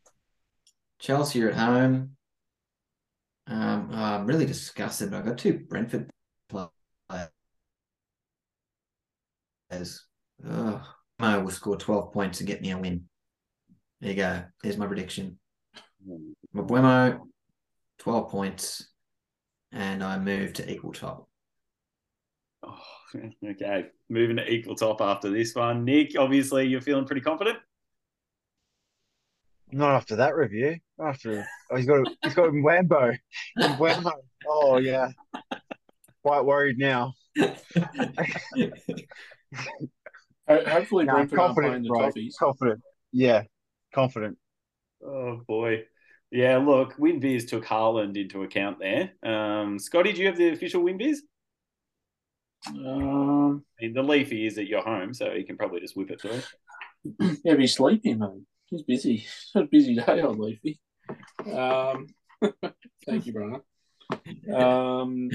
[0.98, 2.16] Chelsea at home.
[3.50, 5.12] Um, oh, I'm really disgusted.
[5.12, 6.08] I've got two Brentford
[9.68, 10.06] players.
[10.40, 10.80] Mo
[11.18, 13.08] will score 12 points to get me a win.
[14.00, 14.44] There you go.
[14.62, 15.38] There's my prediction.
[16.54, 17.18] Mbeumo,
[17.98, 18.88] 12 points,
[19.72, 21.28] and I move to equal top.
[22.62, 22.78] Oh,
[23.44, 25.84] okay, moving to equal top after this one.
[25.84, 27.58] Nick, obviously you're feeling pretty confident.
[29.72, 30.76] Not after that review.
[31.00, 33.16] After oh, he's got he's got Wambo.
[33.58, 34.12] Wambo.
[34.48, 35.08] Oh yeah.
[36.22, 37.14] Quite worried now.
[40.48, 41.98] Ho- Hopefully, Nah, Brentford aren't playing confident, the bro.
[42.10, 42.34] Toffees.
[42.38, 42.80] Confident.
[43.12, 43.42] Yeah,
[43.94, 44.38] confident.
[45.04, 45.84] Oh boy.
[46.32, 49.12] Yeah, look, WinBiz took Haaland into account there.
[49.24, 51.16] Um, Scotty, do you have the official WinBiz?
[52.68, 56.10] Um, I mean, the Leafy is at your home, so you can probably just whip
[56.10, 56.40] it through.
[57.44, 58.42] yeah, but he's sleeping, mate.
[58.70, 59.16] He's busy.
[59.26, 60.80] It's a busy day on Leafy.
[61.52, 62.06] Um,
[63.06, 63.62] thank you, Brian.
[64.54, 65.30] Um,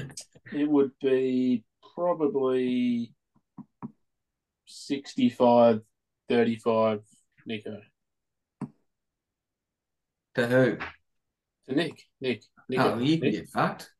[0.52, 1.64] it would be
[1.94, 3.14] probably
[4.66, 5.82] 65
[6.28, 7.00] 35
[7.46, 7.80] Nico.
[10.34, 10.76] To who?
[11.68, 12.02] To Nick.
[12.20, 12.42] Nick.
[12.68, 12.94] Nico.
[12.94, 13.32] Oh, you Nick.
[13.32, 13.90] get fucked.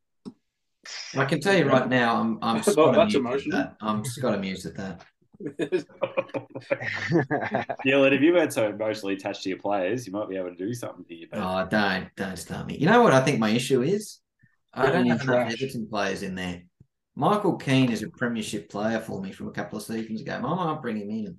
[1.17, 3.77] I can tell you right now, I'm I'm Well, Scott that's amused at that.
[3.81, 5.05] I'm Scott amused at that.
[7.85, 10.51] yeah, and if you weren't so emotionally attached to your players, you might be able
[10.51, 11.27] to do something here.
[11.31, 12.77] But Oh, don't don't start me.
[12.79, 14.21] You know what I think my issue is?
[14.73, 15.53] I don't have enough.
[15.53, 16.63] Everton players in there.
[17.15, 20.35] Michael Keane is a premiership player for me from a couple of seasons ago.
[20.35, 21.39] I might bring him in.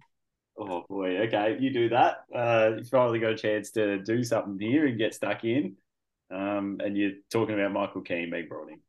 [0.60, 2.24] Oh boy, okay, you do that.
[2.36, 5.76] Uh, you've probably got a chance to do something here and get stuck in.
[6.32, 8.80] Um, and you're talking about Michael Keane being brought in.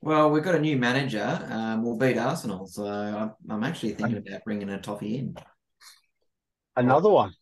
[0.00, 1.46] Well, we've got a new manager.
[1.50, 5.36] Um, we'll beat Arsenal, so I'm, I'm actually thinking about bringing a toffee in.
[6.76, 7.32] Another one.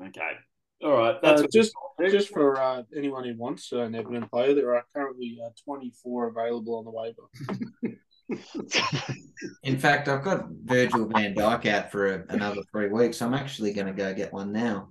[0.00, 0.32] Okay,
[0.82, 1.20] all right.
[1.22, 1.72] That's Uh, just
[2.10, 6.76] just for uh, anyone who wants an Everton player, there are currently uh, 24 available
[6.76, 7.98] on the waiver.
[9.62, 13.22] In fact, I've got Virgil van Dijk out for a, another three weeks.
[13.22, 14.88] I'm actually going to go get one now.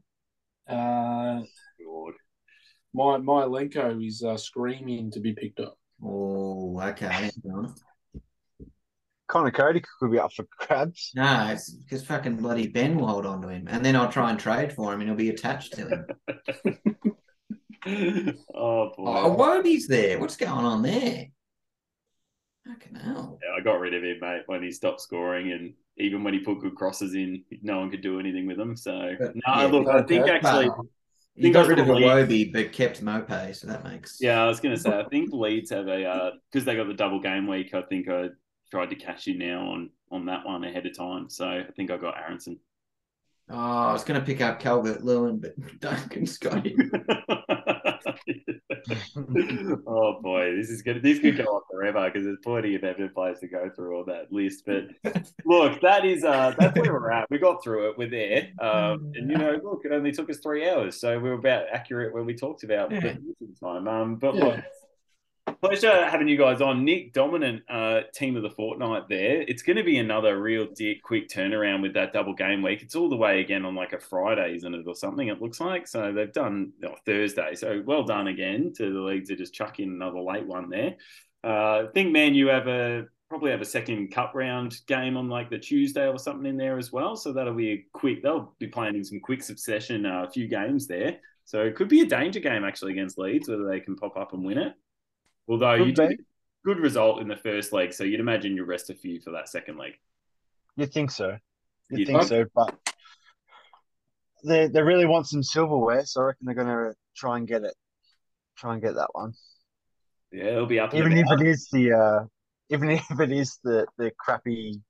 [0.69, 1.41] Uh,
[1.85, 2.15] Lord.
[2.93, 5.77] my Mykolenko is uh, screaming to be picked up.
[6.03, 7.30] Oh, okay.
[9.28, 11.11] Conor Coady could be up for grabs.
[11.15, 14.30] No, it's because fucking bloody Ben will hold on to him, and then I'll try
[14.30, 16.06] and trade for him, and he'll be attached to him.
[18.53, 19.06] oh boy.
[19.07, 20.19] Oh, Wobie's there.
[20.19, 21.28] What's going on there?
[22.68, 23.40] Fucking hell.
[23.41, 26.34] Yeah, I I got rid of him, mate, when he stopped scoring, and even when
[26.34, 28.76] he put good crosses in, no one could do anything with him.
[28.76, 30.88] So But, no, yeah, look, I think actually, Well,
[31.36, 34.48] think you got rid of probably- Iwobi, but kept Maupay, so that makes yeah, I
[34.48, 37.20] was going to say, I think Leeds have a uh, because they got the double
[37.20, 37.74] game week.
[37.74, 38.30] I think I
[38.70, 41.30] tried to cash in now on on that one ahead of time.
[41.30, 42.60] So I think I got Aaronson.
[43.49, 46.76] Oh, I was going to pick up Calvert Lewin, but Duncan Scotty.
[49.88, 51.02] oh boy, this is good.
[51.02, 54.06] This could go on forever because there's plenty of Everton players to go through all
[54.06, 54.64] that list.
[54.66, 54.86] But
[55.45, 57.30] look, that is uh that's where we're at.
[57.30, 57.98] We got through it.
[57.98, 58.49] We're there.
[58.60, 61.66] Um, and you know, look, it only took us three hours, so we were about
[61.72, 63.14] accurate when we talked about Yeah.
[63.62, 63.88] time.
[63.88, 64.45] Um, but Yeah.
[64.45, 64.60] look.
[65.61, 66.83] Pleasure having you guys on.
[66.83, 69.43] Nick, dominant uh, team of the fortnight there.
[69.43, 72.81] It's going to be another real di- quick turnaround with that double game week.
[72.81, 75.27] It's all the way again on like a Friday, isn't it, or something?
[75.27, 75.88] It looks like.
[75.88, 77.53] So they've done oh, Thursday.
[77.53, 80.95] So well done again to the leagues to just chuck in another late one there.
[81.43, 85.51] Uh, think, man, you have a probably have a second cup round game on like
[85.51, 87.15] the Tuesday or something in there as well.
[87.15, 88.23] So that'll be a quick.
[88.23, 91.19] They'll be playing in some quick succession, uh, a few games there.
[91.45, 94.33] So it could be a danger game actually against Leeds, whether they can pop up
[94.33, 94.73] and win it.
[95.47, 96.15] Although you did a
[96.65, 99.49] good result in the first leg, so you'd imagine you'll rest a few for that
[99.49, 99.93] second leg.
[100.77, 101.38] You think so?
[101.89, 102.45] You You think think- so?
[102.55, 102.77] But
[104.43, 107.76] they they really want some silverware, so I reckon they're gonna try and get it.
[108.57, 109.34] Try and get that one,
[110.31, 110.91] Yeah, it'll be up.
[110.93, 112.26] and even if it is the uh,
[112.69, 114.81] even if it is the the crappy.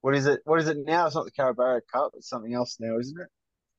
[0.00, 0.40] What is it?
[0.44, 1.06] What is it now?
[1.06, 2.12] It's not the Carabao Cup.
[2.14, 3.28] It's something else now, isn't it?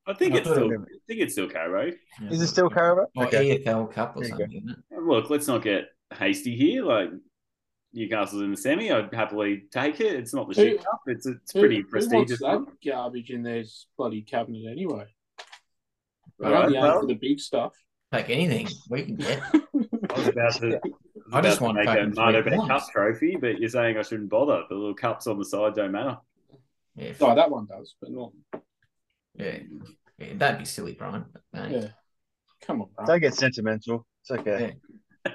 [0.08, 0.70] I think I it's still.
[0.72, 1.92] it I think it's still Caro.
[2.30, 3.06] Is it still Carabao?
[3.16, 4.74] Or EFL Cup or There something.
[4.90, 5.84] Look, let's not get
[6.14, 6.84] hasty here.
[6.84, 7.10] Like
[7.92, 10.14] Newcastle's in the semi, I'd happily take it.
[10.14, 11.00] It's not the Who- shit cup.
[11.06, 12.40] It's it's Who- pretty who wants prestigious.
[12.40, 13.64] that garbage in their
[13.96, 15.06] bloody cabinet anyway?
[16.38, 17.72] They're Right, only aim well, for the big stuff.
[18.12, 19.40] Take anything we can get.
[19.52, 20.80] I was about to.
[21.32, 23.96] I just about to want make a fucking Mardo three Cup trophy, but you're saying
[23.98, 24.62] I shouldn't bother.
[24.68, 26.18] The little cups on the side don't matter.
[26.94, 28.32] Yeah, Oh, that one does, but not.
[29.34, 29.58] yeah,
[30.18, 30.32] yeah.
[30.38, 31.24] Don't be silly, Brian.
[31.52, 31.72] Mate.
[31.72, 31.88] Yeah.
[32.62, 33.06] Come on, bro.
[33.06, 34.06] Don't get sentimental.
[34.22, 34.76] It's okay.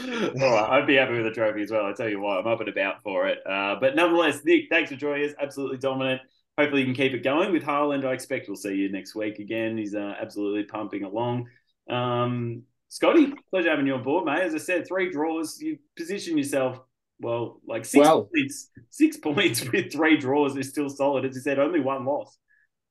[0.00, 1.84] All right, I'd be happy with a trophy as well.
[1.86, 3.38] I tell you what, I'm up and about for it.
[3.46, 5.34] Uh, but nonetheless, Nick, thanks for joining us.
[5.40, 6.22] Absolutely dominant.
[6.58, 8.04] Hopefully, you can keep it going with Haaland.
[8.04, 9.76] I expect we'll see you next week again.
[9.76, 11.48] He's uh, absolutely pumping along.
[11.90, 14.42] Um, Scotty, pleasure having you on board, mate.
[14.42, 15.60] As I said, three draws.
[15.60, 16.78] You position yourself
[17.20, 18.28] well, like six Well.
[18.34, 18.68] points.
[18.90, 21.24] Six points with three draws is still solid.
[21.24, 22.36] As you said, only one loss.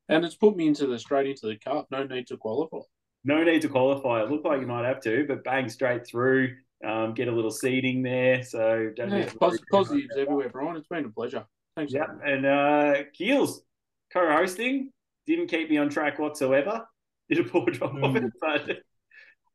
[0.10, 1.88] And it's put me into the straight into the cup.
[1.92, 2.80] No need to qualify.
[3.24, 4.24] No need to qualify.
[4.24, 6.56] It looked like you might have to, but bang straight through.
[6.86, 8.44] Um, get a little seeding there.
[8.44, 10.76] So don't Yeah, need to worry pos- positives about everywhere, Brian.
[10.76, 11.46] It's been a pleasure.
[11.76, 11.94] Thanks.
[11.94, 13.64] Yeah, and uh, Keels
[14.12, 14.92] co-hosting
[15.26, 16.86] didn't keep me on track whatsoever.
[17.30, 18.70] Did a poor job of it, but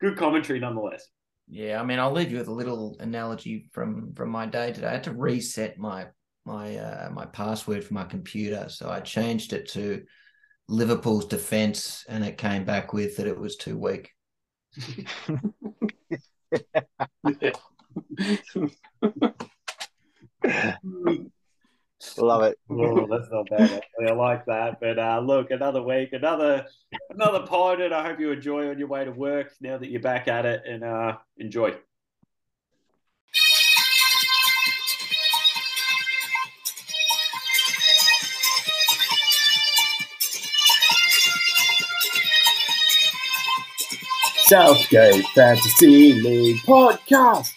[0.01, 1.07] good commentary nonetheless.
[1.49, 4.87] Yeah, I mean, I'll leave you with a little analogy from from my day today.
[4.87, 6.07] I had to reset my
[6.47, 10.05] my uh, my password for my computer, so I changed it to
[10.69, 14.11] Liverpool's defense, and it came back with that it was too weak.
[22.19, 22.59] Love it.
[22.71, 23.63] Oh, that's not bad.
[23.63, 24.09] Actually.
[24.09, 24.81] I like that.
[24.81, 26.67] But uh, look, another week, another
[27.11, 30.01] another pod, and I hope you enjoy on your way to work now that you're
[30.01, 31.75] back at it, and uh, enjoy.
[44.49, 47.53] Southgate Fantasy League Podcast.